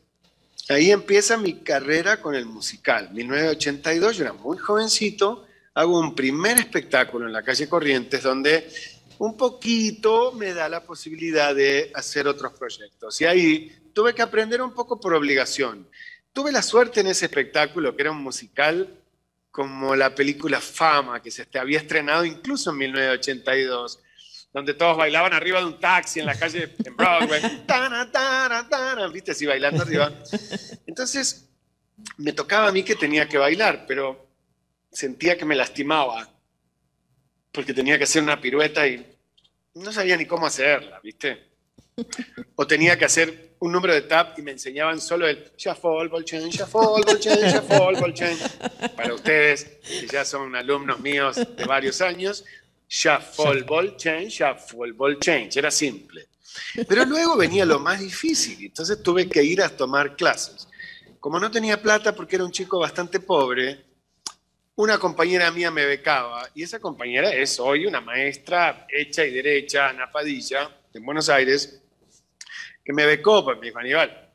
ahí 0.68 0.91
empieza 0.91 1.37
mi 1.37 1.61
carrera 1.61 2.20
con 2.20 2.35
el 2.35 2.47
musical. 2.47 3.11
1982, 3.12 4.16
yo 4.16 4.24
era 4.24 4.33
muy 4.35 4.59
jovencito, 4.59 5.47
hago 5.74 5.99
un 5.99 6.14
primer 6.14 6.59
espectáculo 6.59 7.26
en 7.26 7.33
la 7.33 7.43
calle 7.43 7.68
Corrientes 7.68 8.22
donde 8.22 8.70
un 9.18 9.37
poquito 9.37 10.33
me 10.33 10.53
da 10.55 10.68
la 10.68 10.83
posibilidad 10.83 11.55
de 11.55 11.91
hacer 11.95 12.26
otros 12.26 12.53
proyectos. 12.55 13.20
Y 13.20 13.26
ahí 13.26 13.72
tuve 13.93 14.14
que 14.14 14.22
aprender 14.22 14.62
un 14.62 14.72
poco 14.72 14.99
por 15.01 15.14
obligación. 15.14 15.89
Tuve 16.33 16.53
la 16.53 16.62
suerte 16.62 17.01
en 17.01 17.09
ese 17.09 17.26
espectáculo, 17.26 17.95
que 17.95 18.03
era 18.03 18.12
un 18.12 18.22
musical 18.22 18.99
como 19.51 19.96
la 19.96 20.14
película 20.14 20.61
Fama, 20.61 21.20
que 21.22 21.30
se 21.30 21.46
había 21.59 21.78
estrenado 21.78 22.24
incluso 22.24 22.70
en 22.70 22.78
1982, 22.78 24.01
donde 24.53 24.74
todos 24.74 24.96
bailaban 24.96 25.32
arriba 25.32 25.61
de 25.61 25.66
un 25.66 25.80
taxi 25.80 26.20
en 26.20 26.26
la 26.26 26.38
calle 26.38 26.74
en 26.84 26.96
Broadway, 26.96 27.40
viste, 29.12 29.32
así 29.32 29.46
bailando 29.46 29.82
arriba. 29.82 30.12
Entonces, 30.86 31.48
me 32.16 32.32
tocaba 32.32 32.68
a 32.68 32.72
mí 32.72 32.82
que 32.82 32.96
tenía 32.96 33.28
que 33.28 33.38
bailar, 33.38 33.84
pero 33.86 34.28
sentía 34.90 35.36
que 35.36 35.44
me 35.44 35.55
lastimaba, 35.55 36.28
porque 37.53 37.74
tenía 37.74 37.98
que 37.98 38.05
hacer 38.05 38.22
una 38.22 38.40
pirueta 38.40 38.86
y 38.86 39.07
no 39.74 39.92
sabía 39.92 40.16
ni 40.16 40.26
cómo 40.26 40.46
hacerla, 40.46 41.01
¿viste? 41.03 41.49
O 42.57 42.66
tenía 42.66 42.99
que 42.99 43.05
hacer 43.05 43.51
un 43.61 43.72
número 43.72 43.93
de 43.93 44.03
tap 44.03 44.39
y 44.39 44.43
me 44.43 44.53
enseñaban 44.53 45.01
solo 45.01 45.28
el 45.28 45.53
shuffle, 45.57 46.09
ball 46.09 46.24
chain, 46.24 46.49
shuffle, 46.49 47.05
ball 47.05 47.18
chain, 47.20 47.53
shuffle, 47.53 48.01
ball 48.01 48.14
chain. 48.14 48.39
Para 48.97 49.14
ustedes, 49.14 49.64
que 49.83 50.07
ya 50.07 50.24
son 50.24 50.57
alumnos 50.57 51.01
míos 51.01 51.37
de 51.37 51.64
varios 51.66 52.01
años, 52.01 52.45
shuffle, 52.89 53.62
ball 53.62 53.97
chain, 53.97 54.28
shuffle, 54.28 54.93
ball 54.93 55.18
change. 55.18 55.59
Era 55.59 55.70
simple. 55.70 56.26
Pero 56.89 57.05
luego 57.05 57.37
venía 57.37 57.64
lo 57.64 57.78
más 57.78 58.01
difícil, 58.01 58.64
entonces 58.64 59.03
tuve 59.03 59.28
que 59.28 59.43
ir 59.43 59.62
a 59.62 59.68
tomar 59.68 60.16
clases. 60.16 60.66
Como 61.20 61.39
no 61.39 61.51
tenía 61.51 61.81
plata 61.81 62.14
porque 62.14 62.37
era 62.37 62.45
un 62.45 62.51
chico 62.51 62.78
bastante 62.78 63.20
pobre, 63.20 63.85
una 64.76 64.99
compañera 64.99 65.51
mía 65.51 65.70
me 65.70 65.85
becaba 65.85 66.49
y 66.55 66.62
esa 66.62 66.81
compañera 66.81 67.31
es 67.31 67.61
hoy 67.61 67.85
una 67.85 68.01
maestra 68.01 68.87
hecha 68.89 69.24
y 69.24 69.31
derecha, 69.31 69.91
Ana 69.91 70.11
Padilla, 70.11 70.74
en 70.95 71.05
Buenos 71.05 71.28
Aires, 71.28 71.82
que 72.84 72.93
me 72.93 73.07
becó, 73.07 73.45
pues 73.45 73.59
me 73.59 73.66
dijo, 73.66 73.78
Aníbal, 73.78 74.30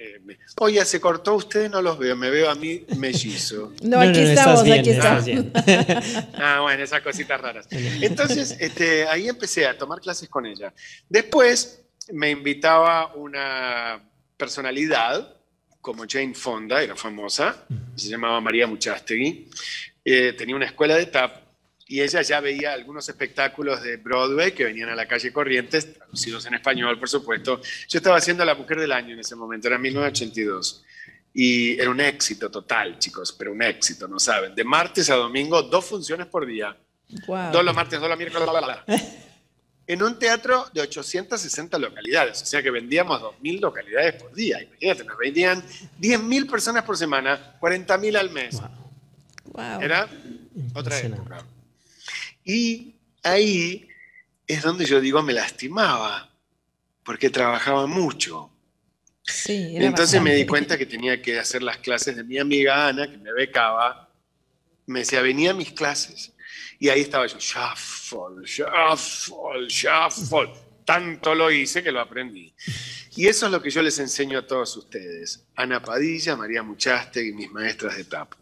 eh, 0.00 0.20
oye, 0.60 0.84
se 0.84 1.00
cortó, 1.00 1.34
ustedes 1.34 1.68
no 1.68 1.82
los 1.82 1.98
veo, 1.98 2.14
me 2.14 2.30
veo 2.30 2.48
a 2.48 2.54
mí 2.54 2.84
mellizo. 2.96 3.72
No, 3.82 4.00
aquí 4.00 4.20
estamos, 4.20 4.62
aquí 4.62 4.90
estamos. 4.90 5.24
ah, 6.34 6.60
bueno, 6.62 6.84
esas 6.84 7.00
cositas 7.00 7.40
raras. 7.40 7.66
Entonces, 7.70 8.56
este, 8.60 9.08
ahí 9.08 9.28
empecé 9.28 9.66
a 9.66 9.76
tomar 9.76 10.00
clases 10.00 10.28
con 10.28 10.46
ella. 10.46 10.72
Después 11.08 11.82
me 12.12 12.30
invitaba 12.30 13.12
una 13.14 14.00
personalidad, 14.36 15.36
como 15.80 16.04
Jane 16.08 16.34
Fonda, 16.34 16.80
era 16.80 16.94
famosa, 16.94 17.64
se 17.96 18.08
llamaba 18.08 18.40
María 18.40 18.66
Muchastegui, 18.66 19.48
eh, 20.04 20.32
tenía 20.34 20.54
una 20.54 20.66
escuela 20.66 20.94
de 20.94 21.06
tap 21.06 21.47
y 21.88 22.02
ella 22.02 22.20
ya 22.20 22.40
veía 22.40 22.74
algunos 22.74 23.08
espectáculos 23.08 23.82
de 23.82 23.96
Broadway 23.96 24.52
que 24.52 24.64
venían 24.64 24.90
a 24.90 24.94
la 24.94 25.08
calle 25.08 25.32
Corrientes, 25.32 25.94
traducidos 25.94 26.44
en 26.44 26.54
español, 26.54 26.98
por 26.98 27.08
supuesto. 27.08 27.62
Yo 27.88 27.98
estaba 27.98 28.18
haciendo 28.18 28.44
La 28.44 28.54
Mujer 28.54 28.78
del 28.78 28.92
Año 28.92 29.14
en 29.14 29.20
ese 29.20 29.34
momento, 29.34 29.68
era 29.68 29.78
1982. 29.78 30.84
Y 31.32 31.80
era 31.80 31.88
un 31.88 32.00
éxito 32.00 32.50
total, 32.50 32.98
chicos, 32.98 33.32
pero 33.32 33.52
un 33.52 33.62
éxito, 33.62 34.06
no 34.06 34.18
saben. 34.18 34.54
De 34.54 34.64
martes 34.64 35.08
a 35.08 35.14
domingo, 35.14 35.62
dos 35.62 35.86
funciones 35.86 36.26
por 36.26 36.44
día. 36.44 36.76
Dos 37.08 37.64
los 37.64 37.74
martes, 37.74 37.98
dos 37.98 38.08
los 38.08 38.18
miércoles. 38.18 38.48
en 39.86 40.02
un 40.02 40.18
teatro 40.18 40.66
de 40.74 40.82
860 40.82 41.78
localidades, 41.78 42.42
o 42.42 42.46
sea 42.46 42.62
que 42.62 42.70
vendíamos 42.70 43.22
2.000 43.22 43.60
localidades 43.60 44.22
por 44.22 44.34
día. 44.34 44.60
Imagínate, 44.60 45.04
nos 45.04 45.16
vendían 45.16 45.62
10.000 45.98 46.50
personas 46.50 46.84
por 46.84 46.98
semana, 46.98 47.56
40.000 47.58 48.16
al 48.18 48.28
mes. 48.28 48.60
Wow. 49.46 49.80
Era 49.80 50.06
otra 50.74 50.98
época. 50.98 51.46
Y 52.48 52.94
ahí 53.22 53.86
es 54.46 54.62
donde 54.62 54.86
yo 54.86 55.02
digo 55.02 55.22
me 55.22 55.34
lastimaba, 55.34 56.34
porque 57.04 57.28
trabajaba 57.28 57.86
mucho. 57.86 58.50
Sí, 59.22 59.76
Entonces 59.76 60.22
me 60.22 60.34
di 60.34 60.46
cuenta 60.46 60.78
que 60.78 60.86
tenía 60.86 61.20
que 61.20 61.38
hacer 61.38 61.62
las 61.62 61.76
clases 61.76 62.16
de 62.16 62.24
mi 62.24 62.38
amiga 62.38 62.88
Ana, 62.88 63.10
que 63.10 63.18
me 63.18 63.34
becaba. 63.34 64.10
Me 64.86 65.00
decía, 65.00 65.20
venía 65.20 65.50
a 65.50 65.54
mis 65.54 65.72
clases. 65.72 66.32
Y 66.78 66.88
ahí 66.88 67.02
estaba 67.02 67.26
yo, 67.26 67.36
shuffle, 67.38 68.46
shuffle, 68.46 69.68
shuffle. 69.68 70.50
Tanto 70.86 71.34
lo 71.34 71.50
hice 71.50 71.82
que 71.82 71.92
lo 71.92 72.00
aprendí. 72.00 72.54
Y 73.14 73.26
eso 73.26 73.44
es 73.44 73.52
lo 73.52 73.60
que 73.60 73.68
yo 73.68 73.82
les 73.82 73.98
enseño 73.98 74.38
a 74.38 74.46
todos 74.46 74.74
ustedes. 74.74 75.44
Ana 75.54 75.82
Padilla, 75.82 76.34
María 76.34 76.62
Muchaste 76.62 77.22
y 77.26 77.32
mis 77.32 77.50
maestras 77.50 77.98
de 77.98 78.04
tap 78.04 78.32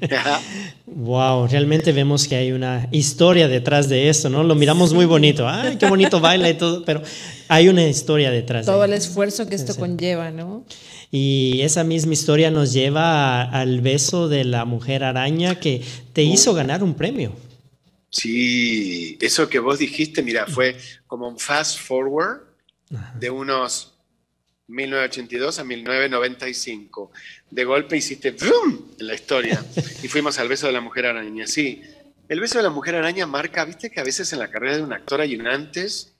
wow, 0.86 1.46
realmente 1.46 1.92
vemos 1.92 2.26
que 2.26 2.36
hay 2.36 2.52
una 2.52 2.88
historia 2.90 3.48
detrás 3.48 3.88
de 3.88 4.08
esto, 4.08 4.28
¿no? 4.28 4.42
Lo 4.42 4.54
miramos 4.54 4.92
muy 4.92 5.06
bonito, 5.06 5.48
ay, 5.48 5.76
qué 5.76 5.86
bonito 5.86 6.20
baila 6.20 6.48
y 6.50 6.54
todo, 6.54 6.84
pero 6.84 7.02
hay 7.48 7.68
una 7.68 7.86
historia 7.86 8.30
detrás. 8.30 8.66
Todo 8.66 8.84
el 8.84 8.92
esfuerzo 8.92 9.48
que 9.48 9.54
esto 9.54 9.74
conlleva, 9.76 10.30
¿no? 10.30 10.64
Y 11.10 11.60
esa 11.62 11.84
misma 11.84 12.12
historia 12.12 12.50
nos 12.50 12.72
lleva 12.72 13.42
al 13.42 13.80
beso 13.80 14.28
de 14.28 14.44
la 14.44 14.64
mujer 14.64 15.04
araña 15.04 15.58
que 15.58 15.82
te 16.12 16.22
hizo 16.22 16.54
ganar 16.54 16.82
un 16.82 16.94
premio. 16.94 17.32
Sí, 18.10 19.18
eso 19.20 19.48
que 19.48 19.58
vos 19.58 19.78
dijiste, 19.78 20.22
mira, 20.22 20.46
fue 20.46 20.76
como 21.06 21.28
un 21.28 21.38
fast 21.38 21.78
forward 21.78 22.40
de 23.18 23.30
unos 23.30 23.97
1982 24.68 25.58
a 25.58 25.64
1995. 25.64 27.10
De 27.50 27.64
golpe 27.64 27.96
hiciste 27.96 28.32
¡vum! 28.32 28.92
en 28.98 29.06
la 29.06 29.14
historia 29.14 29.64
y 30.02 30.08
fuimos 30.08 30.38
al 30.38 30.48
beso 30.48 30.66
de 30.66 30.72
la 30.74 30.80
mujer 30.80 31.06
araña. 31.06 31.46
Sí, 31.46 31.82
el 32.28 32.40
beso 32.40 32.58
de 32.58 32.64
la 32.64 32.70
mujer 32.70 32.94
araña 32.94 33.26
marca, 33.26 33.64
viste 33.64 33.90
que 33.90 34.00
a 34.00 34.04
veces 34.04 34.32
en 34.32 34.38
la 34.38 34.50
carrera 34.50 34.76
de 34.76 34.82
un 34.82 34.92
actor 34.92 35.20
hay 35.20 35.34
un 35.34 35.46
antes 35.46 36.14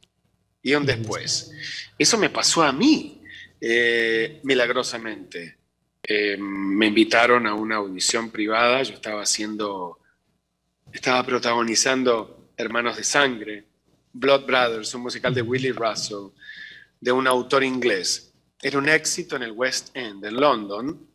y 0.63 0.75
un 0.75 0.87
después. 0.87 1.53
Eso 1.99 2.17
me 2.17 2.31
pasó 2.31 2.63
a 2.63 2.73
mí, 2.73 3.23
eh, 3.61 4.41
milagrosamente. 4.43 5.59
Eh, 6.03 6.39
me 6.39 6.87
invitaron 6.87 7.47
a 7.47 7.55
una 7.55 7.77
audición 7.77 8.31
privada, 8.31 8.83
yo 8.83 8.95
estaba 8.95 9.23
haciendo, 9.23 9.99
estaba 10.91 11.25
protagonizando 11.25 12.53
Hermanos 12.57 12.97
de 12.97 13.05
Sangre, 13.05 13.65
Blood 14.15 14.47
Brothers, 14.47 14.95
un 14.95 15.03
musical 15.03 15.35
de 15.35 15.43
Willie 15.43 15.73
Russell, 15.73 16.31
de 16.99 17.13
un 17.13 17.27
autor 17.27 17.63
inglés 17.63 18.28
era 18.63 18.79
un 18.79 18.89
éxito 18.89 19.37
en 19.37 19.43
el 19.43 19.53
West 19.53 19.91
End, 19.95 20.25
en 20.25 20.37
London, 20.37 21.09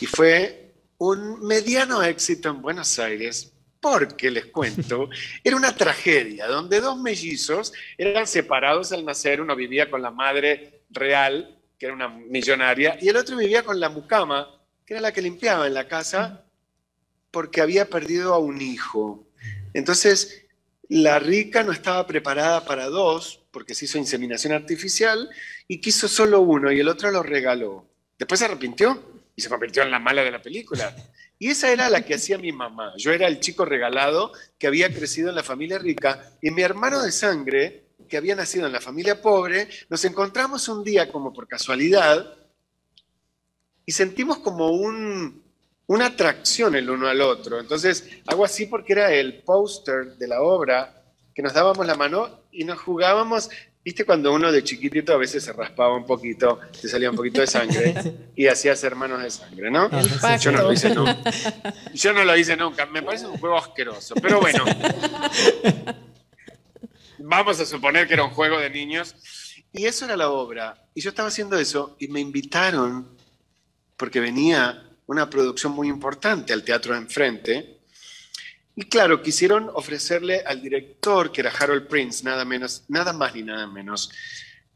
y 0.00 0.06
fue 0.06 0.72
un 0.98 1.40
mediano 1.46 2.02
éxito 2.02 2.50
en 2.50 2.62
Buenos 2.62 2.98
Aires, 2.98 3.52
porque 3.80 4.30
les 4.30 4.46
cuento, 4.46 5.08
era 5.44 5.56
una 5.56 5.74
tragedia 5.74 6.46
donde 6.46 6.80
dos 6.80 6.98
mellizos 6.98 7.72
eran 7.96 8.26
separados 8.26 8.92
al 8.92 9.04
nacer, 9.04 9.40
uno 9.40 9.56
vivía 9.56 9.90
con 9.90 10.02
la 10.02 10.10
madre 10.10 10.82
real, 10.90 11.58
que 11.78 11.86
era 11.86 11.94
una 11.94 12.08
millonaria, 12.08 12.98
y 13.00 13.08
el 13.08 13.16
otro 13.16 13.36
vivía 13.36 13.62
con 13.62 13.80
la 13.80 13.88
mucama, 13.88 14.48
que 14.84 14.94
era 14.94 15.00
la 15.00 15.12
que 15.12 15.22
limpiaba 15.22 15.66
en 15.66 15.74
la 15.74 15.88
casa, 15.88 16.44
porque 17.30 17.60
había 17.60 17.88
perdido 17.88 18.34
a 18.34 18.38
un 18.38 18.60
hijo. 18.60 19.26
Entonces, 19.72 20.44
la 20.90 21.20
rica 21.20 21.62
no 21.62 21.70
estaba 21.70 22.04
preparada 22.04 22.64
para 22.64 22.86
dos, 22.86 23.40
porque 23.52 23.74
se 23.74 23.84
hizo 23.84 23.96
inseminación 23.96 24.52
artificial, 24.52 25.30
y 25.68 25.80
quiso 25.80 26.08
solo 26.08 26.40
uno 26.40 26.72
y 26.72 26.80
el 26.80 26.88
otro 26.88 27.12
lo 27.12 27.22
regaló. 27.22 27.86
Después 28.18 28.40
se 28.40 28.46
arrepintió 28.46 29.22
y 29.36 29.40
se 29.40 29.48
convirtió 29.48 29.84
en 29.84 29.92
la 29.92 30.00
mala 30.00 30.24
de 30.24 30.32
la 30.32 30.42
película. 30.42 30.94
Y 31.38 31.48
esa 31.48 31.70
era 31.70 31.88
la 31.88 32.04
que 32.04 32.14
hacía 32.14 32.38
mi 32.38 32.50
mamá. 32.50 32.92
Yo 32.96 33.12
era 33.12 33.28
el 33.28 33.38
chico 33.38 33.64
regalado 33.64 34.32
que 34.58 34.66
había 34.66 34.92
crecido 34.92 35.28
en 35.28 35.36
la 35.36 35.44
familia 35.44 35.78
rica 35.78 36.32
y 36.42 36.50
mi 36.50 36.62
hermano 36.62 37.00
de 37.00 37.12
sangre, 37.12 37.84
que 38.08 38.16
había 38.16 38.34
nacido 38.34 38.66
en 38.66 38.72
la 38.72 38.80
familia 38.80 39.22
pobre, 39.22 39.68
nos 39.88 40.04
encontramos 40.04 40.66
un 40.68 40.82
día 40.82 41.08
como 41.10 41.32
por 41.32 41.46
casualidad 41.46 42.36
y 43.86 43.92
sentimos 43.92 44.38
como 44.38 44.72
un, 44.72 45.44
una 45.90 46.06
atracción 46.06 46.76
el 46.76 46.88
uno 46.88 47.08
al 47.08 47.20
otro. 47.20 47.58
Entonces 47.58 48.08
hago 48.28 48.44
así 48.44 48.66
porque 48.66 48.92
era 48.92 49.12
el 49.12 49.42
póster 49.42 50.16
de 50.18 50.28
la 50.28 50.40
obra 50.40 51.02
que 51.34 51.42
nos 51.42 51.52
dábamos 51.52 51.84
la 51.84 51.96
mano 51.96 52.44
y 52.52 52.62
nos 52.62 52.78
jugábamos 52.78 53.50
¿Viste 53.82 54.04
cuando 54.04 54.34
uno 54.34 54.52
de 54.52 54.62
chiquitito 54.62 55.14
a 55.14 55.16
veces 55.16 55.42
se 55.42 55.54
raspaba 55.54 55.96
un 55.96 56.04
poquito, 56.04 56.60
te 56.78 56.86
salía 56.86 57.08
un 57.08 57.16
poquito 57.16 57.40
de 57.40 57.46
sangre 57.46 57.94
y 58.36 58.46
hacías 58.46 58.84
hermanos 58.84 59.22
de 59.22 59.30
sangre, 59.30 59.70
¿no? 59.70 59.88
Yo 60.38 60.52
no 60.52 60.64
lo 60.64 60.72
hice 60.74 60.94
nunca. 60.94 61.18
Yo 61.94 62.12
no 62.12 62.24
lo 62.24 62.36
hice 62.36 62.56
nunca. 62.58 62.84
Me 62.84 63.02
parece 63.02 63.26
un 63.26 63.38
juego 63.38 63.56
asqueroso, 63.56 64.14
pero 64.16 64.38
bueno. 64.38 64.66
Vamos 67.18 67.58
a 67.58 67.64
suponer 67.64 68.06
que 68.06 68.12
era 68.12 68.24
un 68.24 68.32
juego 68.32 68.58
de 68.58 68.68
niños. 68.68 69.16
Y 69.72 69.86
eso 69.86 70.04
era 70.04 70.14
la 70.14 70.28
obra. 70.28 70.84
Y 70.94 71.00
yo 71.00 71.08
estaba 71.08 71.28
haciendo 71.28 71.58
eso 71.58 71.96
y 71.98 72.08
me 72.08 72.20
invitaron, 72.20 73.08
porque 73.96 74.20
venía 74.20 74.89
una 75.10 75.28
producción 75.28 75.72
muy 75.72 75.88
importante 75.88 76.52
al 76.52 76.62
teatro 76.62 76.94
de 76.94 77.00
enfrente. 77.00 77.80
Y 78.76 78.84
claro, 78.84 79.20
quisieron 79.20 79.68
ofrecerle 79.74 80.44
al 80.46 80.62
director, 80.62 81.32
que 81.32 81.40
era 81.40 81.50
Harold 81.50 81.88
Prince, 81.88 82.22
nada, 82.22 82.44
menos, 82.44 82.84
nada 82.86 83.12
más 83.12 83.34
ni 83.34 83.42
nada 83.42 83.66
menos 83.66 84.12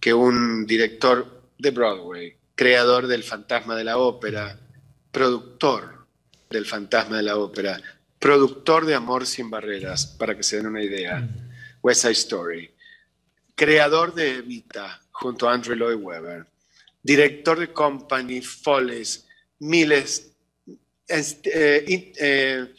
que 0.01 0.13
un 0.13 0.67
director 0.67 1.45
de 1.57 1.71
Broadway, 1.71 2.37
creador 2.57 3.07
del 3.07 3.23
Fantasma 3.23 3.77
de 3.77 3.85
la 3.85 3.97
Ópera, 3.97 4.59
productor 5.13 6.05
del 6.51 6.67
Fantasma 6.67 7.19
de 7.19 7.23
la 7.23 7.37
Ópera, 7.37 7.81
productor 8.19 8.87
de 8.87 8.97
Amor 8.97 9.27
sin 9.27 9.49
Barreras, 9.49 10.05
para 10.05 10.37
que 10.37 10.43
se 10.43 10.57
den 10.57 10.67
una 10.67 10.83
idea, 10.83 11.29
West 11.81 12.03
Side 12.03 12.13
Story, 12.13 12.75
creador 13.55 14.13
de 14.13 14.39
Evita 14.39 15.01
junto 15.13 15.49
a 15.49 15.55
Andrew 15.55 15.77
Lloyd 15.77 16.03
Webber, 16.03 16.45
director 17.05 17.57
de 17.61 17.73
Company, 17.73 18.43
Follies, 18.43 19.29
miles, 19.59 20.33
este, 21.07 21.77
eh, 21.77 22.13
eh, 22.19 22.75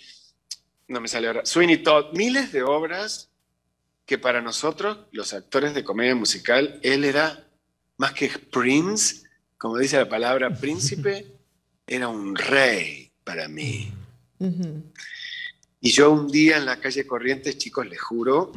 no 0.88 1.02
me 1.02 1.08
sale 1.08 1.28
ahora, 1.28 1.46
Sweeney 1.46 1.84
Todd, 1.84 2.14
miles 2.14 2.52
de 2.52 2.64
obras 2.64 3.30
que 4.06 4.18
para 4.18 4.42
nosotros, 4.42 5.00
los 5.12 5.34
actores 5.34 5.74
de 5.74 5.84
comedia 5.84 6.16
musical, 6.16 6.80
él 6.84 7.04
era 7.04 7.48
más 7.98 8.14
que 8.14 8.30
Prince, 8.30 9.24
como 9.58 9.78
dice 9.78 9.98
la 9.98 10.10
palabra 10.10 10.54
príncipe, 10.54 11.26
era 11.88 12.08
un 12.08 12.36
rey 12.36 13.12
para 13.24 13.48
mí. 13.48 13.92
Y 15.82 15.92
yo 15.92 16.12
un 16.12 16.32
día 16.32 16.58
en 16.58 16.66
la 16.66 16.80
calle 16.80 17.08
Corrientes, 17.08 17.58
chicos, 17.58 17.88
les 17.88 18.02
juro, 18.02 18.52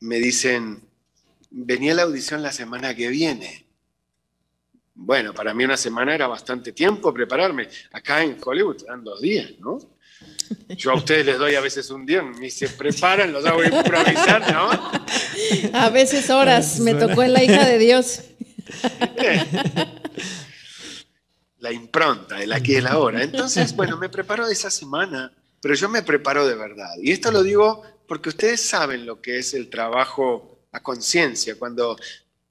me 0.00 0.18
dicen, 0.18 0.82
venía 1.50 1.94
la 1.94 2.02
audición 2.02 2.42
la 2.42 2.52
semana 2.52 2.94
que 2.94 3.08
viene. 3.08 3.61
Bueno, 4.94 5.32
para 5.32 5.54
mí 5.54 5.64
una 5.64 5.76
semana 5.76 6.14
era 6.14 6.26
bastante 6.26 6.72
tiempo 6.72 7.12
prepararme. 7.12 7.68
Acá 7.92 8.22
en 8.22 8.36
Hollywood 8.42 8.82
eran 8.84 9.02
dos 9.02 9.20
días, 9.20 9.52
¿no? 9.58 9.78
Yo 10.68 10.92
a 10.92 10.94
ustedes 10.94 11.26
les 11.26 11.38
doy 11.38 11.54
a 11.54 11.60
veces 11.60 11.90
un 11.90 12.06
día, 12.06 12.22
ni 12.22 12.50
se 12.50 12.68
preparan, 12.68 13.32
los 13.32 13.44
hago 13.44 13.64
improvisar, 13.64 14.52
¿no? 14.52 14.70
A 15.72 15.90
veces 15.90 16.30
horas, 16.30 16.78
me 16.80 16.94
tocó 16.94 17.22
en 17.22 17.32
la 17.32 17.42
hija 17.42 17.66
de 17.66 17.78
Dios. 17.78 18.20
La 21.58 21.72
impronta, 21.72 22.42
el 22.42 22.52
aquí 22.52 22.72
y 22.72 22.76
el 22.76 22.86
ahora. 22.86 23.22
Entonces, 23.22 23.74
bueno, 23.74 23.96
me 23.96 24.08
preparo 24.08 24.46
esa 24.46 24.70
semana, 24.70 25.32
pero 25.60 25.74
yo 25.74 25.88
me 25.88 26.02
preparo 26.02 26.46
de 26.46 26.54
verdad. 26.54 26.92
Y 27.00 27.12
esto 27.12 27.30
lo 27.30 27.42
digo 27.42 27.82
porque 28.06 28.28
ustedes 28.28 28.60
saben 28.60 29.06
lo 29.06 29.20
que 29.20 29.38
es 29.38 29.54
el 29.54 29.70
trabajo 29.70 30.66
a 30.72 30.80
conciencia, 30.80 31.56
cuando 31.58 31.96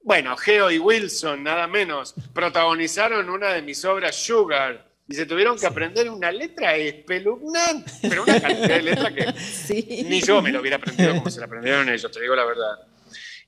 bueno, 0.02 0.36
Geo 0.36 0.70
y 0.70 0.78
Wilson, 0.78 1.42
nada 1.42 1.66
menos, 1.66 2.14
protagonizaron 2.32 3.28
una 3.30 3.52
de 3.52 3.62
mis 3.62 3.84
obras, 3.84 4.16
Sugar, 4.16 4.90
y 5.08 5.14
se 5.14 5.26
tuvieron 5.26 5.58
que 5.58 5.66
aprender 5.66 6.10
una 6.10 6.30
letra 6.32 6.76
espeluznante, 6.76 7.90
pero 8.02 8.22
una 8.22 8.40
cantidad 8.40 8.76
de 8.76 8.82
letra 8.82 9.14
que 9.14 10.04
ni 10.08 10.20
yo 10.20 10.40
me 10.40 10.50
lo 10.50 10.60
hubiera 10.60 10.76
aprendido 10.76 11.14
como 11.16 11.30
se 11.30 11.40
la 11.40 11.46
aprendieron 11.46 11.88
ellos, 11.88 12.10
te 12.10 12.20
digo 12.20 12.34
la 12.34 12.44
verdad 12.44 12.91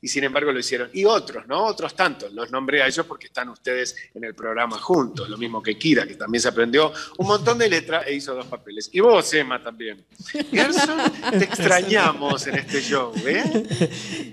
y 0.04 0.08
sin 0.08 0.22
embargo 0.22 0.52
lo 0.52 0.58
hicieron. 0.58 0.90
Y 0.92 1.06
otros, 1.06 1.46
¿no? 1.46 1.64
Otros 1.64 1.96
tantos, 1.96 2.30
los 2.34 2.50
nombré 2.50 2.82
a 2.82 2.86
ellos 2.86 3.06
porque 3.06 3.28
están 3.28 3.48
ustedes 3.48 3.96
en 4.14 4.24
el 4.24 4.34
programa 4.34 4.78
juntos, 4.78 5.30
lo 5.30 5.38
mismo 5.38 5.62
que 5.62 5.78
Kira, 5.78 6.06
que 6.06 6.14
también 6.14 6.42
se 6.42 6.48
aprendió 6.48 6.92
un 7.16 7.26
montón 7.26 7.56
de 7.56 7.70
letras 7.70 8.06
e 8.06 8.12
hizo 8.12 8.34
dos 8.34 8.44
papeles. 8.44 8.90
Y 8.92 9.00
vos, 9.00 9.32
Emma, 9.32 9.62
también. 9.62 10.04
Gerson, 10.50 10.98
te 11.30 11.44
extrañamos 11.44 12.46
en 12.46 12.56
este 12.56 12.82
show, 12.82 13.14
¿eh? 13.24 13.42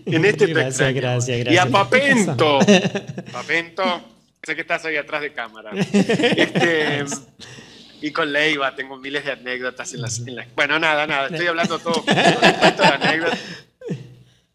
En 0.05 0.25
este 0.25 0.47
gracias, 0.47 0.93
gracias, 0.93 1.39
gracias. 1.39 1.53
Y 1.53 1.57
a 1.57 1.71
Papento, 1.71 2.59
Papento, 3.31 4.01
sé 4.43 4.55
que 4.55 4.61
estás 4.61 4.83
ahí 4.83 4.97
atrás 4.97 5.21
de 5.21 5.31
cámara. 5.31 5.71
Este, 5.73 7.05
y 8.01 8.11
con 8.11 8.29
Leiva 8.29 8.75
tengo 8.75 8.97
miles 8.97 9.23
de 9.23 9.31
anécdotas 9.31 9.93
en 9.93 10.01
las, 10.01 10.19
en 10.19 10.35
las... 10.35 10.53
Bueno, 10.53 10.77
nada, 10.79 11.07
nada, 11.07 11.27
estoy 11.27 11.47
hablando 11.47 11.79
todo, 11.79 12.03
todo 12.03 12.13
de 12.13 12.93
anécdotas 12.93 13.39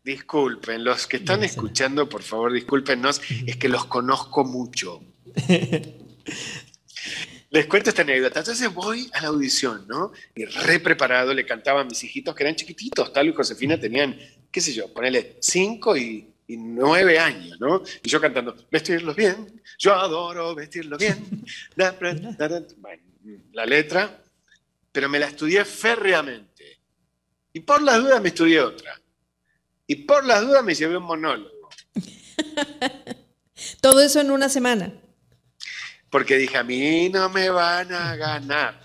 Disculpen, 0.06 0.84
los 0.84 1.08
que 1.08 1.16
están 1.16 1.42
escuchando, 1.42 2.08
por 2.08 2.22
favor, 2.22 2.52
discúlpenos, 2.52 3.20
es 3.44 3.56
que 3.56 3.68
los 3.68 3.86
conozco 3.86 4.44
mucho. 4.44 5.02
Les 7.50 7.66
cuento 7.66 7.90
esta 7.90 8.02
anécdota. 8.02 8.38
Entonces 8.38 8.72
voy 8.72 9.10
a 9.12 9.22
la 9.22 9.28
audición, 9.28 9.84
¿no? 9.88 10.12
Y 10.36 10.44
re 10.44 10.78
preparado 10.78 11.34
le 11.34 11.44
cantaba 11.44 11.80
a 11.80 11.84
mis 11.84 12.04
hijitos 12.04 12.36
que 12.36 12.44
eran 12.44 12.54
chiquititos. 12.54 13.12
Tal 13.12 13.26
y 13.26 13.34
Josefina 13.34 13.80
tenían, 13.80 14.16
qué 14.52 14.60
sé 14.60 14.72
yo, 14.72 14.94
ponele 14.94 15.38
cinco 15.40 15.96
y, 15.96 16.32
nueve 16.46 17.18
años, 17.18 17.58
¿no? 17.58 17.82
Y 18.04 18.08
yo 18.08 18.20
cantando, 18.20 18.54
vestirlos 18.70 19.16
bien, 19.16 19.60
yo 19.76 19.92
adoro 19.92 20.54
vestirlos 20.54 21.00
bien. 21.00 21.44
Bueno, 22.80 23.12
la 23.52 23.66
letra, 23.66 24.22
pero 24.92 25.08
me 25.08 25.18
la 25.18 25.26
estudié 25.26 25.64
férreamente. 25.64 26.78
Y 27.52 27.58
por 27.58 27.82
las 27.82 27.98
dudas 27.98 28.22
me 28.22 28.28
estudié 28.28 28.60
otra. 28.60 29.00
Y 29.86 29.96
por 29.96 30.24
las 30.24 30.42
dudas 30.42 30.64
me 30.64 30.74
llevé 30.74 30.96
un 30.96 31.04
monólogo. 31.04 31.68
Todo 33.80 34.00
eso 34.00 34.20
en 34.20 34.30
una 34.30 34.48
semana. 34.48 34.92
Porque 36.10 36.36
dije, 36.36 36.56
a 36.56 36.64
mí 36.64 37.08
no 37.08 37.28
me 37.28 37.50
van 37.50 37.92
a 37.92 38.16
ganar. 38.16 38.80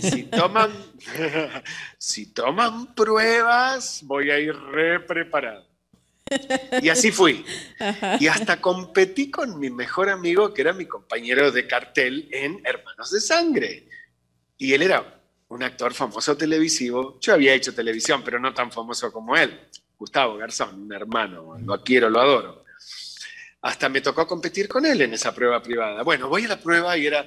Si 0.00 0.24
toman, 0.24 0.70
si 1.98 2.32
toman 2.32 2.94
pruebas, 2.94 4.00
voy 4.04 4.30
a 4.30 4.38
ir 4.38 4.54
re 4.54 5.00
preparado. 5.00 5.66
Y 6.82 6.88
así 6.88 7.12
fui. 7.12 7.44
Y 8.18 8.26
hasta 8.26 8.60
competí 8.60 9.30
con 9.30 9.58
mi 9.58 9.70
mejor 9.70 10.08
amigo, 10.08 10.54
que 10.54 10.62
era 10.62 10.72
mi 10.72 10.86
compañero 10.86 11.52
de 11.52 11.66
cartel 11.66 12.28
en 12.32 12.60
Hermanos 12.64 13.10
de 13.10 13.20
Sangre. 13.20 13.88
Y 14.56 14.72
él 14.72 14.82
era 14.82 15.20
un 15.48 15.62
actor 15.62 15.92
famoso 15.92 16.36
televisivo. 16.36 17.18
Yo 17.20 17.34
había 17.34 17.54
hecho 17.54 17.74
televisión, 17.74 18.22
pero 18.24 18.40
no 18.40 18.54
tan 18.54 18.72
famoso 18.72 19.12
como 19.12 19.36
él. 19.36 19.60
Gustavo 19.98 20.36
Garzón, 20.36 20.82
un 20.82 20.92
hermano, 20.92 21.56
lo 21.58 21.82
quiero, 21.82 22.10
lo 22.10 22.20
adoro. 22.20 22.64
Hasta 23.62 23.88
me 23.88 24.00
tocó 24.00 24.26
competir 24.26 24.68
con 24.68 24.84
él 24.84 25.00
en 25.00 25.14
esa 25.14 25.34
prueba 25.34 25.62
privada. 25.62 26.02
Bueno, 26.02 26.28
voy 26.28 26.44
a 26.44 26.48
la 26.48 26.60
prueba 26.60 26.96
y 26.98 27.06
era 27.06 27.24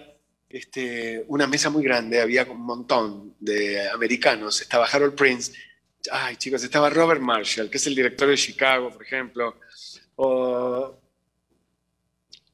este, 0.49 1.23
una 1.27 1.47
mesa 1.47 1.69
muy 1.69 1.83
grande, 1.83 2.21
había 2.21 2.43
un 2.43 2.61
montón 2.61 3.35
de 3.39 3.89
americanos, 3.89 4.61
estaba 4.61 4.85
Harold 4.85 5.15
Prince, 5.15 5.53
ay 6.11 6.35
chicos, 6.35 6.63
estaba 6.63 6.89
Robert 6.89 7.21
Marshall, 7.21 7.69
que 7.69 7.77
es 7.77 7.87
el 7.87 7.95
director 7.95 8.27
de 8.27 8.37
Chicago, 8.37 8.91
por 8.91 9.03
ejemplo, 9.03 9.55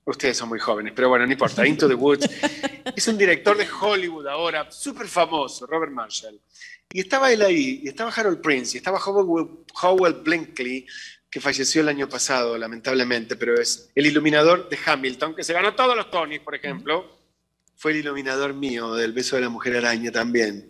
Ustedes 0.05 0.35
son 0.35 0.49
muy 0.49 0.59
jóvenes, 0.59 0.91
pero 0.93 1.07
bueno, 1.07 1.25
no 1.25 1.31
importa. 1.31 1.65
Into 1.65 1.87
the 1.87 1.95
Woods. 1.95 2.29
Es 2.95 3.07
un 3.07 3.17
director 3.17 3.57
de 3.57 3.65
Hollywood 3.67 4.27
ahora, 4.27 4.69
súper 4.69 5.07
famoso, 5.07 5.65
Robert 5.65 5.91
Marshall. 5.91 6.39
Y 6.93 6.99
estaba 6.99 7.33
él 7.33 7.41
ahí, 7.41 7.81
y 7.83 7.87
estaba 7.87 8.11
Harold 8.11 8.39
Prince, 8.39 8.75
y 8.75 8.77
estaba 8.77 8.99
Howell, 8.99 10.13
Blinkley, 10.23 10.85
que 11.27 11.41
falleció 11.41 11.81
el 11.81 11.89
año 11.89 12.07
pasado, 12.07 12.55
lamentablemente, 12.55 13.35
pero 13.35 13.59
es 13.59 13.89
el 13.95 14.05
iluminador 14.05 14.69
de 14.69 14.77
Hamilton, 14.85 15.35
que 15.35 15.43
se 15.43 15.53
ganó 15.53 15.73
todos 15.73 15.97
los 15.97 16.11
Tonys, 16.11 16.41
por 16.41 16.53
ejemplo. 16.53 17.17
Fue 17.75 17.93
el 17.93 17.97
iluminador 17.97 18.53
mío 18.53 18.93
del 18.93 19.11
beso 19.11 19.35
de 19.35 19.41
la 19.41 19.49
mujer 19.49 19.75
araña 19.75 20.11
también. 20.11 20.69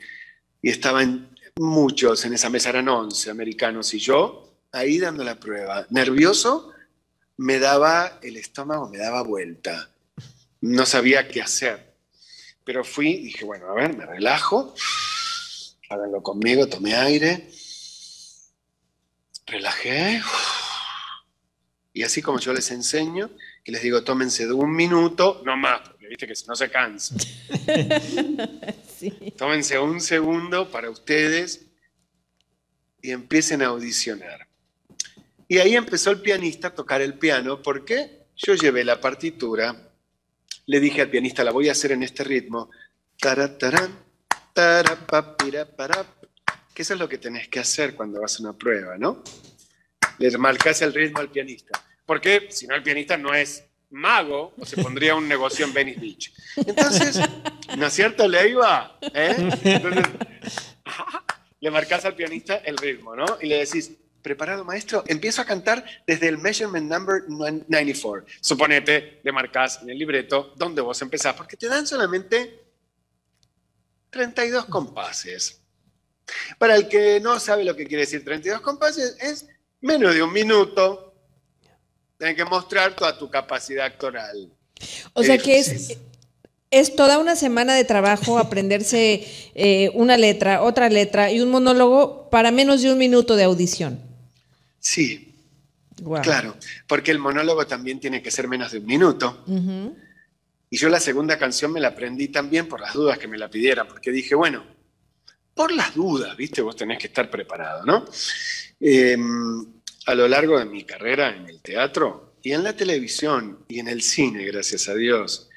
Y 0.62 0.70
estaban 0.70 1.30
muchos 1.58 2.24
en 2.24 2.34
esa 2.34 2.50
mesa, 2.50 2.70
eran 2.70 2.88
11 2.88 3.30
americanos, 3.30 3.94
y 3.94 4.00
yo 4.00 4.60
ahí 4.72 5.00
dando 5.00 5.26
la 5.26 5.38
prueba. 5.38 5.86
Nervioso, 5.90 6.72
me 7.36 7.60
daba 7.60 8.20
el 8.22 8.38
estómago, 8.38 8.88
me 8.88 8.98
daba 8.98 9.24
vuelta. 9.24 9.90
No 10.62 10.86
sabía 10.86 11.28
qué 11.28 11.42
hacer. 11.42 11.96
Pero 12.64 12.86
fui 12.86 13.10
y 13.10 13.24
dije, 13.24 13.44
bueno, 13.44 13.68
a 13.68 13.74
ver, 13.74 13.98
me 13.98 14.06
relajo 14.06 14.74
háganlo 15.94 16.22
conmigo, 16.22 16.68
tomé 16.68 16.96
aire, 16.96 17.50
relajé. 19.46 20.22
Y 21.94 22.04
así 22.04 22.22
como 22.22 22.40
yo 22.40 22.54
les 22.54 22.72
enseño, 22.72 23.30
y 23.64 23.72
les 23.72 23.82
digo, 23.82 24.04
tómense 24.04 24.46
de 24.46 24.54
un 24.54 24.76
minuto, 24.76 25.42
no 25.46 25.56
más, 25.56 25.88
porque 25.88 26.08
viste 26.08 26.28
que 26.28 26.34
no 26.48 26.56
se 26.56 26.70
cansa. 26.70 27.16
Tómense 29.38 29.80
un 29.80 30.02
segundo 30.02 30.72
para 30.72 30.90
ustedes 30.90 31.66
y 33.02 33.12
empiecen 33.12 33.62
a 33.62 33.68
audicionar. 33.68 34.48
Y 35.48 35.60
ahí 35.60 35.76
empezó 35.76 36.12
el 36.12 36.22
pianista 36.22 36.70
a 36.70 36.76
tocar 36.76 37.02
el 37.02 37.16
piano, 37.16 37.62
porque 37.62 38.24
yo 38.36 38.56
llevé 38.56 38.84
la 38.84 39.00
partitura, 39.00 39.92
le 40.66 40.80
dije 40.80 41.02
al 41.02 41.10
pianista, 41.10 41.44
la 41.44 41.52
voy 41.52 41.70
a 41.70 41.74
hacer 41.74 41.92
en 41.92 42.04
este 42.04 42.24
ritmo, 42.24 42.70
taratarán, 43.20 44.00
que 46.74 46.82
eso 46.82 46.94
es 46.94 47.00
lo 47.00 47.10
que 47.10 47.18
tenés 47.18 47.48
que 47.48 47.60
hacer 47.60 47.96
cuando 47.96 48.22
vas 48.22 48.40
a 48.40 48.44
una 48.44 48.54
prueba, 48.54 48.98
¿no? 48.98 49.24
Le 50.18 50.38
marcas 50.38 50.82
el 50.82 50.94
ritmo 50.94 51.20
al 51.20 51.30
pianista. 51.30 51.84
Porque 52.06 52.48
si 52.50 52.68
no, 52.68 52.76
el 52.76 52.84
pianista 52.84 53.18
no 53.18 53.34
es 53.34 53.64
mago 53.90 54.54
o 54.58 54.66
se 54.66 54.82
pondría 54.82 55.16
un 55.16 55.28
negocio 55.28 55.66
en 55.66 55.74
Venice 55.74 56.00
Beach. 56.00 56.34
Entonces, 56.58 57.20
¿no 57.78 57.88
es 57.88 57.94
cierto, 57.94 58.28
Leiva? 58.28 58.98
¿Eh? 59.02 59.50
le 61.60 61.72
marcas 61.72 62.04
al 62.06 62.16
pianista 62.16 62.58
el 62.58 62.78
ritmo, 62.78 63.16
¿no? 63.16 63.26
Y 63.42 63.48
le 63.48 63.60
decís, 63.60 63.92
preparado 64.22 64.66
maestro, 64.66 65.04
empiezo 65.08 65.42
a 65.42 65.46
cantar 65.46 65.86
desde 66.08 66.28
el 66.28 66.38
measurement 66.38 66.92
number 66.92 67.24
94. 67.28 68.26
Suponete, 68.42 69.22
le 69.24 69.32
marcas 69.32 69.82
en 69.82 69.90
el 69.90 69.98
libreto 69.98 70.54
dónde 70.58 70.82
vos 70.82 71.02
empezás, 71.02 71.36
porque 71.36 71.56
te 71.56 71.68
dan 71.68 71.86
solamente 71.86 72.63
32 74.14 74.66
compases. 74.66 75.60
Para 76.58 76.76
el 76.76 76.88
que 76.88 77.20
no 77.20 77.40
sabe 77.40 77.66
lo 77.66 77.76
que 77.76 77.86
quiere 77.86 78.04
decir 78.04 78.24
32 78.24 78.62
compases, 78.62 79.18
es 79.20 79.48
menos 79.82 80.14
de 80.14 80.24
un 80.24 80.32
minuto. 80.32 81.14
Tienes 82.18 82.38
que 82.38 82.46
mostrar 82.46 82.96
toda 82.96 83.18
tu 83.18 83.30
capacidad 83.30 83.86
actoral. 83.86 84.50
O 85.14 85.24
sea 85.24 85.38
que 85.38 85.60
es, 85.60 85.98
es 86.72 86.96
toda 86.96 87.20
una 87.20 87.36
semana 87.36 87.74
de 87.76 87.84
trabajo 87.84 88.40
aprenderse 88.40 89.28
eh, 89.56 89.92
una 89.94 90.16
letra, 90.16 90.62
otra 90.62 90.90
letra 90.90 91.32
y 91.32 91.42
un 91.42 91.50
monólogo 91.50 92.30
para 92.30 92.52
menos 92.52 92.82
de 92.82 92.92
un 92.94 92.98
minuto 92.98 93.36
de 93.36 93.44
audición. 93.44 94.00
Sí. 94.80 95.30
Claro, 96.22 96.58
porque 96.88 97.12
el 97.12 97.20
monólogo 97.20 97.66
también 97.66 98.00
tiene 98.00 98.22
que 98.22 98.32
ser 98.32 98.48
menos 98.48 98.72
de 98.72 98.80
un 98.80 98.86
minuto. 98.86 99.44
Y 100.74 100.78
yo 100.78 100.90
la 100.90 101.00
segunda 101.00 101.38
canción 101.38 101.72
me 101.72 101.80
la 101.80 101.90
aprendí 101.90 102.30
también 102.30 102.68
por 102.68 102.82
las 102.82 102.96
dudas 102.96 103.20
que 103.20 103.28
me 103.28 103.38
la 103.38 103.48
pidieran, 103.48 103.88
porque 103.88 104.10
dije, 104.10 104.34
bueno, 104.34 104.66
por 105.54 105.72
las 105.72 105.94
dudas, 105.94 106.36
¿viste? 106.36 106.64
Vos 106.64 106.76
tenés 106.76 106.98
que 106.98 107.06
estar 107.06 107.30
preparado, 107.30 107.86
¿no? 107.86 108.08
Em, 108.80 109.68
a 110.08 110.16
lo 110.16 110.28
largo 110.28 110.58
de 110.58 110.66
mi 110.66 110.84
carrera 110.84 111.36
en 111.36 111.48
el 111.48 111.62
teatro 111.62 112.38
y 112.42 112.54
en 112.54 112.64
la 112.64 112.76
televisión 112.76 113.64
y 113.68 113.82
en 113.82 113.88
el 113.88 114.02
cine, 114.02 114.46
gracias 114.46 114.90
a 114.90 114.96
Dios, 114.96 115.48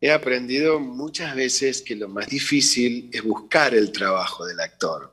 he 0.00 0.12
aprendido 0.12 0.78
muchas 0.78 1.34
veces 1.34 1.82
que 1.82 1.96
lo 1.96 2.08
más 2.08 2.28
difícil 2.28 3.10
es 3.12 3.24
buscar 3.24 3.74
el 3.74 3.90
trabajo 3.90 4.46
del 4.46 4.60
actor. 4.60 5.12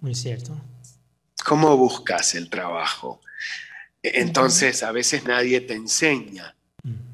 Muy 0.00 0.14
cierto. 0.14 0.58
¿Cómo 1.44 1.76
buscas 1.76 2.36
el 2.36 2.48
trabajo? 2.48 3.20
Entonces, 4.02 4.82
a 4.82 4.92
veces 4.92 5.24
nadie 5.24 5.60
te 5.60 5.74
enseña 5.74 6.54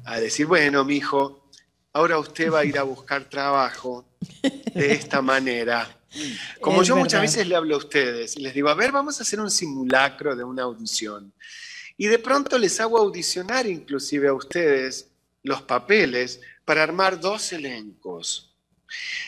a 0.05 0.19
decir, 0.19 0.45
bueno, 0.45 0.83
mi 0.83 0.97
hijo, 0.97 1.49
ahora 1.93 2.19
usted 2.19 2.51
va 2.51 2.59
a 2.59 2.65
ir 2.65 2.77
a 2.77 2.83
buscar 2.83 3.25
trabajo 3.25 4.05
de 4.73 4.93
esta 4.93 5.21
manera. 5.21 5.97
Como 6.59 6.83
yo 6.83 6.95
muchas 6.95 7.21
veces 7.21 7.47
le 7.47 7.55
hablo 7.55 7.75
a 7.75 7.77
ustedes 7.77 8.35
y 8.35 8.41
les 8.41 8.53
digo, 8.53 8.69
a 8.69 8.75
ver, 8.75 8.91
vamos 8.91 9.19
a 9.19 9.23
hacer 9.23 9.39
un 9.39 9.49
simulacro 9.49 10.35
de 10.35 10.43
una 10.43 10.63
audición. 10.63 11.33
Y 11.97 12.07
de 12.07 12.19
pronto 12.19 12.57
les 12.57 12.79
hago 12.79 12.97
audicionar 12.97 13.65
inclusive 13.67 14.27
a 14.27 14.33
ustedes 14.33 15.07
los 15.43 15.61
papeles 15.61 16.41
para 16.65 16.83
armar 16.83 17.19
dos 17.19 17.53
elencos. 17.53 18.55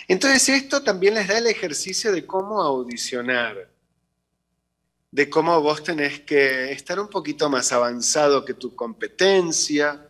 Entonces 0.08 0.50
esto 0.50 0.84
también 0.84 1.14
les 1.14 1.28
da 1.28 1.38
el 1.38 1.48
ejercicio 1.48 2.12
de 2.12 2.26
cómo 2.26 2.62
audicionar, 2.62 3.70
de 5.12 5.30
cómo 5.30 5.62
vos 5.62 5.84
tenés 5.84 6.22
que 6.22 6.72
estar 6.72 7.00
un 7.00 7.08
poquito 7.08 7.50
más 7.50 7.72
avanzado 7.72 8.44
que 8.44 8.54
tu 8.54 8.76
competencia. 8.76 10.10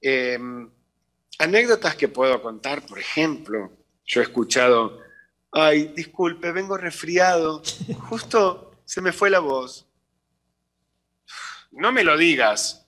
Em, 0.00 0.68
anécdotas 1.38 1.94
que 1.94 2.08
puedo 2.08 2.42
contar, 2.42 2.84
por 2.86 2.98
ejemplo, 2.98 3.70
yo 4.04 4.20
he 4.20 4.24
escuchado, 4.24 4.98
ay, 5.52 5.92
disculpe, 5.94 6.52
vengo 6.52 6.76
resfriado, 6.76 7.62
justo 8.08 8.82
se 8.84 9.00
me 9.00 9.12
fue 9.12 9.30
la 9.30 9.40
voz. 9.40 9.86
No 11.70 11.92
me 11.92 12.02
lo 12.02 12.16
digas. 12.16 12.86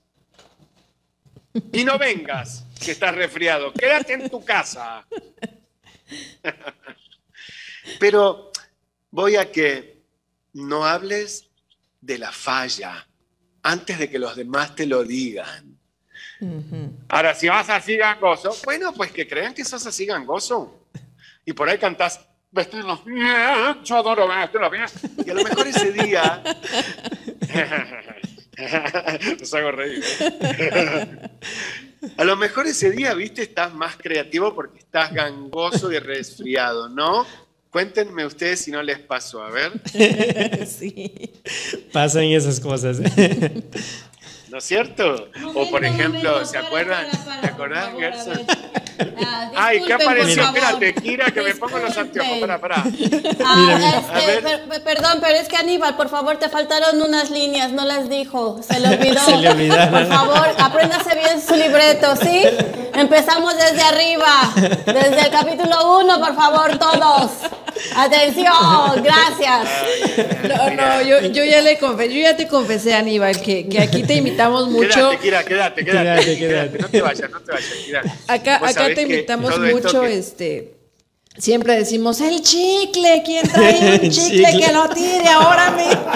Y 1.73 1.85
no 1.85 1.99
vengas, 1.99 2.65
que 2.83 2.93
estás 2.93 3.15
resfriado. 3.15 3.73
Quédate 3.73 4.15
en 4.15 4.31
tu 4.31 4.45
casa. 4.45 5.07
Pero 8.01 8.51
voy 9.11 9.37
a 9.37 9.53
que 9.53 10.03
no 10.55 10.85
hables 10.85 11.51
de 12.01 12.19
la 12.19 12.33
falla 12.33 13.07
antes 13.63 13.99
de 13.99 14.11
que 14.11 14.19
los 14.19 14.35
demás 14.35 14.75
te 14.75 14.87
lo 14.87 15.05
digan. 15.05 15.79
Ahora, 17.09 17.35
si 17.35 17.49
vas 17.49 17.69
así 17.71 17.97
gangoso, 17.97 18.55
bueno, 18.65 18.93
pues 18.93 19.13
que 19.13 19.27
crean 19.27 19.55
que 19.55 19.65
sos 19.65 19.87
así 19.87 20.07
gangoso. 20.07 20.87
Y 21.45 21.53
por 21.53 21.69
ahí 21.69 21.79
cantás, 21.79 22.21
vestidos, 22.51 23.01
yo 23.85 23.97
adoro 23.97 24.29
vestirlos 24.29 24.71
bien. 24.71 24.85
Y 25.27 25.31
a 25.31 25.35
lo 25.35 25.45
mejor 25.45 25.67
ese 25.67 25.93
día. 25.93 26.43
Los 29.41 29.55
hago 29.55 29.73
reír. 29.73 30.05
¿eh? 30.21 31.19
A 32.17 32.25
lo 32.25 32.37
mejor 32.37 32.67
ese 32.67 32.91
día, 32.91 33.15
viste, 33.15 33.43
estás 33.43 33.73
más 33.75 33.97
creativo 33.97 34.55
porque 34.55 34.81
estás 34.81 35.13
gangoso 35.13 35.91
y 35.93 35.99
resfriado, 35.99 36.89
¿no? 36.89 37.27
Cuéntenme 37.71 38.27
ustedes 38.27 38.61
si 38.61 38.71
no 38.71 38.83
les 38.83 38.99
pasó, 38.99 39.43
a 39.43 39.51
ver. 39.51 39.73
Sí. 40.67 41.33
Pasan 41.93 42.25
esas 42.25 42.61
cosas. 42.61 42.99
¿No 44.53 44.59
es 44.59 44.65
cierto? 44.65 45.29
o 45.55 45.71
por 45.71 45.83
ejemplo, 45.83 46.45
¿se 46.45 46.59
acuerdan? 46.59 47.07
¿Te 47.41 47.47
acordás, 47.47 47.89
Gerson? 47.99 48.45
Ah, 49.25 49.51
Ay, 49.57 49.83
¿qué 49.83 49.95
apareció? 49.95 50.43
Espérate, 50.43 50.95
Kira, 50.95 51.31
que 51.31 51.41
me 51.41 51.55
pongo 51.55 51.79
los 51.79 51.97
anteojos. 51.97 52.39
Para, 52.39 52.61
para. 52.61 52.85
Ah, 53.45 53.95
este, 54.13 54.81
perdón, 54.81 55.19
pero 55.23 55.39
es 55.39 55.49
que 55.49 55.57
Aníbal, 55.57 55.97
por 55.97 56.11
favor, 56.11 56.37
te 56.37 56.51
faltaron 56.51 57.01
unas 57.01 57.31
líneas, 57.31 57.73
no 57.73 57.87
las 57.87 58.11
dijo. 58.11 58.61
Se 58.63 58.79
le 58.79 58.89
olvidó. 58.89 59.21
Se 59.25 59.37
le 59.39 59.49
olvidaron. 59.49 59.91
Por 59.91 60.07
favor, 60.07 60.49
apréndase 60.59 61.15
bien 61.15 61.41
su 61.41 61.55
libreto, 61.57 62.15
¿sí? 62.17 62.43
Empezamos 62.95 63.55
desde 63.57 63.83
arriba, 63.83 64.53
desde 64.87 65.21
el 65.21 65.31
capítulo 65.31 66.01
1, 66.01 66.19
por 66.21 66.35
favor, 66.35 66.79
todos. 66.79 67.31
Atención, 67.97 69.03
gracias. 69.03 69.69
No, 70.43 70.71
no, 70.71 71.03
yo, 71.03 71.21
yo 71.29 71.45
ya 71.45 71.61
le 71.63 71.79
confesé, 71.79 72.15
yo 72.15 72.21
ya 72.21 72.37
te 72.37 72.47
confesé, 72.47 72.95
Aníbal, 72.95 73.41
que, 73.41 73.69
que 73.69 73.81
aquí 73.81 74.03
te 74.03 74.15
invitamos 74.15 74.69
mucho. 74.69 75.11
Quédate, 75.21 75.45
quédate, 75.49 75.85
quédate, 75.85 76.39
quédate, 76.39 76.79
No 76.79 76.89
te 76.89 77.01
vayas, 77.01 77.31
no 77.31 77.41
te 77.41 77.53
vayas, 77.53 78.07
Acá, 78.29 78.57
acá 78.57 78.95
te 78.95 79.03
invitamos 79.03 79.59
mucho, 79.59 80.05
este. 80.05 80.82
Siempre 81.39 81.77
decimos, 81.77 82.21
el 82.21 82.43
chicle, 82.43 83.23
¿quién 83.25 83.49
trae 83.49 84.01
un 84.03 84.11
chicle 84.11 84.61
que 84.61 84.73
lo 84.73 84.89
tire 84.91 85.29
ahora 85.29 85.71
mismo? 85.71 86.13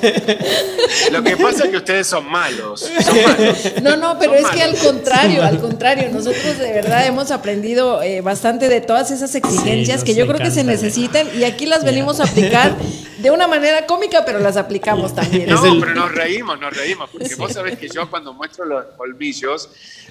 Lo 1.10 1.22
que 1.22 1.36
pasa 1.36 1.64
es 1.64 1.70
que 1.70 1.76
ustedes 1.78 2.06
son 2.06 2.30
malos. 2.30 2.80
Son 2.80 3.16
malos. 3.22 3.58
No, 3.82 3.96
no, 3.96 4.18
pero 4.18 4.34
es 4.34 4.46
que 4.48 4.62
al 4.62 4.76
contrario, 4.76 5.42
al 5.42 5.58
contrario, 5.60 6.08
nosotros 6.12 6.58
de 6.58 6.72
verdad 6.72 7.06
hemos 7.06 7.30
aprendido 7.30 8.02
eh, 8.02 8.20
bastante 8.20 8.68
de 8.68 8.80
todas 8.80 9.10
esas 9.10 9.34
exigencias 9.34 10.04
que 10.04 10.14
yo 10.14 10.26
creo 10.26 10.38
que 10.38 10.50
se 10.50 10.64
necesitan 10.64 11.26
y 11.36 11.44
aquí 11.44 11.66
las 11.66 11.84
venimos 11.84 12.20
a 12.20 12.24
aplicar 12.24 12.76
de 13.18 13.30
una 13.30 13.46
manera 13.48 13.86
cómica, 13.86 14.24
pero 14.24 14.38
las 14.38 14.56
aplicamos 14.56 15.14
también. 15.14 15.48
No, 15.48 15.62
pero 15.80 15.94
nos 15.94 16.12
reímos, 16.12 16.60
nos 16.60 16.76
reímos, 16.76 17.10
porque 17.10 17.34
vos 17.34 17.52
sabés 17.52 17.78
que 17.78 17.88
yo 17.88 18.08
cuando 18.10 18.32
muestro 18.32 18.64
los 18.64 18.84
colmillos, 18.96 19.68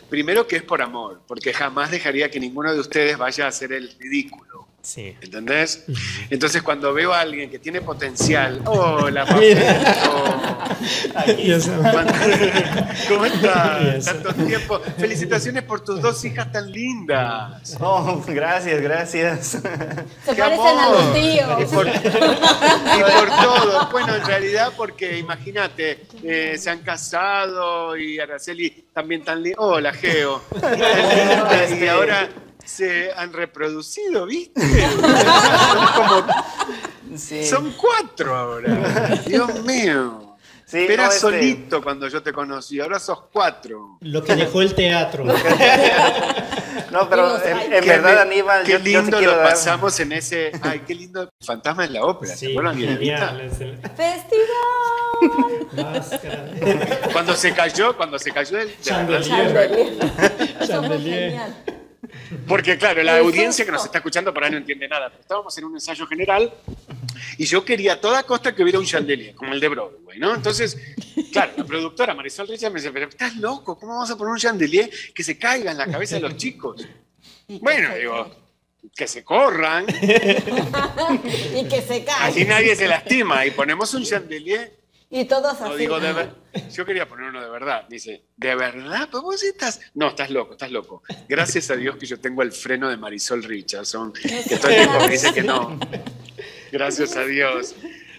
primero 0.09 0.47
que 0.47 0.57
es 0.57 0.63
por 0.63 0.81
amor, 0.81 1.21
porque 1.27 1.53
jamás 1.53 1.91
dejaría 1.91 2.29
que 2.29 2.39
ninguno 2.39 2.73
de 2.73 2.79
ustedes 2.79 3.17
vaya 3.17 3.45
a 3.45 3.49
hacer 3.49 3.73
el 3.73 3.91
ridículo. 3.99 4.67
Sí. 4.85 5.17
¿Entendés? 5.19 5.83
Entonces, 6.29 6.61
cuando 6.61 6.93
veo 6.93 7.11
a 7.11 7.21
alguien 7.21 7.49
que 7.49 7.57
tiene 7.57 7.81
potencial, 7.81 8.61
hola, 8.65 9.25
¿Cómo 13.07 13.25
estás? 13.25 14.05
Tanto 14.05 14.31
tiempo. 14.45 14.79
Felicitaciones 14.99 15.63
por 15.63 15.83
tus 15.83 15.99
dos 15.99 16.23
hijas 16.23 16.51
tan 16.51 16.71
lindas. 16.71 17.75
Oh, 17.79 18.23
gracias, 18.27 18.79
gracias. 18.79 19.47
Se 20.23 20.35
parecen 20.35 20.77
a 20.77 20.89
los 20.91 21.13
tíos. 21.13 21.49
Y 21.61 21.65
por, 21.73 21.87
todo. 23.41 23.89
Bueno, 23.91 24.15
en 24.15 24.25
realidad, 24.25 24.71
porque 24.77 25.17
imagínate, 25.17 26.05
eh, 26.23 26.57
se 26.59 26.69
han 26.69 26.79
casado 26.79 27.97
y 27.97 28.19
Araceli 28.19 28.85
también 28.93 29.23
tan 29.23 29.41
linda. 29.41 29.57
Hola, 29.59 29.93
Geo. 29.93 30.43
y 31.81 31.87
ahora 31.87 32.29
se 32.65 33.13
han 33.13 33.31
reproducido, 33.31 34.25
¿viste? 34.25 34.61
Son, 37.47 37.71
cuatro 37.73 38.35
ahora. 38.35 39.21
Dios 39.25 39.63
mío. 39.63 40.35
Sí, 40.65 40.87
Era 40.89 41.05
este 41.05 41.19
solito 41.19 41.83
cuando 41.83 42.07
yo 42.07 42.23
te 42.23 42.33
conocí, 42.33 42.79
ahora 42.79 42.99
sos 42.99 43.25
cuatro. 43.31 43.99
Lo 44.01 44.23
que 44.23 44.35
dejó 44.35 44.63
el 44.63 44.73
teatro. 44.73 45.23
no, 46.91 47.07
pero 47.07 47.37
en, 47.45 47.85
verdad, 47.85 48.21
Aníbal, 48.21 48.63
qué 48.63 48.79
lindo 48.79 49.21
lo 49.21 49.43
pasamos 49.43 49.99
en 49.99 50.13
ese. 50.13 50.51
Ay, 50.63 50.81
qué 50.85 50.95
lindo 50.95 51.29
fantasma 51.39 51.83
de 51.83 51.89
la 51.89 52.03
ópera. 52.03 52.35
Sí, 52.35 52.55
Festival. 53.95 54.47
cuando 57.13 57.35
se 57.35 57.53
cayó, 57.53 57.95
cuando 57.95 58.17
se 58.17 58.31
cayó 58.31 58.57
el. 58.57 58.75
Chandelier. 58.81 59.99
Chandelier. 60.65 61.41
Porque 62.47 62.77
claro, 62.77 63.03
la 63.03 63.17
audiencia 63.17 63.65
que 63.65 63.71
nos 63.71 63.85
está 63.85 63.99
escuchando 63.99 64.33
por 64.33 64.43
ahí 64.43 64.51
no 64.51 64.57
entiende 64.57 64.87
nada. 64.87 65.11
estábamos 65.19 65.57
en 65.57 65.65
un 65.65 65.73
ensayo 65.73 66.05
general 66.07 66.53
y 67.37 67.45
yo 67.45 67.63
quería 67.63 67.93
a 67.93 68.01
toda 68.01 68.23
costa 68.23 68.53
que 68.53 68.63
hubiera 68.63 68.79
un 68.79 68.85
chandelier, 68.85 69.35
como 69.35 69.53
el 69.53 69.59
de 69.59 69.67
Broadway, 69.67 70.19
¿no? 70.19 70.33
Entonces, 70.33 70.77
claro, 71.31 71.53
la 71.57 71.63
productora 71.65 72.13
Marisol 72.13 72.47
Richard 72.47 72.71
me 72.71 72.79
dice, 72.79 72.91
pero 72.91 73.07
estás 73.07 73.35
loco, 73.37 73.77
¿cómo 73.77 73.93
vamos 73.93 74.11
a 74.11 74.17
poner 74.17 74.33
un 74.33 74.39
chandelier 74.39 74.89
que 75.13 75.23
se 75.23 75.37
caiga 75.37 75.71
en 75.71 75.77
la 75.77 75.87
cabeza 75.87 76.15
de 76.15 76.21
los 76.21 76.35
chicos? 76.37 76.85
Bueno, 77.47 77.93
digo, 77.93 78.31
que 78.95 79.07
se 79.07 79.23
corran, 79.23 79.85
y 81.55 81.67
que 81.67 81.81
se 81.87 82.03
cae. 82.03 82.29
así 82.29 82.43
nadie 82.43 82.75
se 82.75 82.87
lastima. 82.87 83.45
Y 83.45 83.51
ponemos 83.51 83.93
un 83.93 84.03
chandelier. 84.03 84.73
Y 85.17 85.23
todos 85.25 85.57
No 85.61 85.67
así. 85.67 85.77
digo 85.77 85.97
de 85.99 86.11
ver- 86.13 86.33
Yo 86.73 86.85
quería 86.85 87.07
poner 87.07 87.29
uno 87.29 87.41
de 87.41 87.49
verdad. 87.49 87.85
Dice, 87.87 88.25
¿de 88.35 88.53
verdad? 88.55 89.07
¿Pero 89.09 89.21
vos 89.23 89.41
estás? 89.43 89.79
No, 89.93 90.09
estás 90.09 90.29
loco, 90.29 90.51
estás 90.53 90.71
loco. 90.71 91.03
Gracias 91.29 91.71
a 91.71 91.75
Dios 91.77 91.95
que 91.95 92.05
yo 92.05 92.19
tengo 92.19 92.41
el 92.41 92.51
freno 92.51 92.89
de 92.89 92.97
Marisol 92.97 93.41
Richardson, 93.43 94.11
que 94.11 94.57
todo 94.57 94.69
el 94.71 94.75
tiempo 94.75 94.99
me 94.99 95.07
dice 95.07 95.33
que 95.33 95.41
no. 95.43 95.79
Gracias 96.71 97.15
a 97.15 97.23
Dios. 97.23 97.75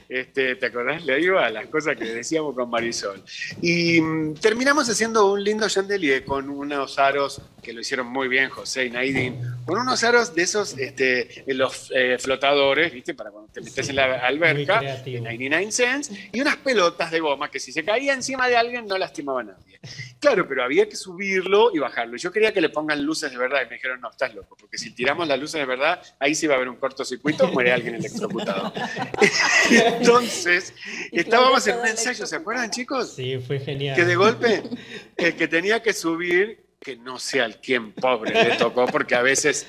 Este, 0.08 0.56
¿Te 0.56 0.66
acordás? 0.66 1.04
Le 1.04 1.16
digo 1.16 1.38
a 1.38 1.50
las 1.50 1.66
cosas 1.66 1.96
que 1.96 2.04
decíamos 2.04 2.54
con 2.54 2.70
Marisol. 2.70 3.22
Y 3.60 4.00
mm, 4.00 4.34
terminamos 4.34 4.88
haciendo 4.88 5.32
un 5.32 5.42
lindo 5.42 5.68
chandelier 5.68 6.24
con 6.24 6.48
unos 6.48 6.98
aros 6.98 7.42
que 7.66 7.72
lo 7.72 7.80
hicieron 7.80 8.06
muy 8.06 8.28
bien 8.28 8.48
José 8.48 8.84
y 8.84 8.90
Naidin, 8.90 9.40
con 9.64 9.80
unos 9.80 10.04
aros 10.04 10.32
de 10.36 10.42
esos, 10.42 10.78
este, 10.78 11.42
los 11.48 11.90
eh, 11.92 12.16
flotadores, 12.16 12.92
¿viste? 12.92 13.12
Para 13.12 13.32
cuando 13.32 13.52
te 13.52 13.60
metes 13.60 13.88
en 13.88 13.96
la 13.96 14.24
alberca, 14.24 14.80
de 14.80 15.20
99 15.20 15.72
cents, 15.72 16.12
y 16.32 16.40
unas 16.40 16.58
pelotas 16.58 17.10
de 17.10 17.18
goma 17.18 17.50
que 17.50 17.58
si 17.58 17.72
se 17.72 17.84
caía 17.84 18.14
encima 18.14 18.46
de 18.46 18.56
alguien 18.56 18.86
no 18.86 18.96
lastimaba 18.96 19.40
a 19.40 19.44
nadie. 19.44 19.80
Claro, 20.20 20.46
pero 20.46 20.62
había 20.62 20.88
que 20.88 20.94
subirlo 20.94 21.70
y 21.74 21.80
bajarlo. 21.80 22.16
Yo 22.16 22.30
quería 22.30 22.52
que 22.52 22.60
le 22.60 22.68
pongan 22.68 23.02
luces 23.04 23.32
de 23.32 23.36
verdad 23.38 23.62
y 23.62 23.68
me 23.68 23.74
dijeron, 23.74 24.00
no, 24.00 24.10
estás 24.10 24.32
loco, 24.32 24.56
porque 24.56 24.78
si 24.78 24.94
tiramos 24.94 25.26
las 25.26 25.38
luces 25.40 25.60
de 25.60 25.66
verdad, 25.66 26.00
ahí 26.20 26.36
sí 26.36 26.46
va 26.46 26.54
a 26.54 26.56
haber 26.58 26.68
un 26.68 26.76
cortocircuito, 26.76 27.48
muere 27.48 27.72
alguien 27.72 27.96
electrocutado. 27.96 28.72
Entonces, 29.98 30.74
estábamos 31.12 31.66
en 31.66 31.78
un 31.78 31.86
ensayo, 31.86 32.26
¿se 32.26 32.36
acuerdan, 32.36 32.70
chicos? 32.70 33.14
Sí, 33.14 33.38
fue 33.38 33.58
genial. 33.58 33.96
Que 33.96 34.04
de 34.04 34.16
golpe, 34.16 34.62
el 35.16 35.36
que 35.36 35.48
tenía 35.48 35.82
que 35.82 35.92
subir, 35.92 36.66
que 36.80 36.96
no 36.96 37.18
sé 37.18 37.40
al 37.40 37.60
quién 37.60 37.92
pobre 37.92 38.32
le 38.32 38.56
tocó, 38.56 38.86
porque 38.86 39.14
a 39.14 39.22
veces 39.22 39.66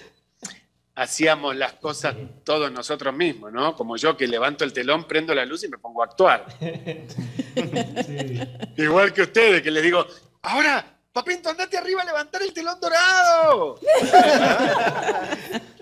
hacíamos 0.96 1.56
las 1.56 1.74
cosas 1.74 2.16
todos 2.44 2.72
nosotros 2.72 3.16
mismos, 3.16 3.54
¿no? 3.54 3.76
Como 3.76 3.98
yo 3.98 4.18
que 4.18 4.28
levanto 4.28 4.64
el 4.64 4.74
telón, 4.74 5.08
prendo 5.08 5.36
la 5.36 5.46
luz 5.46 5.64
y 5.64 5.70
me 5.70 5.78
pongo 5.78 6.02
a 6.02 6.06
actuar. 6.06 6.48
Igual 8.78 9.14
que 9.14 9.22
ustedes, 9.22 9.62
que 9.62 9.70
les 9.70 9.84
digo, 9.84 10.06
ahora, 10.42 10.84
papito, 11.14 11.50
andate 11.50 11.78
arriba 11.78 12.02
a 12.02 12.06
levantar 12.06 12.42
el 12.42 12.52
telón 12.52 12.80
dorado. 12.80 13.80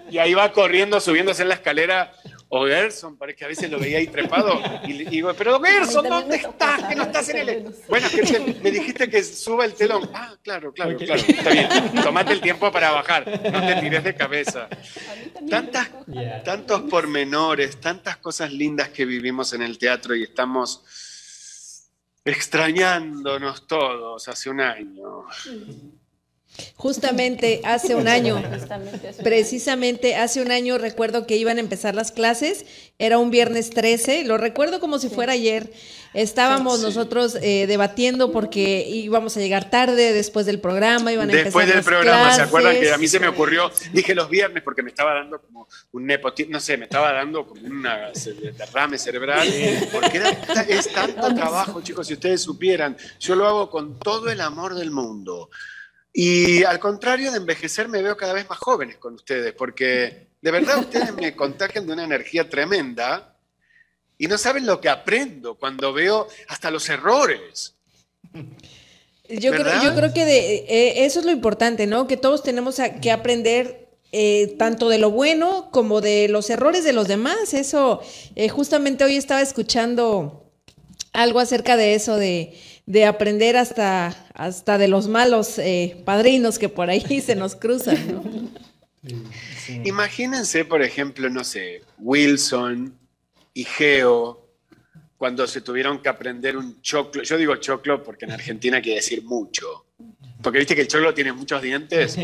y 0.09 0.17
ahí 0.17 0.33
va 0.33 0.51
corriendo, 0.51 0.99
subiéndose 0.99 1.43
en 1.43 1.49
la 1.49 1.55
escalera. 1.55 2.11
O 2.57 2.65
Gerson, 2.65 3.17
parece 3.17 3.37
que 3.39 3.43
a 3.45 3.47
veces 3.49 3.69
lo 3.69 3.77
veía 3.77 3.97
ahí 3.97 4.07
trepado. 4.07 4.61
Y 4.87 4.93
le 4.93 5.05
digo, 5.09 5.33
pero 5.33 5.59
Gerson, 5.61 6.07
¿dónde 6.07 6.37
estás? 6.37 6.83
Que 6.85 6.95
no 6.95 7.03
estás 7.03 7.27
en 7.27 7.37
el. 7.49 7.75
Bueno, 7.89 8.07
que 8.09 8.21
te- 8.21 8.39
me 8.63 8.71
dijiste 8.71 9.09
que 9.09 9.21
suba 9.25 9.65
el 9.65 9.73
telón. 9.73 10.09
Ah, 10.13 10.33
claro, 10.41 10.71
claro, 10.71 10.95
claro. 10.95 11.21
Está 11.27 11.49
bien. 11.49 11.67
Tomate 12.01 12.31
el 12.31 12.39
tiempo 12.39 12.71
para 12.71 12.91
bajar. 12.91 13.27
No 13.51 13.59
te 13.67 13.75
tires 13.81 14.03
de 14.05 14.15
cabeza. 14.15 14.69
Tantas, 15.49 15.89
tantos 16.45 16.83
pormenores, 16.83 17.77
tantas 17.81 18.15
cosas 18.17 18.53
lindas 18.53 18.87
que 18.87 19.03
vivimos 19.03 19.51
en 19.51 19.61
el 19.61 19.77
teatro 19.77 20.15
y 20.15 20.23
estamos 20.23 20.81
extrañándonos 22.23 23.67
todos 23.67 24.27
hace 24.29 24.49
un 24.49 24.61
año. 24.61 25.25
Justamente 26.75 27.61
hace 27.63 27.95
un 27.95 28.07
año. 28.07 28.41
Precisamente 29.23 30.15
hace 30.15 30.41
un 30.41 30.51
año 30.51 30.77
recuerdo 30.77 31.25
que 31.25 31.37
iban 31.37 31.57
a 31.57 31.59
empezar 31.61 31.95
las 31.95 32.11
clases, 32.11 32.65
era 32.99 33.17
un 33.17 33.31
viernes 33.31 33.69
13, 33.71 34.23
lo 34.25 34.37
recuerdo 34.37 34.79
como 34.79 34.99
si 34.99 35.09
fuera 35.09 35.33
ayer. 35.33 35.71
Estábamos 36.13 36.77
Sí. 36.79 36.83
nosotros 36.85 37.37
eh, 37.41 37.65
debatiendo 37.67 38.31
porque 38.31 38.87
íbamos 38.87 39.35
a 39.35 39.41
llegar 39.41 39.69
tarde 39.69 40.13
después 40.13 40.45
del 40.45 40.59
programa, 40.61 41.11
iban 41.11 41.29
a 41.29 41.33
Después 41.33 41.65
empezar 41.65 41.67
del 41.67 41.75
las 41.75 41.85
programa, 41.85 42.33
¿se 42.35 42.41
acuerdan 42.43 42.79
que 42.79 42.91
a 42.93 42.97
mí 42.97 43.07
se 43.07 43.19
me 43.19 43.27
ocurrió? 43.27 43.69
Dije 43.91 44.15
los 44.15 44.29
viernes 44.29 44.63
porque 44.63 44.81
me 44.81 44.89
estaba 44.91 45.13
dando 45.13 45.41
como 45.41 45.67
un 45.91 46.05
nepotismo, 46.05 46.53
no 46.53 46.59
sé, 46.61 46.77
me 46.77 46.85
estaba 46.85 47.11
dando 47.11 47.45
como 47.45 47.65
una 47.67 48.13
ce- 48.13 48.33
derrame 48.33 48.97
cerebral, 48.97 49.45
porque 49.91 50.17
era 50.17 50.29
es 50.69 50.87
tanto 50.93 51.33
trabajo, 51.35 51.81
chicos, 51.81 52.07
si 52.07 52.13
ustedes 52.13 52.41
supieran. 52.41 52.95
Yo 53.19 53.35
lo 53.35 53.45
hago 53.45 53.69
con 53.69 53.99
todo 53.99 54.29
el 54.29 54.39
amor 54.39 54.75
del 54.75 54.91
mundo. 54.91 55.49
Y 56.17 56.63
al 56.63 56.79
contrario 56.79 57.29
de 57.29 57.37
envejecer, 57.37 57.89
me 57.89 58.01
veo 58.01 58.15
cada 58.15 58.31
vez 58.31 58.47
más 58.49 58.57
jóvenes 58.57 58.95
con 58.95 59.15
ustedes, 59.15 59.53
porque 59.53 60.27
de 60.41 60.51
verdad 60.51 60.79
ustedes 60.79 61.13
me 61.13 61.35
contagian 61.35 61.85
de 61.85 61.91
una 61.91 62.05
energía 62.05 62.49
tremenda 62.49 63.35
y 64.17 64.27
no 64.27 64.37
saben 64.37 64.65
lo 64.65 64.79
que 64.79 64.87
aprendo 64.87 65.55
cuando 65.55 65.91
veo 65.91 66.27
hasta 66.47 66.71
los 66.71 66.87
errores. 66.87 67.75
Yo 69.27 69.51
creo, 69.51 69.83
yo 69.83 69.93
creo 69.93 70.13
que 70.13 70.23
de, 70.23 70.55
eh, 70.69 71.05
eso 71.05 71.19
es 71.19 71.25
lo 71.25 71.31
importante, 71.33 71.85
¿no? 71.85 72.07
Que 72.07 72.15
todos 72.15 72.43
tenemos 72.43 72.79
a- 72.79 73.01
que 73.01 73.11
aprender 73.11 73.89
eh, 74.17 74.55
tanto 74.57 74.87
de 74.87 74.97
lo 74.99 75.11
bueno 75.11 75.69
como 75.71 75.99
de 75.99 76.29
los 76.29 76.49
errores 76.49 76.85
de 76.85 76.93
los 76.93 77.09
demás. 77.09 77.53
Eso, 77.53 77.99
eh, 78.35 78.47
justamente 78.47 79.03
hoy 79.03 79.17
estaba 79.17 79.41
escuchando 79.41 80.49
algo 81.11 81.39
acerca 81.41 81.75
de 81.75 81.95
eso, 81.95 82.15
de, 82.15 82.57
de 82.85 83.03
aprender 83.05 83.57
hasta, 83.57 84.15
hasta 84.35 84.77
de 84.77 84.87
los 84.87 85.07
malos 85.07 85.57
eh, 85.59 86.01
padrinos 86.05 86.59
que 86.59 86.69
por 86.69 86.89
ahí 86.89 87.21
se 87.25 87.35
nos 87.35 87.55
cruzan, 87.55 87.97
¿no? 88.07 88.23
Imagínense, 89.83 90.65
por 90.65 90.81
ejemplo, 90.81 91.29
no 91.29 91.43
sé, 91.43 91.81
Wilson 91.99 92.97
y 93.53 93.63
Geo, 93.63 94.45
cuando 95.17 95.47
se 95.47 95.61
tuvieron 95.61 96.01
que 96.01 96.09
aprender 96.09 96.57
un 96.57 96.81
choclo. 96.81 97.23
Yo 97.23 97.37
digo 97.37 97.55
choclo 97.55 98.03
porque 98.03 98.25
en 98.25 98.31
Argentina 98.31 98.81
quiere 98.81 98.97
decir 98.97 99.23
mucho. 99.23 99.85
Porque 100.41 100.59
viste 100.59 100.75
que 100.75 100.81
el 100.81 100.87
choclo 100.87 101.13
tiene 101.13 101.33
muchos 101.33 101.61
dientes. 101.61 102.17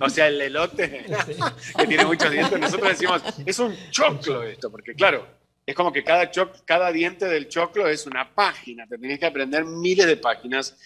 O 0.00 0.10
sea, 0.10 0.28
el 0.28 0.40
elote 0.40 1.06
que 1.78 1.86
tiene 1.86 2.04
muchos 2.04 2.30
dientes. 2.30 2.58
Nosotros 2.58 2.90
decimos, 2.90 3.22
es 3.46 3.58
un 3.58 3.74
choclo 3.90 4.42
esto, 4.42 4.70
porque 4.70 4.94
claro, 4.94 5.26
es 5.64 5.74
como 5.74 5.92
que 5.92 6.02
cada, 6.02 6.30
cada 6.64 6.92
diente 6.92 7.26
del 7.26 7.48
choclo 7.48 7.88
es 7.88 8.06
una 8.06 8.34
página. 8.34 8.86
Te 8.86 8.98
tenés 8.98 9.18
que 9.18 9.26
aprender 9.26 9.64
miles 9.64 10.06
de 10.06 10.16
páginas. 10.16 10.76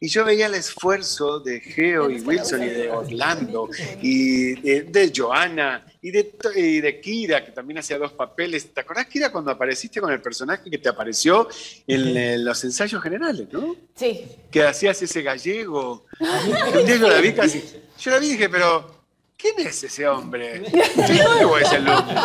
Y 0.00 0.08
yo 0.08 0.24
veía 0.24 0.46
el 0.46 0.54
esfuerzo 0.54 1.40
de 1.40 1.60
Geo 1.60 2.08
y 2.08 2.20
Wilson 2.20 2.62
y 2.62 2.66
de 2.68 2.90
Orlando 2.90 3.68
y 4.00 4.54
de, 4.60 4.82
de 4.82 5.12
Joana 5.14 5.84
y 6.00 6.12
de, 6.12 6.22
to- 6.22 6.52
y 6.56 6.80
de 6.80 7.00
Kira, 7.00 7.44
que 7.44 7.50
también 7.50 7.78
hacía 7.78 7.98
dos 7.98 8.12
papeles. 8.12 8.72
¿Te 8.72 8.80
acordás, 8.80 9.06
Kira, 9.06 9.32
cuando 9.32 9.50
apareciste 9.50 10.00
con 10.00 10.12
el 10.12 10.20
personaje 10.22 10.70
que 10.70 10.78
te 10.78 10.88
apareció 10.88 11.48
en, 11.86 12.16
eh, 12.16 12.38
los 12.38 12.62
ensayos 12.62 13.02
generales, 13.02 13.48
no? 13.50 13.74
Sí. 13.96 14.24
Que 14.52 14.62
hacías 14.62 15.02
ese 15.02 15.22
gallego. 15.22 16.06
Un 16.20 16.86
día 16.86 16.96
yo 16.96 17.08
la 17.08 17.20
vi 17.20 17.32
casi. 17.32 17.60
Yo 17.98 18.10
la 18.12 18.18
vi 18.20 18.26
y 18.28 18.30
dije, 18.32 18.48
pero. 18.48 18.96
¿Quién 19.40 19.54
es 19.68 19.84
ese 19.84 20.04
hombre? 20.08 20.62
¿Qué 20.62 21.22
nuevo 21.22 21.58
es 21.58 21.70
el 21.70 21.86
hombre? 21.88 22.16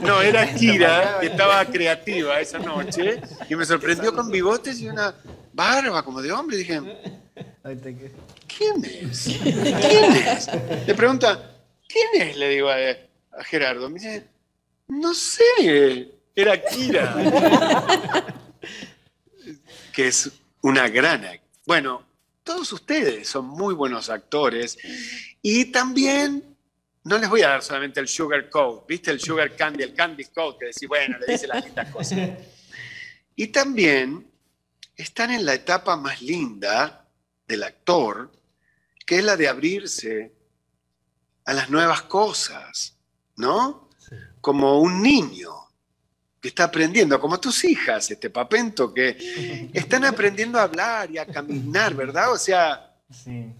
No, 0.00 0.22
era 0.22 0.54
Kira, 0.54 1.18
que 1.20 1.26
estaba 1.26 1.62
creativa 1.66 2.40
esa 2.40 2.58
noche 2.58 3.20
y 3.50 3.54
me 3.54 3.66
sorprendió 3.66 4.14
con 4.14 4.30
bigotes 4.30 4.80
y 4.80 4.88
una 4.88 5.14
barba 5.54 6.02
como 6.04 6.20
de 6.20 6.32
hombre. 6.32 6.56
Dije, 6.58 6.80
¿quién 8.46 8.84
es? 8.84 9.24
¿Quién 9.42 10.12
es? 10.12 10.48
Le 10.86 10.94
pregunta, 10.94 11.56
¿quién 11.88 12.28
es? 12.28 12.36
Le 12.36 12.48
digo 12.50 12.68
a, 12.68 12.76
a 12.76 13.44
Gerardo. 13.44 13.88
Me 13.88 13.98
dice, 13.98 14.26
no 14.88 15.14
sé, 15.14 16.12
era 16.34 16.62
Kira. 16.62 17.14
que 19.92 20.08
es 20.08 20.30
una 20.62 20.88
gran 20.88 21.22
act- 21.24 21.40
Bueno, 21.66 22.04
todos 22.42 22.72
ustedes 22.72 23.28
son 23.28 23.46
muy 23.46 23.74
buenos 23.74 24.10
actores 24.10 24.76
y 25.40 25.66
también 25.66 26.42
no 27.04 27.18
les 27.18 27.28
voy 27.28 27.42
a 27.42 27.48
dar 27.50 27.62
solamente 27.62 28.00
el 28.00 28.08
sugar 28.08 28.48
code, 28.50 28.82
¿viste? 28.88 29.10
El 29.10 29.20
sugar 29.20 29.54
candy, 29.56 29.84
el 29.84 29.94
candy 29.94 30.24
code, 30.24 30.56
que 30.58 30.66
decís, 30.66 30.88
bueno, 30.88 31.18
le 31.18 31.32
dice 31.32 31.46
las 31.46 31.64
lindas 31.64 31.90
cosas. 31.90 32.30
Y 33.36 33.48
también 33.48 34.26
están 34.96 35.30
en 35.30 35.44
la 35.44 35.54
etapa 35.54 35.96
más 35.96 36.22
linda 36.22 37.06
del 37.46 37.62
actor, 37.62 38.30
que 39.06 39.18
es 39.18 39.24
la 39.24 39.36
de 39.36 39.48
abrirse 39.48 40.32
a 41.44 41.52
las 41.52 41.68
nuevas 41.70 42.02
cosas, 42.02 42.96
¿no? 43.36 43.90
Como 44.40 44.80
un 44.80 45.02
niño 45.02 45.50
que 46.40 46.48
está 46.48 46.64
aprendiendo, 46.64 47.20
como 47.20 47.40
tus 47.40 47.64
hijas, 47.64 48.10
este 48.10 48.30
papento, 48.30 48.92
que 48.92 49.70
están 49.72 50.04
aprendiendo 50.04 50.58
a 50.58 50.64
hablar 50.64 51.10
y 51.10 51.18
a 51.18 51.26
caminar, 51.26 51.94
¿verdad? 51.94 52.32
O 52.32 52.38
sea, 52.38 52.90
Sí. 53.10 53.52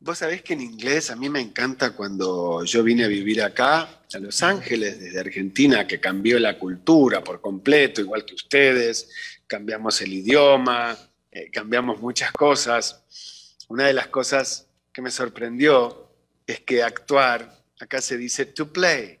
vos 0.00 0.18
sabés 0.18 0.42
que 0.42 0.54
en 0.54 0.60
inglés 0.62 1.10
a 1.10 1.16
mí 1.16 1.28
me 1.28 1.40
encanta 1.40 1.90
cuando 1.90 2.64
yo 2.64 2.82
vine 2.84 3.04
a 3.04 3.08
vivir 3.08 3.42
acá, 3.42 4.00
a 4.14 4.18
Los 4.18 4.42
Ángeles, 4.42 4.98
desde 5.00 5.18
Argentina, 5.20 5.86
que 5.86 6.00
cambió 6.00 6.38
la 6.38 6.58
cultura 6.58 7.22
por 7.22 7.40
completo, 7.40 8.00
igual 8.00 8.24
que 8.24 8.34
ustedes, 8.34 9.10
cambiamos 9.48 10.00
el 10.02 10.12
idioma, 10.12 10.96
eh, 11.32 11.50
cambiamos 11.50 12.00
muchas 12.00 12.30
cosas. 12.32 13.56
Una 13.68 13.86
de 13.86 13.94
las 13.94 14.06
cosas 14.08 14.68
que 14.92 15.02
me 15.02 15.10
sorprendió 15.10 16.08
es 16.46 16.60
que 16.60 16.82
actuar, 16.82 17.60
acá 17.80 18.00
se 18.00 18.16
dice 18.16 18.46
to 18.46 18.72
play. 18.72 19.18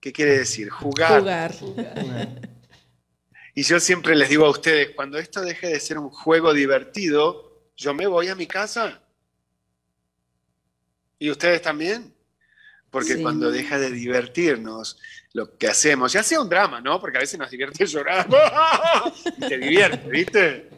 ¿Qué 0.00 0.12
quiere 0.12 0.38
decir? 0.38 0.68
Jugar. 0.70 1.52
Y 3.54 3.62
yo 3.62 3.80
siempre 3.80 4.14
les 4.14 4.28
digo 4.28 4.44
a 4.44 4.50
ustedes, 4.50 4.90
cuando 4.94 5.18
esto 5.18 5.40
deje 5.40 5.68
de 5.68 5.80
ser 5.80 5.98
un 5.98 6.10
juego 6.10 6.52
divertido, 6.52 7.70
yo 7.76 7.94
me 7.94 8.06
voy 8.06 8.28
a 8.28 8.34
mi 8.34 8.46
casa. 8.46 9.00
¿Y 11.18 11.30
ustedes 11.30 11.62
también? 11.62 12.16
porque 12.96 13.16
Sí. 13.16 13.22
cuando 13.22 13.50
deja 13.50 13.78
de 13.78 13.90
divertirnos 13.90 14.98
lo 15.36 15.54
que 15.58 15.68
hacemos, 15.68 16.14
ya 16.14 16.22
sea 16.22 16.40
un 16.40 16.48
drama, 16.48 16.80
¿no? 16.80 16.98
Porque 16.98 17.18
a 17.18 17.20
veces 17.20 17.38
nos 17.38 17.50
divierte 17.50 17.84
llorar. 17.86 18.26
y 19.36 19.46
te 19.46 19.58
divierte, 19.58 20.08
¿viste? 20.08 20.70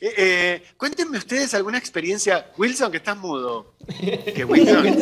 Eh, 0.00 0.14
eh, 0.18 0.62
cuéntenme 0.76 1.16
ustedes 1.16 1.54
alguna 1.54 1.78
experiencia. 1.78 2.50
Wilson, 2.58 2.90
que 2.90 2.98
estás 2.98 3.16
mudo. 3.16 3.74
Que 4.34 4.44
Wilson. 4.44 4.98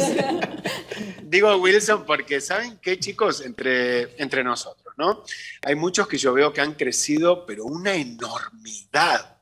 Digo 1.25 1.57
Wilson 1.57 2.07
porque, 2.07 2.41
¿saben 2.41 2.79
qué, 2.81 3.01
chicos? 3.01 3.41
Entre, 3.41 4.15
entre 4.23 4.45
nosotros, 4.45 4.95
¿no? 4.97 5.25
Hay 5.63 5.75
muchos 5.75 6.07
que 6.07 6.17
yo 6.17 6.33
veo 6.33 6.53
que 6.53 6.61
han 6.61 6.75
crecido, 6.75 7.45
pero 7.47 7.65
una 7.65 7.95
enormidad. 7.95 9.39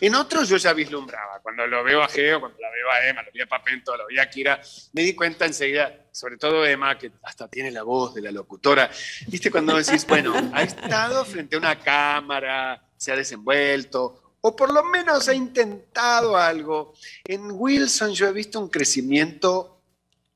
En 0.00 0.14
otros 0.14 0.48
yo 0.48 0.56
ya 0.56 0.72
vislumbraba. 0.72 1.40
Cuando 1.42 1.66
lo 1.66 1.84
veo 1.84 2.02
a 2.02 2.08
Geo, 2.08 2.40
cuando 2.40 2.58
la 2.58 2.70
veo 2.70 2.90
a 2.90 3.06
Emma, 3.08 3.22
lo 3.22 3.30
vi 3.32 3.40
a 3.40 3.46
Papento, 3.46 3.96
lo 3.96 4.06
vi 4.06 4.18
a 4.18 4.28
Kira, 4.28 4.60
me 4.92 5.02
di 5.02 5.14
cuenta 5.14 5.46
enseguida, 5.46 6.06
sobre 6.10 6.36
todo 6.36 6.64
Emma, 6.64 6.96
que 6.98 7.12
hasta 7.22 7.48
tiene 7.48 7.70
la 7.70 7.82
voz 7.82 8.14
de 8.14 8.22
la 8.22 8.30
locutora. 8.30 8.90
¿Viste? 9.28 9.50
Cuando 9.50 9.76
decís, 9.76 10.06
bueno, 10.06 10.34
ha 10.52 10.62
estado 10.62 11.24
frente 11.24 11.56
a 11.56 11.58
una 11.58 11.78
cámara, 11.78 12.82
se 12.96 13.12
ha 13.12 13.16
desenvuelto, 13.16 14.26
o 14.40 14.54
por 14.54 14.72
lo 14.72 14.84
menos 14.84 15.28
ha 15.28 15.34
intentado 15.34 16.36
algo. 16.36 16.94
En 17.24 17.50
Wilson 17.52 18.12
yo 18.12 18.28
he 18.28 18.32
visto 18.32 18.60
un 18.60 18.68
crecimiento, 18.68 19.80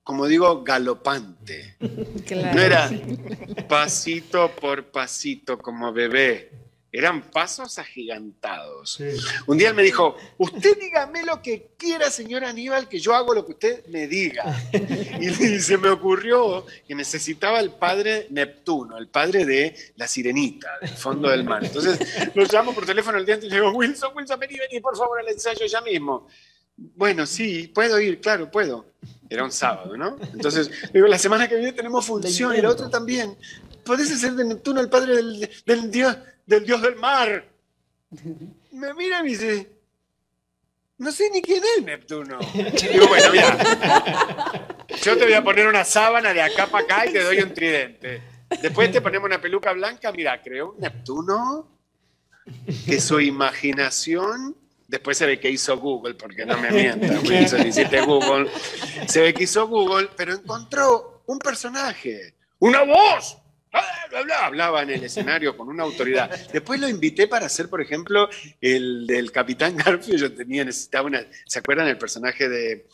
como 0.02 0.26
digo, 0.26 0.62
galopante. 0.62 1.76
Claro. 2.26 2.54
No 2.54 2.62
era 2.62 2.90
pasito 3.68 4.50
por 4.54 4.90
pasito 4.92 5.58
como 5.58 5.92
bebé. 5.92 6.69
Eran 6.92 7.30
pasos 7.30 7.78
agigantados. 7.78 8.98
Un 9.46 9.58
día 9.58 9.68
él 9.68 9.74
me 9.74 9.82
dijo, 9.84 10.16
usted 10.38 10.76
dígame 10.76 11.22
lo 11.22 11.40
que 11.40 11.70
quiera, 11.76 12.10
señor 12.10 12.44
Aníbal, 12.44 12.88
que 12.88 12.98
yo 12.98 13.14
hago 13.14 13.32
lo 13.32 13.46
que 13.46 13.52
usted 13.52 13.86
me 13.86 14.08
diga. 14.08 14.44
Y 15.20 15.60
se 15.60 15.78
me 15.78 15.88
ocurrió 15.88 16.66
que 16.88 16.94
necesitaba 16.96 17.60
el 17.60 17.70
padre 17.70 18.26
Neptuno, 18.30 18.98
el 18.98 19.06
padre 19.06 19.44
de 19.44 19.76
la 19.96 20.08
sirenita, 20.08 20.68
del 20.80 20.90
fondo 20.90 21.28
del 21.28 21.44
mar. 21.44 21.64
Entonces 21.64 21.98
lo 22.34 22.44
llamo 22.44 22.74
por 22.74 22.84
teléfono 22.84 23.18
el 23.18 23.26
día 23.26 23.36
antes 23.36 23.46
y 23.46 23.50
le 23.50 23.60
digo, 23.60 23.70
Wilson, 23.70 24.10
Wilson, 24.16 24.40
vení, 24.40 24.58
vení, 24.58 24.80
por 24.80 24.96
favor, 24.96 25.20
al 25.20 25.28
ensayo 25.28 25.66
ya 25.66 25.80
mismo. 25.82 26.26
Bueno, 26.76 27.24
sí, 27.24 27.70
puedo 27.72 28.00
ir, 28.00 28.20
claro, 28.20 28.50
puedo. 28.50 28.86
Era 29.28 29.44
un 29.44 29.52
sábado, 29.52 29.96
¿no? 29.96 30.16
Entonces, 30.32 30.70
digo, 30.92 31.06
la 31.06 31.18
semana 31.18 31.48
que 31.48 31.54
viene 31.54 31.72
tenemos 31.72 32.04
función 32.04 32.56
y 32.56 32.60
la 32.60 32.70
otra 32.70 32.90
también. 32.90 33.36
¿Podés 33.84 34.10
hacer 34.10 34.32
de 34.32 34.44
Neptuno 34.44 34.80
el 34.80 34.88
padre 34.88 35.16
del, 35.16 35.50
del 35.64 35.90
dios, 35.90 36.16
del 36.50 36.66
dios 36.66 36.82
del 36.82 36.96
mar? 36.96 37.44
Me 38.72 38.92
mira 38.94 39.20
y 39.20 39.22
me 39.22 39.28
dice, 39.28 39.70
no 40.98 41.10
sé 41.12 41.30
ni 41.30 41.40
quién 41.42 41.62
es 41.76 41.84
Neptuno. 41.84 42.38
Digo, 42.92 43.08
bueno, 43.08 43.32
mira, 43.32 44.66
yo 45.02 45.16
te 45.16 45.24
voy 45.24 45.34
a 45.34 45.42
poner 45.42 45.66
una 45.66 45.84
sábana 45.84 46.32
de 46.32 46.42
acá 46.42 46.66
para 46.66 46.84
acá 46.84 47.06
y 47.06 47.12
te 47.12 47.22
doy 47.22 47.38
un 47.40 47.52
tridente. 47.52 48.22
Después 48.62 48.90
te 48.92 49.00
ponemos 49.00 49.26
una 49.26 49.40
peluca 49.40 49.72
blanca, 49.72 50.12
mira, 50.12 50.40
creó 50.42 50.72
un 50.72 50.80
Neptuno 50.80 51.68
que 52.86 53.00
su 53.00 53.20
imaginación, 53.20 54.56
después 54.88 55.18
se 55.18 55.26
ve 55.26 55.38
que 55.38 55.50
hizo 55.50 55.76
Google, 55.78 56.14
porque 56.14 56.46
no 56.46 56.58
me 56.58 56.70
mientas, 56.70 57.22
Wilson, 57.22 57.66
hiciste 57.66 58.00
Google, 58.00 58.50
se 59.06 59.20
ve 59.20 59.34
que 59.34 59.44
hizo 59.44 59.68
Google, 59.68 60.08
pero 60.16 60.34
encontró 60.34 61.22
un 61.26 61.38
personaje, 61.38 62.34
una 62.58 62.82
voz. 62.82 63.39
Bla, 63.70 63.82
bla, 64.10 64.22
bla, 64.22 64.46
Hablaba 64.46 64.82
en 64.82 64.90
el 64.90 65.04
escenario 65.04 65.56
con 65.56 65.68
una 65.68 65.84
autoridad. 65.84 66.30
Después 66.52 66.80
lo 66.80 66.88
invité 66.88 67.28
para 67.28 67.46
hacer, 67.46 67.68
por 67.68 67.80
ejemplo, 67.80 68.28
el 68.60 69.06
del 69.06 69.30
Capitán 69.30 69.76
Garfio. 69.84 70.16
Yo 70.16 70.32
tenía, 70.32 70.64
necesitaba 70.64 71.06
una. 71.06 71.24
¿Se 71.46 71.60
acuerdan 71.60 71.86
el 71.88 71.98
personaje 71.98 72.48
de. 72.48 72.86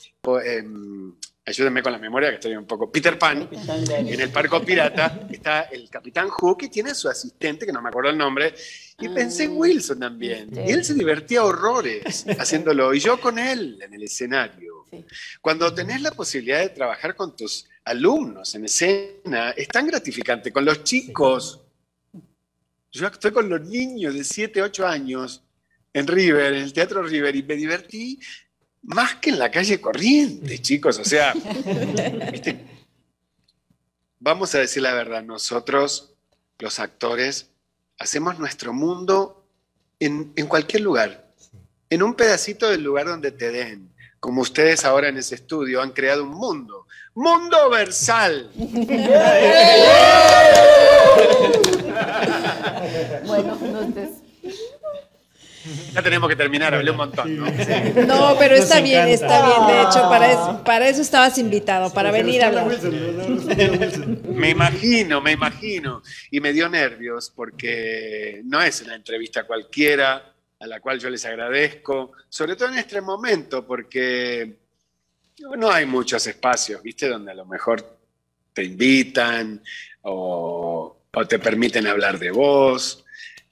em, 0.44 1.14
ayúdenme 1.46 1.82
con 1.82 1.92
la 1.92 1.98
memoria, 1.98 2.28
que 2.28 2.34
estoy 2.34 2.56
un 2.56 2.66
poco. 2.66 2.90
Peter 2.90 3.18
Pan. 3.18 3.48
En 3.88 4.20
el 4.20 4.30
Parco 4.30 4.60
Pirata 4.62 5.26
está 5.30 5.62
el 5.62 5.88
Capitán 5.88 6.28
Hook 6.28 6.64
y 6.64 6.68
tiene 6.68 6.90
a 6.90 6.94
su 6.94 7.08
asistente, 7.08 7.64
que 7.64 7.72
no 7.72 7.80
me 7.80 7.88
acuerdo 7.88 8.10
el 8.10 8.18
nombre. 8.18 8.54
Y 8.98 9.08
pensé 9.08 9.44
en 9.44 9.56
Wilson 9.56 10.00
también. 10.00 10.50
Y 10.54 10.72
él 10.72 10.84
se 10.84 10.94
divertía 10.94 11.42
horrores 11.44 12.26
haciéndolo. 12.38 12.92
Y 12.92 13.00
yo 13.00 13.18
con 13.20 13.38
él 13.38 13.78
en 13.82 13.94
el 13.94 14.02
escenario. 14.02 14.75
Cuando 15.40 15.72
tenés 15.74 16.00
la 16.02 16.10
posibilidad 16.10 16.60
de 16.60 16.70
trabajar 16.70 17.14
con 17.14 17.36
tus 17.36 17.68
alumnos 17.84 18.54
en 18.54 18.64
escena, 18.64 19.50
es 19.50 19.68
tan 19.68 19.86
gratificante. 19.86 20.52
Con 20.52 20.64
los 20.64 20.84
chicos. 20.84 21.60
Yo 22.92 23.06
estoy 23.08 23.30
con 23.30 23.48
los 23.48 23.60
niños 23.60 24.14
de 24.14 24.24
7, 24.24 24.62
8 24.62 24.86
años 24.86 25.42
en 25.92 26.06
River, 26.06 26.54
en 26.54 26.62
el 26.62 26.72
Teatro 26.72 27.02
River, 27.02 27.36
y 27.36 27.42
me 27.42 27.54
divertí 27.54 28.18
más 28.82 29.16
que 29.16 29.30
en 29.30 29.38
la 29.38 29.50
calle 29.50 29.80
corriente, 29.80 30.58
chicos. 30.62 30.98
O 30.98 31.04
sea, 31.04 31.34
¿viste? 32.32 32.64
vamos 34.18 34.54
a 34.54 34.58
decir 34.58 34.82
la 34.82 34.94
verdad, 34.94 35.22
nosotros, 35.22 36.14
los 36.58 36.78
actores, 36.78 37.50
hacemos 37.98 38.38
nuestro 38.38 38.72
mundo 38.72 39.46
en, 40.00 40.32
en 40.36 40.46
cualquier 40.46 40.82
lugar, 40.82 41.32
en 41.90 42.02
un 42.02 42.14
pedacito 42.14 42.68
del 42.68 42.82
lugar 42.82 43.06
donde 43.06 43.30
te 43.30 43.50
den. 43.50 43.94
Como 44.20 44.40
ustedes 44.42 44.84
ahora 44.84 45.08
en 45.08 45.16
ese 45.18 45.34
estudio 45.36 45.80
han 45.82 45.90
creado 45.90 46.24
un 46.24 46.30
mundo. 46.30 46.86
Mundo 47.14 47.70
Versal. 47.70 48.50
Bueno, 53.26 53.58
no 53.72 53.92
te- 53.92 54.10
Ya 55.94 56.02
tenemos 56.02 56.28
que 56.28 56.36
terminar, 56.36 56.74
hablé 56.74 56.90
un 56.92 56.96
montón, 56.96 57.36
¿no? 57.36 57.46
No, 57.46 58.36
pero 58.38 58.54
Nos 58.54 58.64
está 58.64 58.80
bien, 58.80 59.08
está 59.08 59.44
bien. 59.46 59.66
De 59.66 59.82
hecho, 59.82 60.08
para 60.08 60.30
eso, 60.30 60.62
para 60.64 60.88
eso 60.88 61.02
estabas 61.02 61.38
invitado, 61.38 61.92
para 61.92 62.12
venir 62.12 62.42
a 62.44 62.48
hablar. 62.48 62.66
Me 64.28 64.50
imagino, 64.50 65.20
me 65.20 65.32
imagino. 65.32 66.02
Y 66.30 66.40
me 66.40 66.52
dio 66.52 66.68
nervios 66.68 67.32
porque 67.34 68.42
no 68.44 68.62
es 68.62 68.80
una 68.82 68.94
entrevista 68.94 69.44
cualquiera 69.44 70.32
a 70.58 70.66
la 70.66 70.80
cual 70.80 70.98
yo 70.98 71.10
les 71.10 71.24
agradezco, 71.24 72.12
sobre 72.28 72.56
todo 72.56 72.68
en 72.68 72.78
este 72.78 73.00
momento, 73.00 73.66
porque 73.66 74.56
no 75.56 75.70
hay 75.70 75.86
muchos 75.86 76.26
espacios, 76.26 76.82
¿viste? 76.82 77.08
Donde 77.08 77.32
a 77.32 77.34
lo 77.34 77.44
mejor 77.44 77.98
te 78.52 78.64
invitan 78.64 79.62
o, 80.02 80.96
o 81.12 81.26
te 81.26 81.38
permiten 81.38 81.86
hablar 81.86 82.18
de 82.18 82.30
vos. 82.30 83.04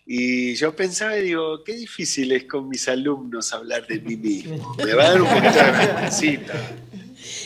Y 0.06 0.54
yo 0.54 0.74
pensaba 0.76 1.16
y 1.16 1.22
digo, 1.22 1.64
qué 1.64 1.74
difícil 1.74 2.32
es 2.32 2.44
con 2.44 2.68
mis 2.68 2.88
alumnos 2.88 3.52
hablar 3.52 3.86
de 3.86 4.00
mí 4.00 4.16
mismo. 4.16 4.74
Me 4.84 4.94
va 4.94 5.04
a 5.04 5.10
dar 5.10 5.22
un 5.22 5.28
poquito 5.28 5.64
de 5.64 5.72
vergüencita. 5.72 6.54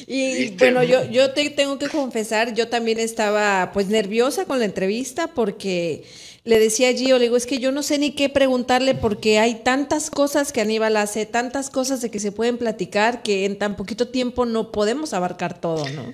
Y 0.09 0.35
¿Viste? 0.39 0.57
bueno, 0.59 0.83
yo, 0.83 1.09
yo 1.09 1.33
te 1.33 1.51
tengo 1.51 1.79
que 1.79 1.89
confesar, 1.89 2.53
yo 2.53 2.69
también 2.69 2.99
estaba 2.99 3.71
pues 3.73 3.87
nerviosa 3.87 4.45
con 4.45 4.59
la 4.59 4.65
entrevista 4.65 5.29
porque 5.29 6.05
le 6.49 6.59
decía 6.59 6.89
a 6.89 6.93
Gio, 6.95 7.19
le 7.19 7.25
digo, 7.25 7.37
es 7.37 7.45
que 7.45 7.59
yo 7.59 7.73
no 7.73 7.83
sé 7.83 7.99
ni 7.99 8.13
qué 8.13 8.31
preguntarle 8.31 8.95
porque 8.95 9.39
hay 9.39 9.57
tantas 9.57 10.09
cosas 10.09 10.51
que 10.51 10.63
Aníbal 10.63 10.97
hace, 10.97 11.27
tantas 11.27 11.69
cosas 11.69 12.01
de 12.01 12.11
que 12.11 12.21
se 12.21 12.33
pueden 12.33 12.57
platicar 12.57 13.23
que 13.23 13.45
en 13.45 13.59
tan 13.59 13.77
poquito 13.77 14.09
tiempo 14.09 14.47
no 14.47 14.73
podemos 14.73 15.13
abarcar 15.13 15.61
todo, 15.61 15.87
¿no? 15.91 16.05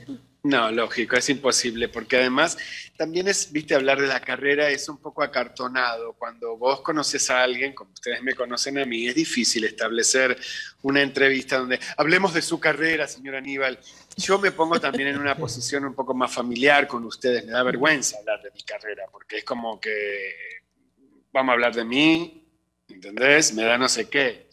No, 0.44 0.70
lógico, 0.70 1.16
es 1.16 1.30
imposible, 1.30 1.88
porque 1.88 2.18
además 2.18 2.58
también 2.98 3.28
es, 3.28 3.50
viste, 3.50 3.74
hablar 3.74 3.98
de 3.98 4.06
la 4.06 4.20
carrera 4.20 4.68
es 4.68 4.90
un 4.90 4.98
poco 4.98 5.22
acartonado. 5.22 6.12
Cuando 6.12 6.58
vos 6.58 6.82
conoces 6.82 7.30
a 7.30 7.42
alguien, 7.42 7.72
como 7.72 7.94
ustedes 7.94 8.22
me 8.22 8.34
conocen 8.34 8.78
a 8.78 8.84
mí, 8.84 9.08
es 9.08 9.14
difícil 9.14 9.64
establecer 9.64 10.36
una 10.82 11.00
entrevista 11.00 11.56
donde 11.56 11.80
hablemos 11.96 12.34
de 12.34 12.42
su 12.42 12.60
carrera, 12.60 13.08
señor 13.08 13.36
Aníbal. 13.36 13.78
Yo 14.18 14.38
me 14.38 14.52
pongo 14.52 14.78
también 14.78 15.08
en 15.08 15.18
una 15.18 15.34
posición 15.38 15.86
un 15.86 15.94
poco 15.94 16.12
más 16.12 16.30
familiar 16.30 16.86
con 16.86 17.06
ustedes, 17.06 17.46
me 17.46 17.52
da 17.52 17.62
vergüenza 17.62 18.18
hablar 18.18 18.42
de 18.42 18.50
mi 18.50 18.60
carrera, 18.64 19.04
porque 19.10 19.38
es 19.38 19.44
como 19.44 19.80
que 19.80 20.62
vamos 21.32 21.52
a 21.52 21.54
hablar 21.54 21.74
de 21.74 21.84
mí, 21.86 22.46
¿entendés? 22.90 23.54
Me 23.54 23.64
da 23.64 23.78
no 23.78 23.88
sé 23.88 24.10
qué. 24.10 24.50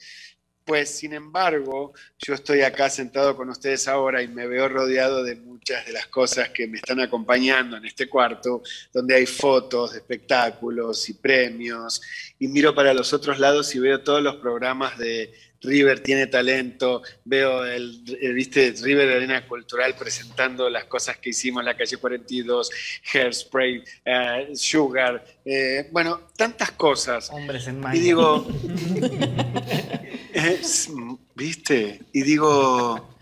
Pues, 0.66 0.89
sin 0.89 1.14
embargo, 1.14 1.93
yo 2.20 2.34
estoy 2.34 2.62
acá 2.62 2.89
sentado 2.89 3.36
con 3.36 3.49
ustedes 3.49 3.88
ahora 3.88 4.22
y 4.22 4.28
me 4.28 4.47
veo 4.47 4.70
rodeado 4.70 5.24
de 5.24 5.36
muchas 5.36 5.86
de 5.86 5.93
las 5.93 6.07
cosas 6.07 6.49
que 6.49 6.68
me 6.68 6.78
están 6.78 6.99
acompañando 6.99 7.78
en 7.78 7.86
este 7.86 8.07
cuarto, 8.07 8.62
donde 8.93 9.16
hay 9.16 9.26
fotos 9.26 9.91
de 9.91 9.99
espectáculos 9.99 11.09
y 11.09 11.14
premios, 11.16 12.01
y 12.39 12.47
miro 12.47 12.74
para 12.74 12.93
los 12.93 13.12
otros 13.14 13.39
lados 13.39 13.74
y 13.76 13.80
veo 13.80 14.01
todos 14.01 14.22
los 14.22 14.36
programas 14.38 14.97
de 14.97 15.34
River 15.62 15.99
tiene 15.99 16.28
talento, 16.28 17.03
veo 17.24 17.64
el, 17.66 18.03
el, 18.20 18.34
viste 18.34 18.74
River 18.82 19.09
Arena 19.09 19.47
Cultural 19.47 19.95
presentando 19.95 20.70
las 20.70 20.86
cosas 20.86 21.18
que 21.18 21.30
hicimos 21.30 21.62
en 21.62 21.68
la 21.68 21.78
calle 21.78 21.97
42, 21.97 22.72
Hairspray, 23.14 23.84
eh, 24.03 24.49
Sugar, 24.55 25.24
eh, 25.45 25.88
bueno, 25.91 26.22
tantas 26.36 26.72
cosas. 26.72 27.30
Hombres 27.32 27.68
en 27.68 27.84
Y 27.93 27.99
digo, 27.99 28.47
es- 30.34 30.90
¿viste? 31.36 32.02
Y 32.14 32.22
digo, 32.24 33.16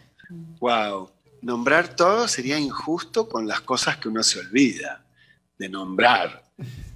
wow, 0.60 1.10
nombrar 1.42 1.96
todo 1.96 2.28
sería 2.28 2.58
injusto 2.58 3.28
con 3.28 3.48
las 3.48 3.62
cosas 3.62 3.98
que 3.98 4.10
uno 4.10 4.24
se 4.24 4.40
olvida 4.40 5.06
de 5.58 5.70
nombrar. 5.70 6.44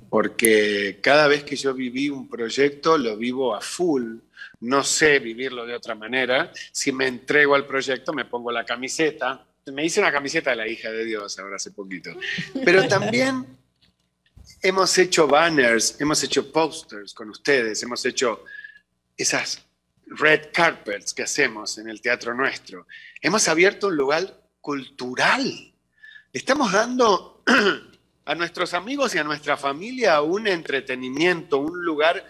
Porque 0.10 1.00
cada 1.02 1.28
vez 1.28 1.44
que 1.44 1.56
yo 1.56 1.74
viví 1.74 2.10
un 2.10 2.30
proyecto, 2.30 2.98
lo 2.98 3.18
vivo 3.18 3.56
a 3.56 3.62
full. 3.62 4.18
No 4.60 4.84
sé 4.84 5.20
vivirlo 5.20 5.66
de 5.66 5.76
otra 5.76 5.96
manera. 5.96 6.52
Si 6.72 6.92
me 6.92 7.08
entrego 7.08 7.56
al 7.56 7.66
proyecto, 7.66 8.14
me 8.14 8.26
pongo 8.26 8.52
la 8.52 8.64
camiseta 8.64 9.46
me 9.72 9.86
hice 9.86 10.02
una 10.02 10.12
camiseta 10.12 10.50
de 10.50 10.56
la 10.58 10.68
hija 10.68 10.92
de 10.92 11.06
Dios 11.06 11.40
ahora 11.40 11.56
hace 11.56 11.72
poquito. 11.72 12.12
Pero 12.66 12.88
también 12.88 13.46
hemos 14.62 14.98
hecho 14.98 15.28
banners, 15.28 16.00
hemos 16.02 16.22
hecho 16.24 16.52
posters 16.52 17.14
con 17.14 17.30
ustedes, 17.30 17.82
hemos 17.84 18.06
hecho 18.06 18.44
esas 19.16 19.64
red 20.08 20.52
carpets 20.52 21.14
que 21.14 21.24
hacemos 21.24 21.78
en 21.78 21.90
el 21.90 22.02
teatro 22.02 22.34
nuestro. 22.34 22.88
Hemos 23.22 23.48
abierto 23.48 23.88
un 23.88 23.96
lugar 23.96 24.42
cultural. 24.62 25.74
Estamos 26.32 26.72
dando 26.72 27.44
a 28.26 28.36
nuestros 28.36 28.74
amigos 28.74 29.16
y 29.16 29.18
a 29.18 29.24
nuestra 29.24 29.58
familia 29.58 30.22
un 30.22 30.48
entretenimiento, 30.48 31.58
un 31.58 31.84
lugar 31.84 32.26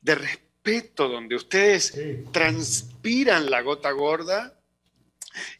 de 0.00 0.14
respeto 0.14 1.08
donde 1.08 1.36
ustedes 1.36 1.98
transpiran 2.30 3.50
la 3.50 3.62
gota 3.62 3.90
gorda 3.90 4.54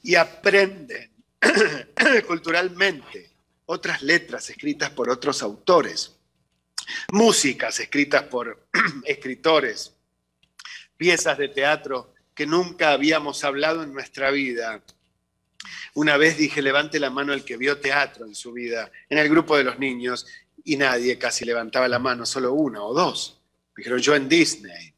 y 0.03 0.15
aprenden 0.15 1.11
culturalmente 2.27 3.31
otras 3.67 4.03
letras 4.03 4.51
escritas 4.51 4.91
por 4.91 5.11
otros 5.11 5.43
autores, 5.43 6.17
músicas 7.13 7.81
escritas 7.81 8.25
por 8.25 8.69
escritores, 9.05 9.95
piezas 11.03 11.37
de 11.37 11.49
teatro 11.49 12.15
que 12.33 12.47
nunca 12.47 12.93
habíamos 12.93 13.43
hablado 13.43 13.83
en 13.83 13.93
nuestra 13.93 14.31
vida. 14.31 14.81
Una 15.95 16.17
vez 16.17 16.39
dije, 16.39 16.63
levante 16.63 17.01
la 17.01 17.11
mano 17.11 17.33
el 17.33 17.45
que 17.45 17.57
vio 17.57 17.81
teatro 17.81 18.25
en 18.25 18.37
su 18.37 18.53
vida, 18.53 18.89
en 19.09 19.19
el 19.19 19.29
grupo 19.29 19.57
de 19.57 19.65
los 19.65 19.81
niños, 19.81 20.25
y 20.63 20.77
nadie 20.77 21.19
casi 21.19 21.45
levantaba 21.45 21.89
la 21.89 21.99
mano, 21.99 22.25
solo 22.25 22.53
una 22.53 22.85
o 22.85 22.95
dos. 22.95 23.43
dijeron, 23.77 23.99
yo 23.99 24.15
en 24.15 24.29
Disney. 24.29 24.95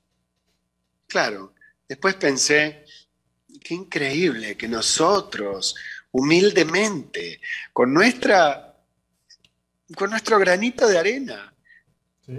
Claro, 1.07 1.55
después 1.88 2.16
pensé, 2.16 2.84
qué 3.62 3.72
increíble 3.72 4.59
que 4.59 4.68
nosotros, 4.68 5.74
humildemente, 6.12 7.40
con, 7.72 7.94
nuestra, 7.94 8.76
con 9.96 10.11
nuestro 10.11 10.38
granito 10.38 10.86
de 10.86 10.98
arena, 10.98 11.55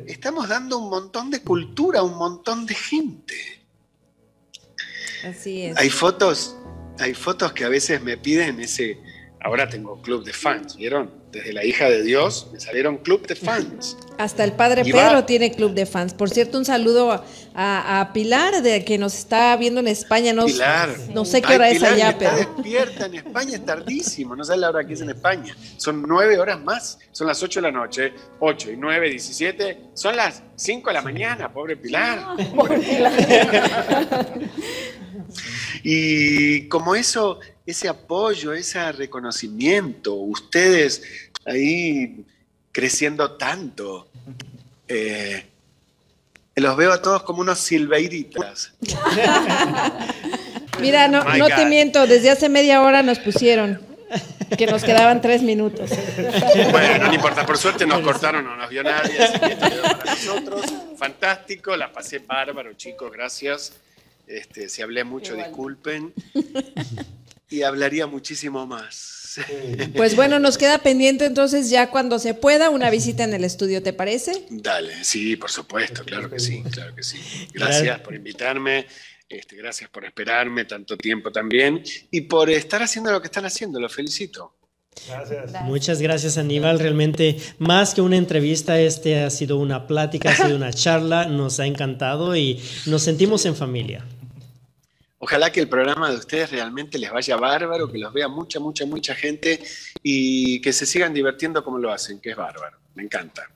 estamos 0.06 0.48
dando 0.48 0.78
un 0.78 0.92
montón 0.92 1.32
de 1.32 1.42
cultura 1.42 2.02
a 2.02 2.04
un 2.04 2.16
montón 2.16 2.68
de 2.68 2.76
gente. 2.76 3.55
Así 5.24 5.64
es. 5.64 5.78
Hay 5.78 5.90
fotos, 5.90 6.56
hay 7.00 7.14
fotos 7.14 7.54
que 7.54 7.64
a 7.64 7.70
veces 7.70 8.02
me 8.02 8.18
piden 8.18 8.60
ese. 8.60 9.00
Ahora 9.46 9.70
tengo 9.70 10.02
club 10.02 10.24
de 10.24 10.34
fans, 10.34 10.76
¿vieron? 10.76 11.12
Desde 11.32 11.54
la 11.54 11.64
hija 11.64 11.88
de 11.88 12.02
Dios 12.02 12.50
me 12.52 12.60
salieron 12.60 12.98
club 12.98 13.28
de 13.28 13.36
fans. 13.36 13.96
Hasta 14.18 14.44
el 14.44 14.54
padre 14.54 14.84
Pedro 14.84 15.24
tiene 15.26 15.52
club 15.52 15.76
de 15.76 15.86
fans. 15.86 16.16
Por 16.16 16.32
cierto, 16.32 16.58
un 16.58 16.66
saludo 16.66 17.24
a, 17.54 18.10
Pilar, 18.12 18.64
de 18.64 18.84
que 18.84 18.98
nos 18.98 19.14
está 19.14 19.56
viendo 19.56 19.82
en 19.82 19.88
España. 19.88 20.34
No, 20.34 20.48
Pilar. 20.48 20.90
No 21.14 21.26
sé 21.26 21.44
qué 21.44 21.54
hora 21.54 21.70
es 21.70 21.84
allá, 21.84 22.10
está 22.10 22.18
pero. 22.18 22.38
despierta 22.38 23.06
en 23.06 23.14
España, 23.14 23.54
es 23.54 23.64
tardísimo. 23.64 24.36
No 24.36 24.44
sé 24.44 24.58
la 24.58 24.70
hora 24.70 24.84
que 24.84 24.94
es 24.94 25.02
en 25.02 25.12
España. 25.12 25.56
Son 25.78 26.02
nueve 26.08 26.40
horas 26.40 26.60
más. 26.60 26.98
Son 27.12 27.28
las 27.28 27.44
ocho 27.44 27.62
de 27.62 27.72
la 27.72 27.72
noche. 27.72 28.14
Ocho 28.40 28.72
y 28.72 28.78
nueve, 28.78 29.12
diecisiete. 29.12 29.78
Son 29.94 30.16
las 30.16 30.42
cinco 30.56 30.90
de 30.90 30.96
la 30.96 31.04
mañana, 31.04 31.54
pobre 31.54 31.78
Pilar. 31.78 32.36
pobre 32.56 32.80
Pilar. 32.80 34.28
y 35.84 36.68
como 36.68 36.96
eso, 36.96 37.40
ese 37.66 37.88
apoyo, 37.88 38.54
ese 38.54 38.92
reconocimiento, 38.92 40.14
ustedes 40.14 41.02
ahí 41.46 42.26
creciendo 42.72 43.32
tanto. 43.34 44.08
Eh, 44.88 45.46
los 46.56 46.78
veo 46.78 46.94
a 46.94 47.02
todos 47.02 47.24
como 47.24 47.42
unos 47.42 47.60
silveiritas. 47.60 48.74
Mira, 50.80 51.08
no, 51.08 51.24
no 51.24 51.48
te 51.48 51.66
miento, 51.66 52.06
desde 52.06 52.30
hace 52.30 52.50
media 52.50 52.82
hora 52.82 53.02
nos 53.02 53.20
pusieron 53.20 53.80
que 54.58 54.68
nos 54.68 54.84
quedaban 54.84 55.22
tres 55.22 55.42
minutos. 55.42 55.90
Bueno, 56.72 57.08
no 57.08 57.14
importa, 57.14 57.46
por 57.46 57.58
suerte 57.58 57.86
nos 57.86 58.02
cortaron, 58.02 58.44
no 58.44 58.56
nos 58.56 58.70
vio 58.70 58.84
nadie, 58.84 59.22
así 59.22 59.40
que 59.40 59.56
para 59.56 60.06
nosotros. 60.06 60.66
Fantástico, 60.98 61.76
la 61.76 61.92
pasé 61.92 62.20
bárbaro, 62.20 62.74
chicos, 62.74 63.12
gracias. 63.12 63.74
Este, 64.28 64.70
si 64.70 64.82
hablé 64.82 65.04
mucho, 65.04 65.36
disculpen. 65.36 66.14
Y 67.48 67.62
hablaría 67.62 68.08
muchísimo 68.08 68.66
más. 68.66 69.40
Pues 69.96 70.16
bueno, 70.16 70.40
nos 70.40 70.58
queda 70.58 70.80
pendiente 70.80 71.26
entonces 71.26 71.70
ya 71.70 71.92
cuando 71.92 72.20
se 72.20 72.34
pueda 72.34 72.70
una 72.70 72.90
visita 72.90 73.24
en 73.24 73.34
el 73.34 73.44
estudio, 73.44 73.84
¿te 73.84 73.94
parece? 73.94 74.46
Dale, 74.50 75.04
sí, 75.04 75.36
por 75.36 75.52
supuesto, 75.52 76.04
claro 76.04 76.30
que 76.30 76.40
sí, 76.40 76.64
claro 76.72 76.96
que 76.96 77.04
sí. 77.04 77.18
Gracias 77.54 78.00
por 78.00 78.16
invitarme. 78.16 78.88
Este, 79.28 79.56
gracias 79.56 79.90
por 79.90 80.06
esperarme 80.06 80.66
tanto 80.66 80.98
tiempo 80.98 81.32
también 81.32 81.84
y 82.12 82.22
por 82.22 82.50
estar 82.50 82.84
haciendo 82.84 83.12
lo 83.12 83.22
que 83.22 83.28
están 83.28 83.46
haciendo. 83.46 83.80
Los 83.80 83.94
felicito. 83.94 84.56
Gracias. 85.08 85.64
Muchas 85.64 86.02
gracias 86.02 86.38
Aníbal. 86.38 86.80
Realmente 86.80 87.38
más 87.58 87.94
que 87.94 88.02
una 88.02 88.18
entrevista, 88.18 88.80
este 88.80 89.24
ha 89.24 89.30
sido 89.30 89.58
una 89.58 89.88
plática, 89.88 90.32
ha 90.32 90.36
sido 90.36 90.56
una 90.56 90.72
charla. 90.72 91.26
Nos 91.26 91.60
ha 91.60 91.66
encantado 91.66 92.36
y 92.36 92.62
nos 92.86 93.04
sentimos 93.04 93.46
en 93.46 93.56
familia. 93.56 94.06
Ojalá 95.26 95.52
que 95.52 95.60
el 95.60 95.68
programa 95.68 96.12
de 96.12 96.18
ustedes 96.18 96.52
realmente 96.52 97.00
les 97.00 97.12
vaya 97.12 97.36
bárbaro, 97.36 97.92
que 97.92 97.98
los 97.98 98.14
vea 98.14 98.28
mucha, 98.28 98.60
mucha, 98.60 98.86
mucha 98.86 99.16
gente 99.16 99.60
y 100.04 100.62
que 100.62 100.72
se 100.72 100.86
sigan 100.86 101.16
divirtiendo 101.16 101.64
como 101.64 101.80
lo 101.80 101.92
hacen, 101.92 102.20
que 102.20 102.30
es 102.30 102.36
bárbaro. 102.36 102.78
Me 102.94 103.02
encanta. 103.02 103.50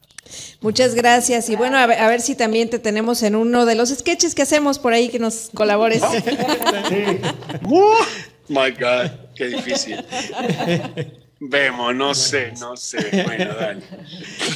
Muchas 0.62 0.96
gracias. 0.96 1.48
Y 1.48 1.56
bueno, 1.56 1.78
a 1.78 1.86
ver, 1.86 2.22
si 2.22 2.34
también 2.34 2.72
te 2.72 2.80
tenemos 2.80 3.22
en 3.22 3.36
uno 3.36 3.68
de 3.68 3.76
los 3.76 3.90
sketches 3.90 4.34
que 4.34 4.42
hacemos 4.42 4.80
por 4.80 4.94
ahí 4.94 5.10
que 5.10 5.20
nos 5.20 5.52
colabores. 5.54 6.02
my 8.48 8.72
God, 8.72 9.12
qué 9.36 9.50
difícil. 9.50 10.04
Vemos, 11.40 11.94
no 11.94 12.16
sé, 12.16 12.52
no 12.60 12.76
sé. 12.76 13.24
Bueno, 13.28 13.54
dale. 13.54 13.84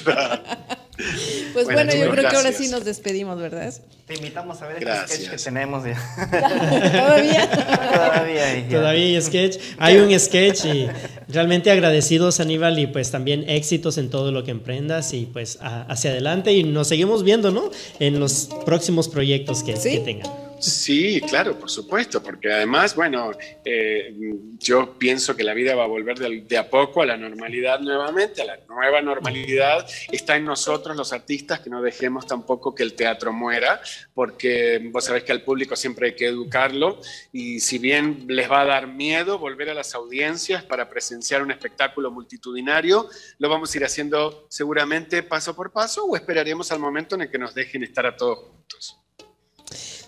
Pues 1.53 1.65
bueno, 1.65 1.93
yo 1.93 2.09
creo 2.09 2.29
que 2.29 2.35
ahora 2.35 2.51
sí 2.51 2.67
nos 2.67 2.83
despedimos, 2.83 3.39
¿verdad? 3.39 3.73
Te 4.07 4.15
invitamos 4.15 4.61
a 4.61 4.67
ver 4.67 4.83
el 4.83 5.07
sketch 5.07 5.29
que 5.29 5.37
tenemos. 5.37 5.83
Ya. 5.85 5.95
¿Todavía? 6.91 7.49
Todavía. 7.49 8.45
Hay, 8.47 8.63
Todavía 8.63 9.03
hay 9.03 9.21
sketch. 9.21 9.57
Hay 9.77 9.97
un 9.97 10.19
sketch 10.19 10.65
y 10.65 10.87
realmente 11.29 11.71
agradecidos, 11.71 12.39
Aníbal, 12.39 12.79
y 12.79 12.87
pues 12.87 13.11
también 13.11 13.49
éxitos 13.49 13.97
en 13.97 14.09
todo 14.09 14.31
lo 14.31 14.43
que 14.43 14.51
emprendas 14.51 15.13
y 15.13 15.25
pues 15.25 15.59
hacia 15.61 16.11
adelante. 16.11 16.53
Y 16.53 16.63
nos 16.63 16.87
seguimos 16.87 17.23
viendo, 17.23 17.51
¿no? 17.51 17.71
En 17.99 18.19
los 18.19 18.49
próximos 18.65 19.07
proyectos 19.07 19.63
que, 19.63 19.73
que 19.73 19.99
tengan. 19.99 20.31
Sí, 20.63 21.19
claro, 21.27 21.59
por 21.59 21.69
supuesto, 21.69 22.23
porque 22.23 22.49
además, 22.49 22.95
bueno, 22.95 23.31
eh, 23.65 24.15
yo 24.59 24.97
pienso 24.97 25.35
que 25.35 25.43
la 25.43 25.53
vida 25.53 25.75
va 25.75 25.83
a 25.83 25.87
volver 25.87 26.17
de, 26.17 26.57
a 26.57 26.69
poco 26.69 27.01
a 27.01 27.05
la 27.05 27.17
normalidad 27.17 27.81
nuevamente, 27.81 28.41
a 28.41 28.45
la 28.45 28.59
nueva 28.69 29.01
normalidad 29.01 29.85
está 30.09 30.37
en 30.37 30.45
nosotros 30.45 30.95
los 30.95 31.11
artistas 31.11 31.59
que 31.59 31.69
no 31.69 31.81
dejemos 31.81 32.27
tampoco 32.27 32.73
que 32.73 32.83
el 32.83 32.93
teatro 32.93 33.33
muera, 33.33 33.81
porque 34.13 34.79
vos 34.89 35.03
sabés 35.03 35.25
que 35.25 35.33
al 35.33 35.41
público 35.41 35.75
siempre 35.75 36.07
hay 36.07 36.15
que 36.15 36.27
educarlo 36.27 36.97
y 37.33 37.59
si 37.59 37.77
bien 37.77 38.23
les 38.29 38.49
va 38.49 38.61
a 38.61 38.65
dar 38.65 38.87
miedo 38.87 39.39
volver 39.39 39.69
a 39.69 39.73
las 39.73 39.93
audiencias 39.95 40.63
para 40.63 40.89
presenciar 40.89 41.41
un 41.41 41.51
espectáculo 41.51 42.09
multitudinario, 42.09 43.09
lo 43.37 43.49
vamos 43.49 43.73
a 43.73 43.77
ir 43.77 43.83
haciendo 43.83 44.47
seguramente 44.49 45.23
paso 45.23 45.53
por 45.57 45.73
paso 45.73 46.05
o 46.05 46.15
esperaremos 46.15 46.71
al 46.71 46.79
momento 46.79 47.15
en 47.15 47.23
el 47.23 47.29
que 47.29 47.37
nos 47.37 47.53
dejen 47.53 47.83
estar 47.83 48.05
a 48.05 48.15
todos 48.15 48.39
juntos. 48.39 49.02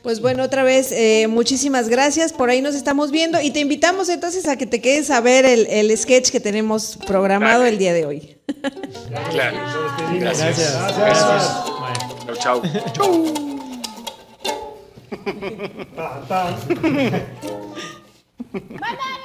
Pues 0.05 0.21
bueno, 0.21 0.43
otra 0.43 0.61
vez, 0.61 0.91
eh, 0.91 1.25
muchísimas 1.27 1.89
gracias. 1.89 2.31
Por 2.31 2.51
ahí 2.51 2.61
nos 2.61 2.75
estamos 2.75 3.09
viendo 3.09 3.41
y 3.41 3.49
te 3.49 3.59
invitamos 3.59 4.07
entonces 4.07 4.47
a 4.47 4.55
que 4.55 4.67
te 4.67 4.79
quedes 4.79 5.09
a 5.09 5.19
ver 5.19 5.45
el, 5.45 5.97
sketch 5.97 6.29
que 6.29 6.39
tenemos 6.39 6.99
programado 7.07 7.65
el 7.65 7.79
día 7.79 7.91
de 7.91 8.05
hoy. 8.05 8.37
Claro. 9.31 9.57
Gracias. 10.19 10.77
Gracias. 10.95 11.63
Chao, 12.37 12.61
chao. 12.93 13.15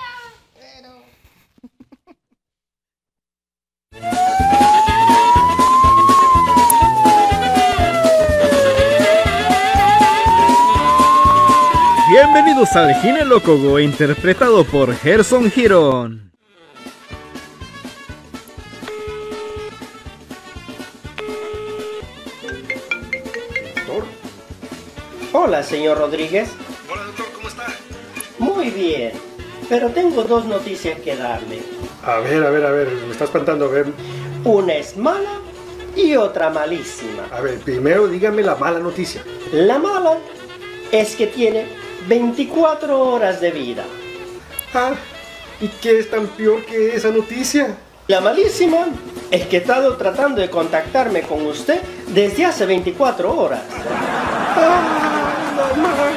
Bienvenidos 12.22 12.76
al 12.76 12.94
Ginelócogo 12.96 13.80
interpretado 13.80 14.62
por 14.64 14.94
Gerson 14.94 15.50
Girón. 15.50 16.30
Hola, 25.32 25.62
señor 25.62 25.96
Rodríguez. 25.96 26.50
Hola, 26.92 27.04
doctor, 27.04 27.26
¿cómo 27.34 27.48
está? 27.48 27.66
Muy 28.38 28.68
bien, 28.68 29.12
pero 29.70 29.88
tengo 29.88 30.22
dos 30.22 30.44
noticias 30.44 31.00
que 31.00 31.16
darle. 31.16 31.62
A 32.04 32.18
ver, 32.18 32.44
a 32.44 32.50
ver, 32.50 32.66
a 32.66 32.70
ver, 32.70 32.88
me 33.06 33.12
está 33.12 33.24
espantando, 33.24 33.64
a 33.64 33.68
ver. 33.68 33.86
Una 34.44 34.74
es 34.74 34.94
mala 34.94 35.40
y 35.96 36.16
otra 36.16 36.50
malísima. 36.50 37.28
A 37.32 37.40
ver, 37.40 37.60
primero 37.60 38.06
dígame 38.08 38.42
la 38.42 38.56
mala 38.56 38.78
noticia. 38.78 39.24
La 39.52 39.78
mala 39.78 40.18
es 40.92 41.16
que 41.16 41.26
tiene 41.26 41.79
24 42.08 42.98
horas 42.98 43.40
de 43.40 43.50
vida. 43.50 43.84
Ah, 44.74 44.92
¿Y 45.60 45.68
qué 45.68 45.98
es 45.98 46.10
tan 46.10 46.26
peor 46.28 46.64
que 46.64 46.94
esa 46.94 47.10
noticia? 47.10 47.76
La 48.08 48.20
malísima 48.20 48.86
es 49.30 49.46
que 49.46 49.58
he 49.58 49.60
estado 49.60 49.96
tratando 49.96 50.40
de 50.40 50.50
contactarme 50.50 51.22
con 51.22 51.46
usted 51.46 51.80
desde 52.08 52.46
hace 52.46 52.66
24 52.66 53.38
horas. 53.38 53.62
Ah, 54.56 55.72
mamá. 55.76 56.14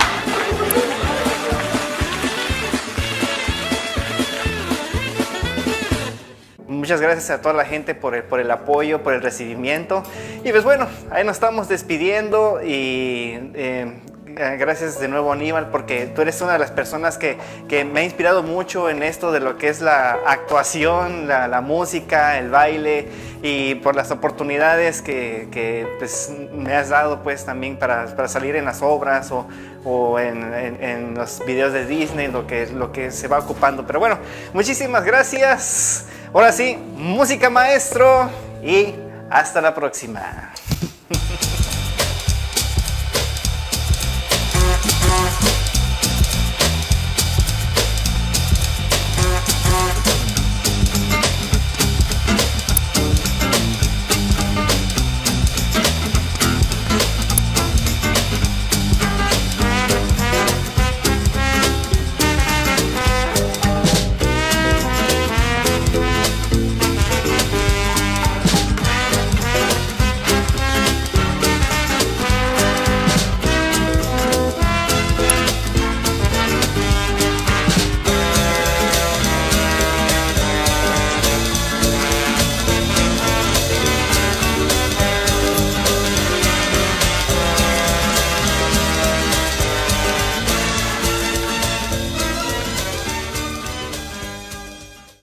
Muchas 6.67 6.99
gracias 6.99 7.29
a 7.29 7.41
toda 7.41 7.53
la 7.53 7.65
gente 7.65 7.95
por 7.95 8.15
el, 8.15 8.23
por 8.23 8.39
el 8.39 8.51
apoyo, 8.51 9.03
por 9.03 9.13
el 9.13 9.21
recibimiento. 9.21 10.03
Y 10.43 10.51
pues 10.51 10.63
bueno, 10.63 10.87
ahí 11.11 11.23
nos 11.23 11.35
estamos 11.35 11.69
despidiendo 11.69 12.59
y 12.61 13.39
eh, 13.53 14.01
gracias 14.35 14.99
de 14.99 15.07
nuevo 15.07 15.31
Aníbal 15.31 15.69
porque 15.69 16.07
tú 16.07 16.21
eres 16.21 16.41
una 16.41 16.53
de 16.53 16.59
las 16.59 16.71
personas 16.71 17.17
que, 17.17 17.37
que 17.67 17.85
me 17.85 18.01
ha 18.01 18.03
inspirado 18.03 18.43
mucho 18.43 18.89
en 18.89 19.03
esto 19.03 19.31
de 19.31 19.39
lo 19.39 19.57
que 19.57 19.69
es 19.69 19.81
la 19.81 20.17
actuación, 20.25 21.27
la, 21.27 21.61
música, 21.61 22.37
el 22.39 22.49
baile 22.49 23.07
y 23.41 23.75
por 23.75 23.95
las 23.95 24.11
oportunidades 24.11 25.01
que, 25.01 25.47
que, 25.51 25.87
pues, 25.99 26.31
me 26.53 26.75
has 26.75 26.89
dado 26.89 27.21
pues 27.23 27.45
también 27.45 27.77
para, 27.77 28.05
para 28.15 28.27
salir 28.27 28.55
en 28.55 28.65
las 28.65 28.81
obras 28.81 29.31
o, 29.31 29.47
o 29.83 30.19
en, 30.19 30.53
en- 30.53 30.83
en 30.83 31.13
los 31.13 31.43
videos 31.45 31.73
de 31.73 31.85
Disney, 31.85 32.27
lo 32.27 32.47
que, 32.47 32.67
lo 32.67 32.91
que 32.91 33.11
se 33.11 33.27
va 33.27 33.39
ocupando. 33.39 33.85
Pero 33.85 33.99
bueno, 33.99 34.17
muchísimas 34.53 35.03
gracias. 35.03 36.05
Ahora 36.33 36.51
sí, 36.51 36.77
música 36.95 37.49
maestro 37.49 38.29
y 38.63 38.95
hasta 39.29 39.61
la 39.61 39.73
próxima. 39.75 40.51